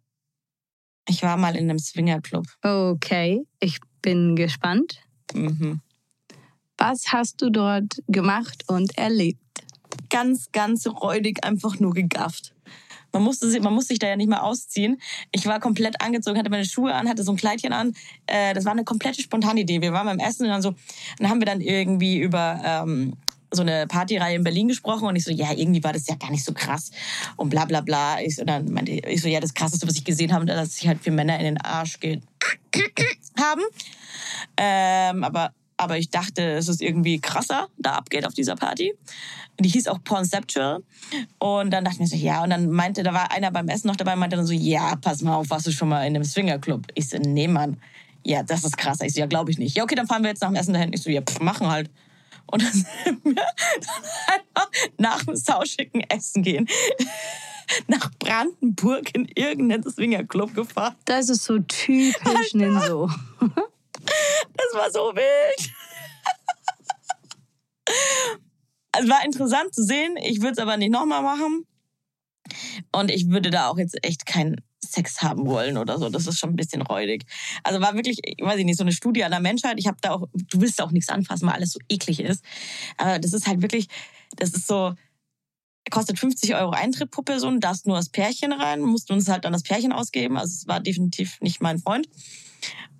Ich 1.08 1.22
war 1.24 1.38
mal 1.38 1.56
in 1.56 1.70
einem 1.70 1.80
Swingerclub. 1.80 2.46
Okay, 2.63 3.46
ich 3.60 3.80
bin 4.02 4.36
gespannt. 4.36 5.00
Mhm. 5.34 5.82
Was 6.78 7.06
hast 7.13 7.41
du 7.41 7.50
dort 7.50 8.02
gemacht 8.08 8.63
und 8.68 8.98
erlebt? 8.98 9.39
Ganz, 10.10 10.52
ganz 10.52 10.86
räudig 10.88 11.44
einfach 11.44 11.80
nur 11.80 11.94
gegafft. 11.94 12.54
Man 13.13 13.24
musste, 13.24 13.50
sich- 13.50 13.62
man 13.62 13.74
musste 13.74 13.94
sich 13.94 14.00
da 14.00 14.08
ja 14.08 14.18
nicht 14.18 14.30
mal 14.30 14.39
ausziehen. 14.41 15.00
Ich 15.32 15.46
war 15.46 15.62
komplett 15.62 16.02
angezogen, 16.02 16.38
hatte 16.38 16.50
meine 16.50 16.65
Schuhe 16.65 16.94
an, 16.94 17.08
hatte 17.08 17.24
so 17.24 17.32
ein 17.32 17.38
Kleidchen 17.38 17.72
an. 17.72 17.94
Äh, 18.26 18.54
das 18.54 18.65
war 18.65 18.74
eine 18.74 18.84
komplette 18.84 19.22
spontane 19.22 19.62
Idee. 19.62 19.82
Wir 19.82 19.94
waren 19.94 20.06
beim 20.06 20.20
Essen 20.20 20.44
und 20.44 20.50
dann 20.52 20.62
so, 20.62 20.76
dann 21.20 21.30
haben 21.30 21.39
wir 21.39 21.46
dann 21.46 21.62
irgendwie 21.62 22.18
über 22.20 22.60
ähm, 22.65 23.13
so 23.56 23.62
eine 23.62 23.88
Partyreihe 23.88 24.36
in 24.36 24.44
Berlin 24.44 24.68
gesprochen 24.68 25.08
und 25.08 25.15
ich 25.15 25.24
so, 25.24 25.32
ja, 25.32 25.52
irgendwie 25.52 25.84
war 25.84 25.94
das 25.94 26.08
ja 26.08 26.15
gar 26.15 26.32
nicht 26.32 26.44
so 26.44 26.54
krass 26.54 26.91
und 27.36 27.50
bla 27.50 27.65
bla 27.65 27.82
bla. 27.82 28.22
Ich 28.22 28.36
so, 28.36 28.44
dann 28.44 28.72
meinte 28.72 28.91
ich 28.91 29.22
so, 29.22 29.28
ja, 29.28 29.39
das 29.39 29.54
krasseste, 29.54 29.88
was 29.88 29.96
ich 29.96 30.04
gesehen 30.04 30.34
habe, 30.34 30.46
dass 30.46 30.76
sich 30.76 30.88
halt 30.88 31.02
für 31.02 31.12
Männer 31.12 31.38
in 31.38 31.46
den 31.46 31.62
Arsch 31.62 32.00
geht 32.00 32.22
haben. 33.39 33.62
Ähm, 34.58 35.24
aber, 35.24 35.52
aber 35.78 35.98
ich 35.98 36.10
dachte, 36.10 36.41
es 36.54 36.68
ist 36.68 36.82
irgendwie 36.82 37.20
krasser, 37.20 37.68
da 37.78 37.94
abgeht 37.94 38.26
auf 38.26 38.34
dieser 38.34 38.56
Party. 38.56 38.94
Die 39.60 39.70
hieß 39.70 39.88
auch 39.88 40.00
Pornceptual. 40.04 40.84
Und 41.39 41.72
dann 41.72 41.86
dachte 41.86 41.96
ich 41.96 42.00
mir 42.02 42.08
so, 42.08 42.15
ja. 42.15 42.44
Und 42.44 42.50
dann 42.50 42.70
meinte, 42.70 43.04
da 43.04 43.13
war 43.13 43.32
einer 43.32 43.52
beim 43.52 43.70
Essen 43.70 43.88
noch 43.88 43.96
dabei, 43.96 44.15
meinte 44.15 44.36
dann 44.36 44.46
so, 44.46 44.54
ja, 44.54 44.96
pass 44.98 45.22
mal 45.22 45.36
auf, 45.36 45.50
warst 45.50 45.68
du 45.68 45.72
schon 45.72 45.89
mal 45.89 46.02
in 46.06 46.15
einem 46.15 46.24
Swingerclub? 46.24 46.88
Ich 46.94 47.10
so, 47.10 47.18
nee, 47.18 47.48
Mann. 47.48 47.78
Ja, 48.24 48.44
das 48.44 48.63
ist 48.63 48.78
krass. 48.78 49.00
Ich 49.02 49.13
so, 49.13 49.20
ja, 49.20 49.28
glaube 49.28 49.52
ich 49.52 49.58
nicht. 49.58 49.78
Ja, 49.78 49.84
okay, 49.84 49.96
dann 49.96 50.08
fahren 50.08 50.24
wir 50.24 50.30
jetzt 50.30 50.41
nach 50.41 50.50
dem 50.50 50.56
Essen 50.56 50.74
dahin. 50.74 50.91
Ich 50.94 51.04
so, 51.04 51.10
ja, 51.10 51.22
pff, 51.22 51.39
machen 51.39 51.68
halt. 51.68 51.89
Und 52.47 52.62
dann 52.62 52.73
sind 52.73 53.25
wir 53.25 53.45
einfach 54.27 54.71
nach 54.97 55.23
dem 55.23 55.36
sauschicken 55.36 56.01
Essen 56.10 56.43
gehen 56.43 56.67
nach 57.88 58.12
Brandenburg 58.19 59.15
in 59.15 59.27
irgendeinen 59.36 59.84
Swingerclub 59.89 60.53
gefahren. 60.53 60.95
Das 61.05 61.29
ist 61.29 61.43
so 61.43 61.60
typisch 61.60 62.53
Ninso. 62.53 63.10
Das 63.39 64.73
war 64.73 64.91
so 64.91 65.13
wild. 65.15 65.71
Es 68.97 69.10
war 69.10 69.25
interessant 69.25 69.73
zu 69.73 69.84
sehen. 69.84 70.15
Ich 70.17 70.41
würde 70.41 70.53
es 70.53 70.60
aber 70.60 70.77
nicht 70.77 70.91
nochmal 70.91 71.21
machen. 71.21 71.65
Und 72.91 73.12
ich 73.12 73.29
würde 73.29 73.49
da 73.49 73.69
auch 73.69 73.77
jetzt 73.77 73.97
echt 74.03 74.25
keinen 74.25 74.62
Sex 74.95 75.21
haben 75.21 75.45
wollen 75.45 75.77
oder 75.77 75.99
so. 75.99 76.10
Das 76.10 76.27
ist 76.27 76.39
schon 76.39 76.51
ein 76.51 76.55
bisschen 76.55 76.81
räudig. 76.81 77.25
Also 77.63 77.81
war 77.81 77.93
wirklich, 77.93 78.19
ich 78.23 78.43
weiß 78.43 78.58
ich 78.58 78.65
nicht, 78.65 78.77
so 78.77 78.84
eine 78.84 78.91
Studie 78.91 79.23
an 79.23 79.31
der 79.31 79.39
Menschheit. 79.39 79.75
Ich 79.77 79.88
habe 79.88 79.97
da 80.01 80.12
auch, 80.12 80.27
du 80.34 80.62
willst 80.62 80.79
da 80.79 80.86
auch 80.86 80.91
nichts 80.91 81.10
anfassen, 81.10 81.47
weil 81.47 81.55
alles 81.55 81.71
so 81.71 81.79
eklig 81.89 82.19
ist. 82.19 82.43
Aber 82.97 83.19
das 83.19 83.34
ist 83.34 83.47
halt 83.47 83.62
wirklich, 83.62 83.88
das 84.38 84.53
ist 84.53 84.67
so, 84.67 84.93
kostet 85.91 86.19
50 86.19 86.55
Euro 86.55 86.71
Eintritt 86.71 87.12
pro 87.12 87.21
Person, 87.21 87.60
darfst 87.60 87.86
nur 87.86 87.97
das 87.97 88.10
Pärchen 88.10 88.51
rein, 88.51 88.81
musst 88.81 89.12
uns 89.12 89.27
halt 89.27 89.45
dann 89.45 89.53
das 89.53 89.63
Pärchen 89.63 89.91
ausgeben. 89.91 90.38
Also 90.38 90.53
es 90.53 90.67
war 90.67 90.79
definitiv 90.79 91.39
nicht 91.41 91.62
mein 91.62 91.79
Freund. 91.79 92.08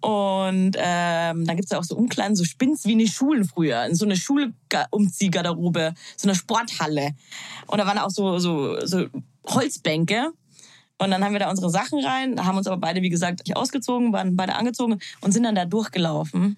Und 0.02 0.76
ähm, 0.78 1.46
dann 1.46 1.56
gibt's 1.56 1.72
ja 1.72 1.80
auch 1.80 1.84
so 1.84 1.96
Umkleiden, 1.96 2.36
so 2.36 2.44
Spins 2.44 2.86
wie 2.86 2.92
in 2.92 3.00
den 3.00 3.08
Schulen 3.08 3.46
früher, 3.46 3.86
in 3.86 3.96
so 3.96 4.06
eine 4.06 4.16
Schulumziehgarderobe, 4.16 5.96
so 6.16 6.28
eine 6.28 6.36
Sporthalle. 6.36 7.16
Und 7.66 7.80
da 7.80 7.88
waren 7.88 7.98
auch 7.98 8.12
so, 8.12 8.38
so, 8.38 8.86
so 8.86 9.08
Holzbänke. 9.48 10.32
Und 10.98 11.12
dann 11.12 11.24
haben 11.24 11.34
wir 11.34 11.40
da 11.40 11.50
unsere 11.50 11.70
Sachen 11.70 12.04
rein, 12.04 12.46
haben 12.46 12.58
uns 12.58 12.68
aber 12.68 12.78
beide, 12.78 13.02
wie 13.02 13.10
gesagt, 13.10 13.46
nicht 13.46 13.58
ausgezogen, 13.58 14.14
waren 14.14 14.36
beide 14.36 14.56
angezogen 14.56 15.00
und 15.22 15.32
sind 15.32 15.44
dann 15.44 15.56
da 15.56 15.66
durchgelaufen. 15.66 16.58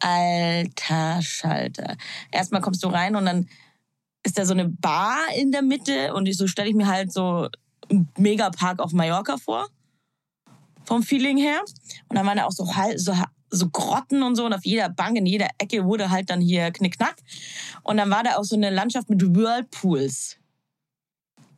Alter 0.00 1.22
Schalter. 1.22 1.96
Erstmal 2.30 2.60
kommst 2.60 2.82
du 2.82 2.88
rein 2.88 3.16
und 3.16 3.24
dann 3.24 3.48
ist 4.24 4.36
da 4.36 4.44
so 4.44 4.52
eine 4.52 4.68
Bar 4.68 5.18
in 5.36 5.52
der 5.52 5.62
Mitte 5.62 6.12
und 6.14 6.32
so 6.34 6.46
stelle 6.48 6.68
ich 6.68 6.74
mir 6.74 6.88
halt 6.88 7.12
so 7.12 7.48
einen 7.88 8.08
Megapark 8.18 8.80
auf 8.80 8.92
Mallorca 8.92 9.36
vor 9.36 9.68
vom 10.86 11.02
Feeling 11.02 11.36
her. 11.36 11.60
Und 12.08 12.16
dann 12.16 12.26
waren 12.26 12.38
da 12.38 12.44
auch 12.44 12.52
so, 12.52 12.66
so, 12.96 13.14
so 13.50 13.68
Grotten 13.70 14.22
und 14.22 14.36
so. 14.36 14.46
Und 14.46 14.54
auf 14.54 14.64
jeder 14.64 14.88
Bank, 14.88 15.16
in 15.16 15.26
jeder 15.26 15.48
Ecke 15.58 15.84
wurde 15.84 16.10
halt 16.10 16.30
dann 16.30 16.40
hier 16.40 16.70
Knickknack. 16.70 17.16
Und 17.82 17.98
dann 17.98 18.10
war 18.10 18.22
da 18.22 18.36
auch 18.36 18.44
so 18.44 18.56
eine 18.56 18.70
Landschaft 18.70 19.10
mit 19.10 19.22
Whirlpools. 19.22 20.38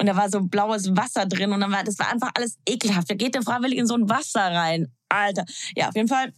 Und 0.01 0.07
da 0.07 0.17
war 0.17 0.31
so 0.31 0.41
blaues 0.43 0.97
Wasser 0.97 1.27
drin. 1.27 1.53
Und 1.53 1.61
dann 1.61 1.73
war, 1.73 1.83
das 1.85 1.99
war 1.99 2.11
einfach 2.13 2.31
alles 2.35 2.57
ekelhaft. 2.69 3.11
Da 3.11 3.15
geht 3.15 3.35
der 3.35 3.43
freiwillig 3.43 3.79
in 3.79 3.87
so 3.87 3.95
ein 3.95 4.09
Wasser 4.09 4.41
rein. 4.53 4.93
Alter. 5.09 5.45
Ja, 5.77 5.89
auf 5.89 5.97
jeden 5.97 6.09
Fall 6.09 6.33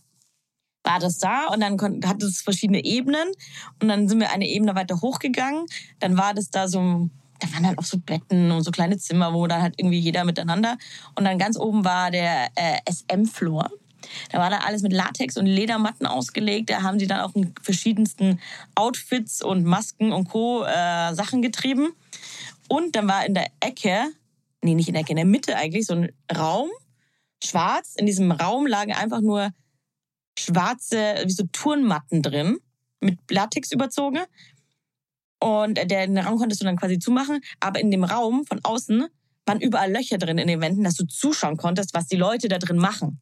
war 0.82 0.98
das 0.98 1.18
da 1.18 1.46
und 1.48 1.60
dann 1.60 1.76
kon- 1.76 2.00
hatte 2.06 2.26
es 2.26 2.40
verschiedene 2.40 2.82
Ebenen 2.84 3.28
und 3.82 3.88
dann 3.88 4.08
sind 4.08 4.18
wir 4.20 4.30
eine 4.30 4.46
Ebene 4.48 4.74
weiter 4.74 5.00
hochgegangen. 5.00 5.66
Dann 5.98 6.16
war 6.16 6.32
das 6.32 6.50
da 6.50 6.68
so, 6.68 7.10
da 7.38 7.52
waren 7.52 7.64
dann 7.64 7.78
auch 7.78 7.84
so 7.84 7.98
Betten 7.98 8.50
und 8.50 8.62
so 8.62 8.70
kleine 8.70 8.96
Zimmer, 8.96 9.34
wo 9.34 9.46
dann 9.46 9.60
halt 9.60 9.74
irgendwie 9.76 9.98
jeder 9.98 10.24
miteinander. 10.24 10.78
Und 11.16 11.24
dann 11.24 11.38
ganz 11.38 11.58
oben 11.58 11.84
war 11.84 12.10
der 12.10 12.48
äh, 12.54 12.78
SM-Floor. 12.90 13.70
Da 14.32 14.38
war 14.38 14.48
da 14.48 14.58
alles 14.58 14.80
mit 14.80 14.94
Latex 14.94 15.36
und 15.36 15.44
Ledermatten 15.44 16.06
ausgelegt. 16.06 16.70
Da 16.70 16.82
haben 16.82 16.98
sie 16.98 17.06
dann 17.06 17.20
auch 17.20 17.34
in 17.34 17.52
verschiedensten 17.60 18.40
Outfits 18.74 19.42
und 19.42 19.64
Masken 19.64 20.12
und 20.12 20.28
Co. 20.30 20.64
Äh, 20.64 21.14
Sachen 21.14 21.42
getrieben. 21.42 21.90
Und 22.70 22.94
dann 22.94 23.08
war 23.08 23.26
in 23.26 23.34
der 23.34 23.48
Ecke, 23.58 24.12
nee, 24.62 24.76
nicht 24.76 24.86
in 24.86 24.94
der 24.94 25.02
Ecke, 25.02 25.10
in 25.10 25.16
der 25.16 25.24
Mitte 25.24 25.56
eigentlich, 25.56 25.86
so 25.86 25.94
ein 25.94 26.12
Raum, 26.32 26.70
schwarz. 27.42 27.96
In 27.96 28.06
diesem 28.06 28.30
Raum 28.30 28.64
lagen 28.64 28.92
einfach 28.92 29.20
nur 29.20 29.50
schwarze, 30.38 31.24
wie 31.24 31.32
so 31.32 31.42
Turnmatten 31.50 32.22
drin, 32.22 32.58
mit 33.00 33.18
Latex 33.28 33.72
überzogen. 33.72 34.20
Und 35.40 35.78
der, 35.78 35.86
den 35.86 36.16
Raum 36.18 36.38
konntest 36.38 36.60
du 36.60 36.64
dann 36.64 36.76
quasi 36.76 37.00
zumachen. 37.00 37.40
Aber 37.58 37.80
in 37.80 37.90
dem 37.90 38.04
Raum 38.04 38.44
von 38.46 38.60
außen 38.62 39.08
waren 39.46 39.60
überall 39.60 39.90
Löcher 39.90 40.18
drin 40.18 40.38
in 40.38 40.46
den 40.46 40.60
Wänden, 40.60 40.84
dass 40.84 40.94
du 40.94 41.04
zuschauen 41.08 41.56
konntest, 41.56 41.92
was 41.92 42.06
die 42.06 42.16
Leute 42.16 42.46
da 42.46 42.58
drin 42.58 42.76
machen. 42.76 43.20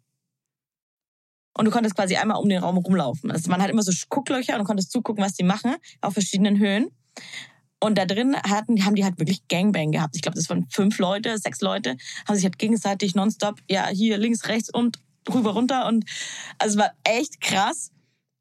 Und 1.56 1.64
du 1.64 1.70
konntest 1.70 1.96
quasi 1.96 2.16
einmal 2.16 2.36
um 2.36 2.50
den 2.50 2.62
Raum 2.62 2.76
rumlaufen. 2.76 3.30
Also 3.30 3.50
man 3.50 3.62
hat 3.62 3.70
immer 3.70 3.82
so 3.82 3.92
Gucklöcher 4.10 4.58
und 4.58 4.64
konntest 4.64 4.92
zugucken, 4.92 5.24
was 5.24 5.32
die 5.32 5.42
machen, 5.42 5.76
auf 6.02 6.12
verschiedenen 6.12 6.58
Höhen. 6.58 6.90
Und 7.80 7.96
da 7.96 8.06
drin 8.06 8.36
hatten, 8.36 8.84
haben 8.84 8.96
die 8.96 9.04
halt 9.04 9.18
wirklich 9.18 9.46
Gangbang 9.48 9.92
gehabt. 9.92 10.16
Ich 10.16 10.22
glaube, 10.22 10.36
das 10.36 10.48
waren 10.50 10.66
fünf 10.68 10.98
Leute, 10.98 11.38
sechs 11.38 11.60
Leute, 11.60 11.96
haben 12.26 12.34
sich 12.34 12.44
halt 12.44 12.58
gegenseitig 12.58 13.14
nonstop, 13.14 13.60
ja, 13.68 13.86
hier 13.86 14.18
links, 14.18 14.48
rechts 14.48 14.68
und 14.68 14.98
rüber, 15.32 15.52
runter. 15.52 15.86
Und 15.86 16.04
also 16.58 16.78
es 16.78 16.84
war 16.84 16.92
echt 17.04 17.40
krass. 17.40 17.92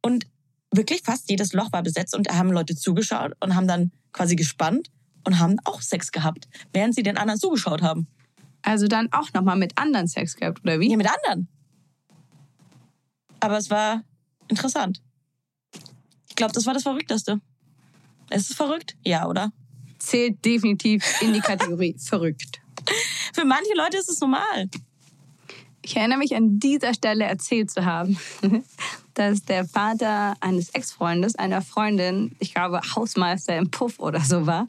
Und 0.02 0.26
wirklich 0.72 1.02
fast 1.02 1.30
jedes 1.30 1.54
Loch 1.54 1.72
war 1.72 1.84
besetzt 1.84 2.16
und 2.16 2.28
da 2.28 2.36
haben 2.36 2.52
Leute 2.52 2.76
zugeschaut 2.76 3.34
und 3.40 3.56
haben 3.56 3.68
dann 3.68 3.92
quasi 4.12 4.36
gespannt 4.36 4.90
und 5.24 5.40
haben 5.40 5.58
auch 5.66 5.82
Sex 5.82 6.12
gehabt, 6.12 6.48
während 6.74 6.96
sie 6.96 7.04
den 7.04 7.18
anderen 7.18 7.40
zugeschaut 7.40 7.82
haben. 7.82 8.08
Also 8.62 8.88
dann 8.88 9.12
auch 9.12 9.32
nochmal 9.34 9.58
mit 9.58 9.78
anderen 9.78 10.08
Sex 10.08 10.36
gehabt, 10.36 10.62
oder 10.64 10.80
wie? 10.80 10.90
Ja, 10.90 10.98
mit 10.98 11.08
anderen. 11.08 11.48
Aber 13.40 13.58
es 13.58 13.70
war 13.70 14.04
interessant. 14.48 15.02
Ich 16.30 16.36
glaube, 16.36 16.54
das 16.54 16.66
war 16.66 16.74
das 16.74 16.84
Verrückteste. 16.84 17.40
Ist 18.30 18.51
es 18.51 18.55
verrückt? 18.55 18.95
Ja, 19.03 19.28
oder? 19.28 19.51
Zählt 19.99 20.43
definitiv 20.43 21.03
in 21.21 21.34
die 21.34 21.39
Kategorie 21.39 21.95
verrückt. 21.99 22.61
Für 23.34 23.45
manche 23.45 23.73
Leute 23.75 23.97
ist 23.97 24.09
es 24.09 24.19
normal. 24.19 24.69
Ich 25.82 25.95
erinnere 25.95 26.19
mich 26.19 26.36
an 26.36 26.59
dieser 26.59 26.93
Stelle 26.93 27.23
erzählt 27.23 27.71
zu 27.71 27.86
haben, 27.86 28.17
dass 29.13 29.45
der 29.45 29.65
Vater 29.65 30.36
eines 30.41 30.69
Ex-Freundes, 30.71 31.36
einer 31.36 31.61
Freundin, 31.61 32.36
ich 32.39 32.53
glaube 32.53 32.82
Hausmeister 32.93 33.55
im 33.55 33.71
Puff 33.71 33.99
oder 33.99 34.19
so 34.19 34.45
war. 34.45 34.67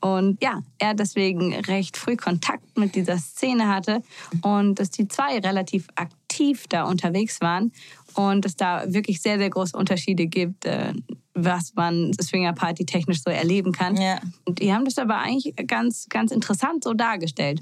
Und 0.00 0.42
ja, 0.42 0.62
er 0.78 0.94
deswegen 0.94 1.54
recht 1.54 1.98
früh 1.98 2.16
Kontakt 2.16 2.78
mit 2.78 2.94
dieser 2.94 3.18
Szene 3.18 3.68
hatte 3.68 4.02
und 4.40 4.78
dass 4.78 4.90
die 4.90 5.06
zwei 5.06 5.38
relativ 5.38 5.86
aktiv 5.96 6.64
da 6.68 6.84
unterwegs 6.84 7.42
waren 7.42 7.70
und 8.14 8.46
es 8.46 8.56
da 8.56 8.84
wirklich 8.86 9.20
sehr, 9.20 9.38
sehr 9.38 9.50
große 9.50 9.76
Unterschiede 9.76 10.26
gibt, 10.26 10.64
äh, 10.64 10.94
was 11.34 11.74
man 11.74 12.12
Swingerparty 12.20 12.86
technisch 12.86 13.22
so 13.22 13.30
erleben 13.30 13.72
kann. 13.72 13.96
Ja. 13.96 14.20
Und 14.44 14.60
die 14.60 14.72
haben 14.72 14.84
das 14.84 14.98
aber 14.98 15.18
eigentlich 15.18 15.54
ganz, 15.66 16.06
ganz 16.08 16.30
interessant 16.30 16.84
so 16.84 16.94
dargestellt. 16.94 17.60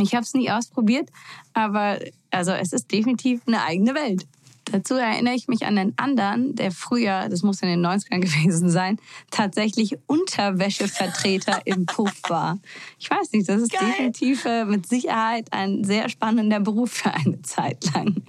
Ich 0.00 0.14
habe 0.14 0.22
es 0.22 0.34
nie 0.34 0.50
ausprobiert, 0.50 1.08
aber 1.54 1.98
also 2.30 2.52
es 2.52 2.72
ist 2.72 2.92
definitiv 2.92 3.40
eine 3.46 3.62
eigene 3.62 3.94
Welt. 3.94 4.26
Dazu 4.72 4.94
erinnere 4.94 5.34
ich 5.34 5.48
mich 5.48 5.64
an 5.64 5.78
einen 5.78 5.94
anderen, 5.96 6.54
der 6.54 6.70
früher, 6.70 7.28
das 7.28 7.42
muss 7.42 7.62
in 7.62 7.68
den 7.68 7.84
90ern 7.84 8.20
gewesen 8.20 8.70
sein, 8.70 8.98
tatsächlich 9.30 9.98
Unterwäschevertreter 10.06 11.62
im 11.64 11.86
Puff 11.86 12.14
war. 12.28 12.58
Ich 12.98 13.10
weiß 13.10 13.32
nicht, 13.32 13.48
das 13.48 13.62
ist 13.62 13.72
Geil. 13.72 13.88
definitiv 13.88 14.44
äh, 14.44 14.64
mit 14.64 14.86
Sicherheit 14.86 15.52
ein 15.52 15.84
sehr 15.84 16.08
spannender 16.08 16.60
Beruf 16.60 16.92
für 16.92 17.12
eine 17.12 17.42
Zeit 17.42 17.92
lang. 17.94 18.22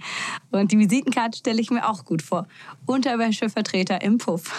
Und 0.52 0.72
die 0.72 0.80
Visitenkarte 0.80 1.40
stelle 1.40 1.62
ich 1.62 1.72
mir 1.72 1.88
auch 1.88 2.06
gut 2.06 2.22
vor. 2.22 2.48
Unterwäschevertreter 2.86 4.02
im 4.02 4.18
Puff. 4.18 4.52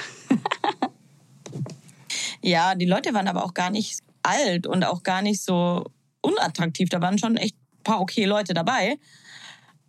Ja, 2.42 2.74
die 2.74 2.86
Leute 2.86 3.12
waren 3.12 3.28
aber 3.28 3.44
auch 3.44 3.54
gar 3.54 3.70
nicht 3.70 4.00
alt 4.22 4.66
und 4.66 4.84
auch 4.84 5.02
gar 5.02 5.22
nicht 5.22 5.42
so 5.42 5.84
unattraktiv. 6.22 6.88
Da 6.88 7.00
waren 7.00 7.18
schon 7.18 7.36
echt 7.36 7.54
ein 7.54 7.82
paar 7.84 8.00
okay 8.00 8.24
Leute 8.24 8.54
dabei. 8.54 8.98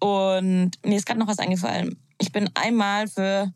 Und 0.02 0.72
mir 0.84 0.98
ist 0.98 1.06
gerade 1.06 1.20
noch 1.20 1.28
was 1.28 1.40
eingefallen. 1.40 1.98
Ich 2.18 2.32
bin 2.32 2.50
einmal 2.56 3.08
für, 3.08 3.54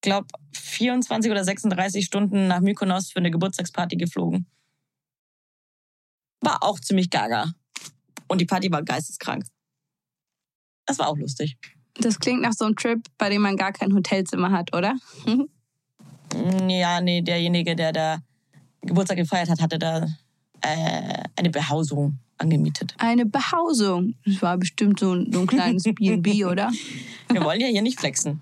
glaube 0.00 0.26
24 0.52 1.30
oder 1.30 1.44
36 1.44 2.04
Stunden 2.04 2.48
nach 2.48 2.60
Mykonos 2.60 3.12
für 3.12 3.20
eine 3.20 3.30
Geburtstagsparty 3.30 3.96
geflogen. 3.96 4.46
War 6.40 6.62
auch 6.62 6.80
ziemlich 6.80 7.10
gaga. 7.10 7.52
Und 8.26 8.40
die 8.40 8.46
Party 8.46 8.72
war 8.72 8.82
geisteskrank. 8.82 9.44
Das 10.86 10.98
war 10.98 11.08
auch 11.08 11.16
lustig. 11.16 11.56
Das 11.94 12.18
klingt 12.18 12.40
nach 12.40 12.52
so 12.52 12.64
einem 12.64 12.76
Trip, 12.76 13.00
bei 13.16 13.28
dem 13.28 13.42
man 13.42 13.56
gar 13.56 13.72
kein 13.72 13.94
Hotelzimmer 13.94 14.50
hat, 14.50 14.74
oder? 14.74 14.96
Ja, 16.68 17.00
nee, 17.00 17.22
derjenige, 17.22 17.74
der 17.74 17.92
da 17.92 18.18
Geburtstag 18.82 19.16
gefeiert 19.16 19.48
hat, 19.48 19.60
hatte 19.60 19.80
da 19.80 20.06
äh, 20.60 21.24
eine 21.34 21.50
Behausung 21.50 22.20
angemietet. 22.40 22.94
Eine 22.98 23.26
Behausung. 23.26 24.14
Das 24.24 24.42
war 24.42 24.56
bestimmt 24.58 25.00
so 25.00 25.14
ein, 25.14 25.30
so 25.32 25.40
ein 25.40 25.46
kleines 25.46 25.82
B&B, 25.94 26.44
oder? 26.44 26.70
Wir 27.30 27.44
wollen 27.44 27.60
ja 27.60 27.68
hier 27.68 27.82
nicht 27.82 28.00
flexen. 28.00 28.40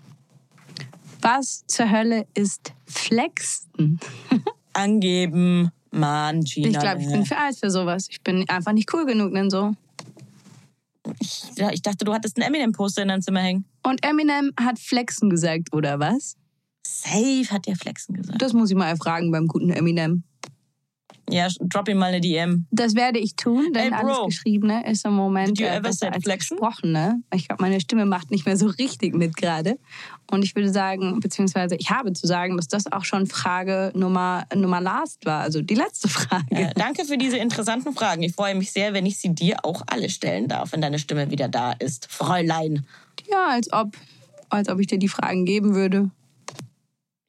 Was 1.20 1.64
zur 1.66 1.90
Hölle 1.90 2.26
ist 2.34 2.72
Flexen? 2.86 3.98
Angeben, 4.72 5.70
Mann, 5.90 6.42
Gina. 6.42 6.68
Ich 6.68 6.78
glaube, 6.78 7.02
ich 7.02 7.10
bin 7.10 7.26
für 7.26 7.36
alles 7.36 7.58
für 7.58 7.70
sowas. 7.70 8.06
Ich 8.10 8.22
bin 8.22 8.48
einfach 8.48 8.72
nicht 8.72 8.92
cool 8.94 9.04
genug, 9.04 9.34
denn 9.34 9.50
so. 9.50 9.72
ich, 11.18 11.42
ich 11.72 11.82
dachte, 11.82 12.04
du 12.04 12.12
hattest 12.12 12.36
ein 12.36 12.42
Eminem-Poster 12.42 13.02
in 13.02 13.08
deinem 13.08 13.22
Zimmer 13.22 13.40
hängen. 13.40 13.64
Und 13.82 14.04
Eminem 14.04 14.52
hat 14.58 14.78
Flexen 14.78 15.28
gesagt, 15.28 15.72
oder 15.72 15.98
was? 15.98 16.36
Safe 16.86 17.46
hat 17.50 17.66
der 17.66 17.76
Flexen 17.76 18.14
gesagt. 18.14 18.40
Das 18.40 18.52
muss 18.52 18.70
ich 18.70 18.76
mal 18.76 18.88
erfragen 18.88 19.30
beim 19.30 19.46
guten 19.46 19.70
Eminem. 19.70 20.22
Ja, 21.30 21.48
drop 21.60 21.88
ihm 21.88 21.98
mal 21.98 22.06
eine 22.06 22.20
DM. 22.20 22.66
Das 22.70 22.94
werde 22.94 23.18
ich 23.18 23.36
tun, 23.36 23.72
denn 23.72 23.94
Hey, 23.94 24.02
Bro. 24.02 24.08
alles 24.08 24.26
Geschriebene 24.26 24.90
ist 24.90 25.04
im 25.04 25.14
Moment 25.14 25.60
äh, 25.60 25.80
besser 25.80 26.12
als? 26.12 26.24
Gesprochene. 26.24 27.22
Ich 27.34 27.48
glaube, 27.48 27.62
meine 27.62 27.80
Stimme 27.80 28.06
macht 28.06 28.30
nicht 28.30 28.46
mehr 28.46 28.56
so 28.56 28.66
richtig 28.66 29.14
mit 29.14 29.36
gerade. 29.36 29.78
Und 30.30 30.44
ich 30.44 30.54
würde 30.54 30.70
sagen, 30.70 31.20
beziehungsweise 31.20 31.74
ich 31.76 31.90
habe 31.90 32.12
zu 32.12 32.26
sagen, 32.26 32.56
dass 32.56 32.68
das 32.68 32.90
auch 32.90 33.04
schon 33.04 33.26
Frage 33.26 33.92
Nummer, 33.94 34.44
Nummer 34.54 34.80
last 34.80 35.24
war, 35.26 35.40
also 35.40 35.62
die 35.62 35.74
letzte 35.74 36.08
Frage. 36.08 36.44
Äh, 36.50 36.72
danke 36.74 37.04
für 37.04 37.16
diese 37.18 37.38
interessanten 37.38 37.94
Fragen. 37.94 38.22
Ich 38.22 38.34
freue 38.34 38.54
mich 38.54 38.72
sehr, 38.72 38.92
wenn 38.94 39.06
ich 39.06 39.18
sie 39.18 39.34
dir 39.34 39.64
auch 39.64 39.82
alle 39.86 40.10
stellen 40.10 40.48
darf, 40.48 40.72
wenn 40.72 40.80
deine 40.80 40.98
Stimme 40.98 41.30
wieder 41.30 41.48
da 41.48 41.72
ist. 41.72 42.06
Fräulein. 42.10 42.86
Ja, 43.30 43.48
als 43.50 43.72
ob, 43.72 43.96
als 44.48 44.68
ob 44.68 44.78
ich 44.80 44.86
dir 44.86 44.98
die 44.98 45.08
Fragen 45.08 45.44
geben 45.44 45.74
würde. 45.74 46.10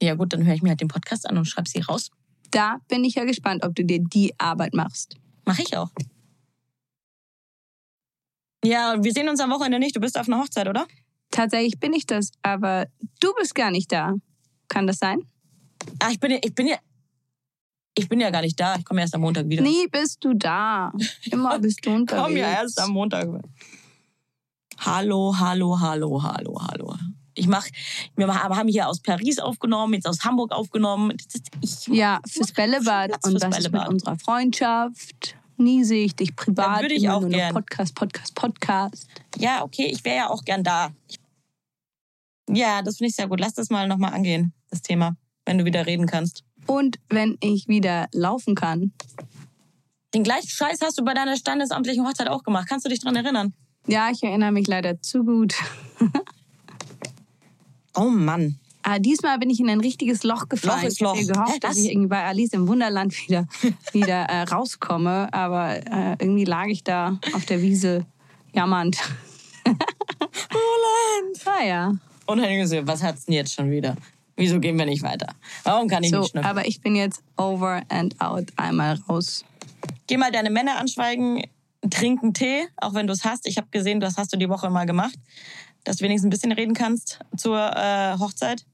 Ja 0.01 0.15
gut, 0.15 0.31
dann 0.33 0.45
höre 0.45 0.53
ich 0.53 0.61
mir 0.61 0.69
halt 0.69 0.81
den 0.81 0.87
Podcast 0.87 1.29
an 1.29 1.37
und 1.37 1.45
schreibe 1.45 1.67
sie 1.67 1.81
raus. 1.81 2.11
Da 2.51 2.77
bin 2.87 3.03
ich 3.03 3.15
ja 3.15 3.25
gespannt, 3.25 3.63
ob 3.63 3.75
du 3.75 3.83
dir 3.85 3.99
die 3.99 4.33
Arbeit 4.39 4.73
machst. 4.73 5.15
Mache 5.45 5.61
ich 5.61 5.75
auch. 5.77 5.89
Ja, 8.63 8.95
wir 9.01 9.11
sehen 9.13 9.29
uns 9.29 9.39
am 9.39 9.51
Wochenende 9.51 9.79
nicht. 9.79 9.95
Du 9.95 9.99
bist 9.99 10.17
auf 10.19 10.27
einer 10.27 10.39
Hochzeit, 10.39 10.67
oder? 10.67 10.85
Tatsächlich 11.31 11.79
bin 11.79 11.93
ich 11.93 12.05
das, 12.05 12.31
aber 12.41 12.87
du 13.19 13.33
bist 13.35 13.55
gar 13.55 13.71
nicht 13.71 13.91
da. 13.91 14.15
Kann 14.67 14.87
das 14.87 14.97
sein? 14.97 15.19
Ah, 15.99 16.09
ich 16.11 16.19
bin 16.19 16.31
ja, 16.31 16.37
ich 16.43 16.53
bin 16.53 16.67
ja, 16.67 16.77
ich 17.95 18.09
bin 18.09 18.19
ja 18.19 18.29
gar 18.31 18.41
nicht 18.41 18.59
da. 18.59 18.75
Ich 18.75 18.85
komme 18.85 19.01
erst 19.01 19.15
am 19.15 19.21
Montag 19.21 19.47
wieder. 19.47 19.61
Nie 19.61 19.87
bist 19.87 20.23
du 20.23 20.33
da. 20.33 20.91
Immer 21.31 21.59
bist 21.59 21.85
du 21.85 21.89
Ich 21.91 21.95
unterwegs. 21.95 22.25
komme 22.25 22.39
ja 22.39 22.49
erst 22.49 22.79
am 22.81 22.91
Montag. 22.91 23.27
Hallo, 24.79 25.35
hallo, 25.37 25.79
hallo, 25.79 26.21
hallo, 26.23 26.59
hallo. 26.67 26.95
Ich 27.39 27.47
mach, 27.47 27.65
wir 28.15 28.27
haben 28.27 28.67
hier 28.67 28.87
aus 28.87 28.99
Paris 28.99 29.39
aufgenommen, 29.39 29.93
jetzt 29.93 30.07
aus 30.07 30.23
Hamburg 30.25 30.51
aufgenommen. 30.51 31.15
Das 31.17 31.41
Ich, 31.61 31.87
Ja, 31.87 32.19
fürs 32.27 32.51
Bällebad. 32.51 33.11
Und 33.25 33.31
fürs 33.31 33.43
was 33.43 33.57
ist 33.57 33.63
mit 33.63 33.71
Bällebad. 33.71 33.89
unserer 33.89 34.17
Freundschaft? 34.17 35.35
Nie 35.57 35.83
sehe 35.83 36.05
ich 36.05 36.15
dich 36.15 36.35
privat. 36.35 36.77
Ja, 36.77 36.81
würde 36.81 36.95
ich 36.95 37.09
auch 37.09 37.21
nur 37.21 37.29
noch 37.29 37.37
gern. 37.37 37.53
Podcast, 37.53 37.95
Podcast, 37.95 38.35
Podcast. 38.35 39.07
Ja, 39.37 39.63
okay, 39.63 39.85
ich 39.85 40.03
wäre 40.03 40.17
ja 40.17 40.29
auch 40.29 40.43
gern 40.43 40.63
da. 40.63 40.91
Ja, 42.49 42.81
das 42.81 42.97
finde 42.97 43.09
ich 43.09 43.15
sehr 43.15 43.27
gut. 43.27 43.39
Lass 43.39 43.53
das 43.53 43.69
mal 43.69 43.87
nochmal 43.87 44.13
angehen, 44.13 44.53
das 44.69 44.81
Thema, 44.81 45.15
wenn 45.45 45.57
du 45.57 45.65
wieder 45.65 45.85
reden 45.85 46.07
kannst. 46.07 46.43
Und 46.65 46.99
wenn 47.09 47.37
ich 47.41 47.67
wieder 47.67 48.07
laufen 48.11 48.55
kann. 48.55 48.93
Den 50.13 50.23
gleichen 50.23 50.49
Scheiß 50.49 50.79
hast 50.81 50.97
du 50.99 51.03
bei 51.05 51.13
deiner 51.13 51.37
standesamtlichen 51.37 52.05
Hochzeit 52.05 52.27
auch 52.27 52.43
gemacht. 52.43 52.67
Kannst 52.67 52.85
du 52.85 52.89
dich 52.89 52.99
dran 52.99 53.15
erinnern? 53.15 53.53
Ja, 53.87 54.09
ich 54.11 54.23
erinnere 54.23 54.51
mich 54.51 54.67
leider 54.67 55.01
zu 55.01 55.23
gut. 55.23 55.55
Oh 57.99 58.09
Mann. 58.09 58.57
Aber 58.81 58.95
Ah, 58.95 58.99
diesmal 58.99 59.37
bin 59.39 59.49
ich 59.49 59.59
in 59.59 59.69
ein 59.69 59.81
richtiges 59.81 60.23
Loch 60.23 60.47
gefallen. 60.47 60.81
Loch 60.81 60.87
ist 60.87 61.01
Loch. 61.01 61.15
Ich 61.15 61.29
habe 61.29 61.33
gehofft, 61.33 61.63
dass 61.63 61.77
ich 61.77 61.91
irgendwie 61.91 62.07
bei 62.07 62.23
Alice 62.23 62.53
im 62.53 62.67
Wunderland 62.67 63.13
wieder, 63.27 63.45
wieder 63.91 64.21
äh, 64.23 64.43
rauskomme. 64.43 65.31
Aber 65.33 65.75
äh, 65.75 66.15
irgendwie 66.19 66.45
lag 66.45 66.67
ich 66.67 66.83
da 66.83 67.19
auf 67.33 67.45
der 67.45 67.61
Wiese 67.61 68.05
jammernd. 68.53 68.97
Roland. 69.65 71.45
Naja. 71.45 71.93
Und 72.25 72.39
Henning 72.39 72.65
so, 72.67 72.85
was 72.87 73.03
hat's 73.03 73.25
denn 73.25 73.35
jetzt 73.35 73.53
schon 73.53 73.69
wieder? 73.69 73.95
Wieso 74.35 74.59
gehen 74.59 74.77
wir 74.77 74.85
nicht 74.85 75.03
weiter? 75.03 75.33
Warum 75.63 75.87
kann 75.89 76.03
ich 76.03 76.11
So, 76.11 76.19
nicht 76.19 76.31
schnüffeln? 76.31 76.49
aber 76.49 76.65
ich 76.67 76.79
bin 76.81 76.95
jetzt 76.95 77.21
over 77.37 77.81
and 77.89 78.19
out. 78.21 78.45
Einmal 78.55 78.97
raus. 79.09 79.43
Geh 80.07 80.17
mal 80.17 80.31
deine 80.31 80.49
Männer 80.49 80.77
anschweigen, 80.77 81.43
trinken 81.89 82.33
Tee, 82.33 82.67
auch 82.77 82.93
wenn 82.93 83.07
du 83.07 83.13
es 83.13 83.25
hast. 83.25 83.45
Ich 83.47 83.57
habe 83.57 83.67
gesehen, 83.71 83.99
das 83.99 84.17
hast 84.17 84.31
du 84.33 84.37
die 84.37 84.47
Woche 84.49 84.69
mal 84.69 84.85
gemacht, 84.85 85.15
dass 85.83 85.97
du 85.97 86.05
wenigstens 86.05 86.27
ein 86.27 86.29
bisschen 86.31 86.51
reden 86.51 86.73
kannst 86.73 87.19
zur 87.37 87.57
äh, 87.75 88.17
Hochzeit. 88.19 88.65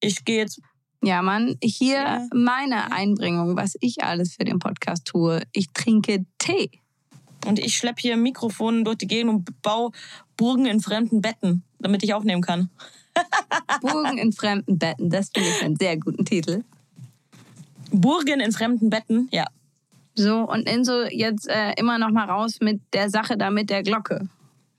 Ich 0.00 0.24
gehe 0.24 0.38
jetzt. 0.38 0.60
Ja, 1.04 1.20
Mann, 1.22 1.56
hier 1.62 1.96
Ja. 1.96 2.26
meine 2.32 2.92
Einbringung, 2.92 3.56
was 3.56 3.76
ich 3.80 4.04
alles 4.04 4.34
für 4.34 4.44
den 4.44 4.58
Podcast 4.58 5.04
tue. 5.04 5.42
Ich 5.52 5.72
trinke 5.72 6.24
Tee. 6.38 6.70
Und 7.44 7.58
ich 7.58 7.76
schlepp 7.76 7.98
hier 7.98 8.12
ein 8.12 8.22
Mikrofon 8.22 8.84
durch 8.84 8.98
die 8.98 9.08
Gegend 9.08 9.30
und 9.30 9.62
baue 9.62 9.90
Burgen 10.36 10.66
in 10.66 10.80
fremden 10.80 11.20
Betten, 11.20 11.64
damit 11.80 12.04
ich 12.04 12.14
aufnehmen 12.14 12.40
kann. 12.42 12.70
Burgen 13.80 14.16
in 14.16 14.32
fremden 14.32 14.78
Betten, 14.78 15.10
das 15.10 15.30
finde 15.34 15.48
ich 15.50 15.62
einen 15.62 15.76
sehr 15.76 15.96
guten 15.98 16.24
Titel. 16.24 16.62
Burgen 17.90 18.40
in 18.40 18.52
fremden 18.52 18.90
Betten, 18.90 19.28
ja. 19.32 19.44
So, 20.14 20.40
und 20.48 20.68
Inso 20.68 21.02
jetzt 21.04 21.48
äh, 21.48 21.72
immer 21.76 21.98
noch 21.98 22.10
mal 22.10 22.28
raus 22.28 22.58
mit 22.60 22.80
der 22.92 23.10
Sache 23.10 23.36
da 23.36 23.50
mit 23.50 23.70
der 23.70 23.82
Glocke. 23.82 24.28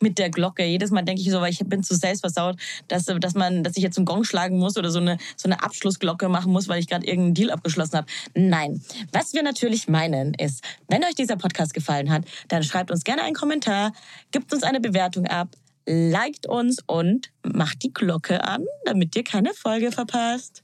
Mit 0.03 0.19
der 0.19 0.29
Glocke. 0.29 0.63
Jedes 0.63 0.91
Mal 0.91 1.01
denke 1.01 1.21
ich 1.21 1.31
so, 1.31 1.41
weil 1.41 1.51
ich 1.51 1.59
bin 1.65 1.81
zu 1.81 1.95
selbstversaut, 1.95 2.57
dass, 2.87 3.05
dass, 3.05 3.33
man, 3.33 3.63
dass 3.63 3.75
ich 3.75 3.81
jetzt 3.81 3.97
einen 3.97 4.05
Gong 4.05 4.23
schlagen 4.23 4.59
muss 4.59 4.77
oder 4.77 4.91
so 4.91 4.99
eine, 4.99 5.17
so 5.35 5.49
eine 5.49 5.63
Abschlussglocke 5.63 6.29
machen 6.29 6.51
muss, 6.51 6.67
weil 6.67 6.79
ich 6.79 6.87
gerade 6.87 7.07
irgendeinen 7.07 7.33
Deal 7.33 7.49
abgeschlossen 7.49 7.97
habe. 7.97 8.07
Nein. 8.35 8.81
Was 9.11 9.33
wir 9.33 9.41
natürlich 9.41 9.87
meinen 9.87 10.35
ist, 10.35 10.63
wenn 10.89 11.03
euch 11.03 11.15
dieser 11.15 11.37
Podcast 11.37 11.73
gefallen 11.73 12.11
hat, 12.11 12.25
dann 12.49 12.61
schreibt 12.61 12.91
uns 12.91 13.03
gerne 13.03 13.23
einen 13.23 13.35
Kommentar, 13.35 13.93
gibt 14.31 14.53
uns 14.53 14.61
eine 14.61 14.79
Bewertung 14.79 15.25
ab, 15.25 15.49
liked 15.87 16.47
uns 16.47 16.77
und 16.85 17.31
macht 17.43 17.83
die 17.83 17.93
Glocke 17.93 18.43
an, 18.43 18.63
damit 18.85 19.15
ihr 19.15 19.23
keine 19.23 19.53
Folge 19.53 19.91
verpasst. 19.91 20.63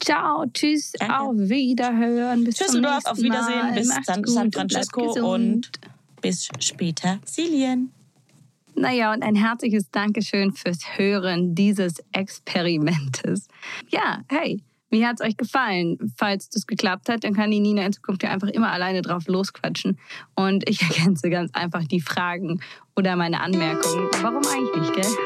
Ciao, 0.00 0.44
tschüss, 0.52 0.92
Danke. 0.92 1.18
auf 1.18 1.36
Wiederhören. 1.36 2.44
Bis 2.44 2.56
zum 2.56 2.66
Düsseldorf, 2.66 2.94
nächsten 2.94 3.10
auf 3.10 3.18
Wiedersehen, 3.18 3.58
Mal. 3.60 3.72
bis 3.72 3.88
San, 3.88 4.24
San 4.26 4.44
und 4.46 4.54
Francesco 4.54 5.06
gesund. 5.06 5.24
und 5.24 5.70
bis 6.20 6.48
später, 6.60 7.18
Silien. 7.24 7.92
Naja, 8.76 9.12
und 9.12 9.22
ein 9.22 9.34
herzliches 9.34 9.90
Dankeschön 9.90 10.52
fürs 10.52 10.98
Hören 10.98 11.54
dieses 11.54 11.94
Experimentes. 12.12 13.48
Ja, 13.88 14.22
hey, 14.28 14.62
wie 14.90 15.06
hat's 15.06 15.22
euch 15.22 15.38
gefallen? 15.38 15.96
Falls 16.16 16.50
das 16.50 16.66
geklappt 16.66 17.08
hat, 17.08 17.24
dann 17.24 17.34
kann 17.34 17.50
die 17.50 17.60
Nina 17.60 17.86
in 17.86 17.94
Zukunft 17.94 18.22
ja 18.22 18.30
einfach 18.30 18.48
immer 18.48 18.70
alleine 18.70 19.00
drauf 19.00 19.26
losquatschen. 19.28 19.98
Und 20.34 20.68
ich 20.68 20.82
ergänze 20.82 21.30
ganz 21.30 21.54
einfach 21.54 21.84
die 21.84 22.02
Fragen 22.02 22.60
oder 22.96 23.16
meine 23.16 23.40
Anmerkungen. 23.40 24.08
Warum 24.20 24.42
eigentlich 24.46 24.82
nicht, 24.82 24.94
gell? 24.94 25.06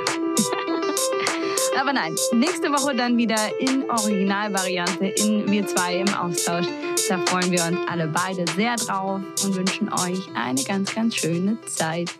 Aber 1.81 1.93
nein, 1.93 2.15
nächste 2.33 2.71
Woche 2.71 2.95
dann 2.95 3.17
wieder 3.17 3.59
in 3.59 3.91
Originalvariante, 3.91 5.07
in 5.07 5.51
wir 5.51 5.67
zwei 5.67 5.97
im 5.97 6.15
Austausch. 6.15 6.67
Da 7.09 7.19
freuen 7.27 7.51
wir 7.51 7.65
uns 7.65 7.79
alle 7.89 8.07
beide 8.07 8.45
sehr 8.53 8.77
drauf 8.77 9.21
und 9.45 9.57
wünschen 9.57 9.93
euch 9.93 10.21
eine 10.35 10.63
ganz, 10.63 10.95
ganz 10.95 11.17
schöne 11.17 11.59
Zeit. 11.67 12.13